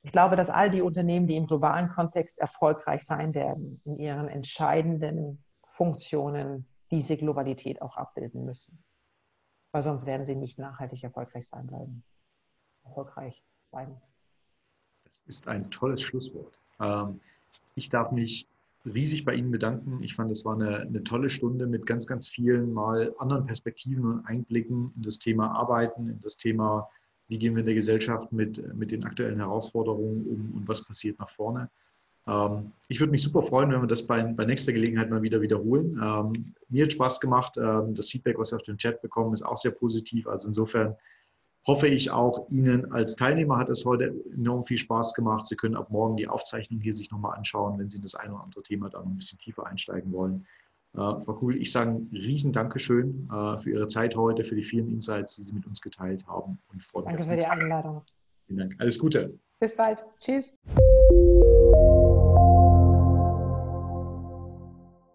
Ich 0.05 0.11
glaube, 0.11 0.35
dass 0.35 0.51
all 0.51 0.69
die 0.69 0.83
Unternehmen, 0.83 1.25
die 1.25 1.35
im 1.35 1.47
globalen 1.47 1.89
Kontext 1.89 2.37
erfolgreich 2.37 3.03
sein 3.03 3.33
werden, 3.33 3.81
in 3.85 3.97
ihren 3.97 4.27
entscheidenden 4.27 5.43
Funktionen 5.65 6.67
diese 6.91 7.17
Globalität 7.17 7.81
auch 7.81 7.97
abbilden 7.97 8.45
müssen. 8.45 8.83
Weil 9.71 9.81
sonst 9.81 10.05
werden 10.05 10.27
sie 10.27 10.35
nicht 10.35 10.59
nachhaltig 10.59 11.03
erfolgreich 11.03 11.47
sein 11.47 11.65
bleiben. 11.65 12.03
Erfolgreich 12.83 13.43
bleiben. 13.71 13.99
Das 15.05 15.23
ist 15.25 15.47
ein 15.47 15.71
tolles 15.71 16.03
Schlusswort. 16.03 16.61
Ähm, 16.79 17.19
ich 17.73 17.89
darf 17.89 18.11
mich 18.11 18.47
riesig 18.85 19.25
bei 19.25 19.33
Ihnen 19.33 19.49
bedanken. 19.49 20.03
Ich 20.03 20.13
fand, 20.13 20.29
es 20.29 20.45
war 20.45 20.53
eine, 20.53 20.81
eine, 20.81 21.03
tolle 21.03 21.31
Stunde 21.31 21.65
mit 21.65 21.87
ganz, 21.87 22.05
ganz 22.05 22.27
vielen 22.27 22.73
mal 22.73 23.15
anderen 23.17 23.47
Perspektiven 23.47 24.05
und 24.05 24.25
Einblicken 24.27 24.93
in 24.95 25.01
das 25.01 25.17
Thema 25.17 25.51
Arbeiten, 25.55 26.05
in 26.05 26.19
das 26.19 26.37
Thema 26.37 26.91
wie 27.27 27.37
gehen 27.37 27.55
wir 27.55 27.61
in 27.61 27.65
der 27.65 27.75
Gesellschaft 27.75 28.31
mit, 28.31 28.75
mit 28.75 28.91
den 28.91 29.03
aktuellen 29.03 29.39
Herausforderungen 29.39 30.25
um 30.27 30.57
und 30.57 30.67
was 30.67 30.85
passiert 30.85 31.19
nach 31.19 31.29
vorne. 31.29 31.69
Ähm, 32.27 32.71
ich 32.87 32.99
würde 32.99 33.11
mich 33.11 33.23
super 33.23 33.41
freuen, 33.41 33.71
wenn 33.71 33.81
wir 33.81 33.87
das 33.87 34.05
bei, 34.05 34.21
bei 34.23 34.45
nächster 34.45 34.73
Gelegenheit 34.73 35.09
mal 35.09 35.21
wieder 35.21 35.41
wiederholen. 35.41 35.99
Ähm, 36.01 36.53
mir 36.69 36.83
hat 36.83 36.93
Spaß 36.93 37.19
gemacht. 37.19 37.57
Ähm, 37.57 37.95
das 37.95 38.09
Feedback, 38.09 38.37
was 38.37 38.51
wir 38.51 38.57
auf 38.57 38.63
dem 38.63 38.77
Chat 38.77 39.01
bekommen, 39.01 39.33
ist 39.33 39.43
auch 39.43 39.57
sehr 39.57 39.71
positiv. 39.71 40.27
Also 40.27 40.47
insofern 40.47 40.95
hoffe 41.67 41.87
ich 41.87 42.11
auch, 42.11 42.49
Ihnen 42.49 42.91
als 42.91 43.15
Teilnehmer 43.15 43.57
hat 43.57 43.69
es 43.69 43.85
heute 43.85 44.13
enorm 44.33 44.63
viel 44.63 44.77
Spaß 44.77 45.13
gemacht. 45.13 45.47
Sie 45.47 45.55
können 45.55 45.75
ab 45.75 45.89
morgen 45.89 46.15
die 46.15 46.27
Aufzeichnung 46.27 46.79
hier 46.79 46.93
sich 46.93 47.11
nochmal 47.11 47.35
anschauen, 47.37 47.79
wenn 47.79 47.89
Sie 47.89 47.97
in 47.97 48.03
das 48.03 48.15
eine 48.15 48.33
oder 48.33 48.43
andere 48.43 48.61
Thema 48.61 48.89
da 48.89 48.99
noch 48.99 49.07
ein 49.07 49.17
bisschen 49.17 49.39
tiefer 49.39 49.65
einsteigen 49.65 50.11
wollen. 50.11 50.45
Äh, 50.95 51.19
Frau 51.21 51.33
Kuhl, 51.33 51.57
ich 51.61 51.71
sage 51.71 51.91
ein 51.91 52.09
riesen 52.13 52.53
Dankeschön 52.53 53.29
äh, 53.29 53.57
für 53.57 53.71
Ihre 53.71 53.87
Zeit 53.87 54.15
heute, 54.15 54.45
für 54.45 54.55
die 54.55 54.63
vielen 54.63 54.89
Insights, 54.89 55.35
die 55.35 55.43
Sie 55.43 55.53
mit 55.53 55.67
uns 55.67 55.81
geteilt 55.81 56.25
haben. 56.25 56.57
Und 56.71 56.83
freue 56.83 57.03
mich 57.03 57.15
Danke 57.15 57.23
für 57.29 57.37
die 57.37 57.45
Einladung. 57.45 58.01
Vielen 58.47 58.59
Dank. 58.59 58.75
Alles 58.79 58.97
Gute. 58.97 59.37
Bis 59.59 59.75
bald. 59.75 60.03
Tschüss. 60.19 60.57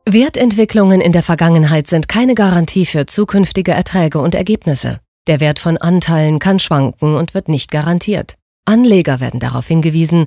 Wertentwicklungen 0.06 1.00
in 1.00 1.12
der 1.12 1.22
Vergangenheit 1.22 1.86
sind 1.86 2.08
keine 2.08 2.34
Garantie 2.34 2.84
für 2.84 3.06
zukünftige 3.06 3.72
Erträge 3.72 4.18
und 4.18 4.34
Ergebnisse. 4.34 5.00
Der 5.28 5.40
Wert 5.40 5.60
von 5.60 5.78
Anteilen 5.78 6.40
kann 6.40 6.58
schwanken 6.58 7.14
und 7.14 7.32
wird 7.32 7.48
nicht 7.48 7.70
garantiert. 7.70 8.34
Anleger 8.64 9.20
werden 9.20 9.40
darauf 9.40 9.66
hingewiesen, 9.66 10.26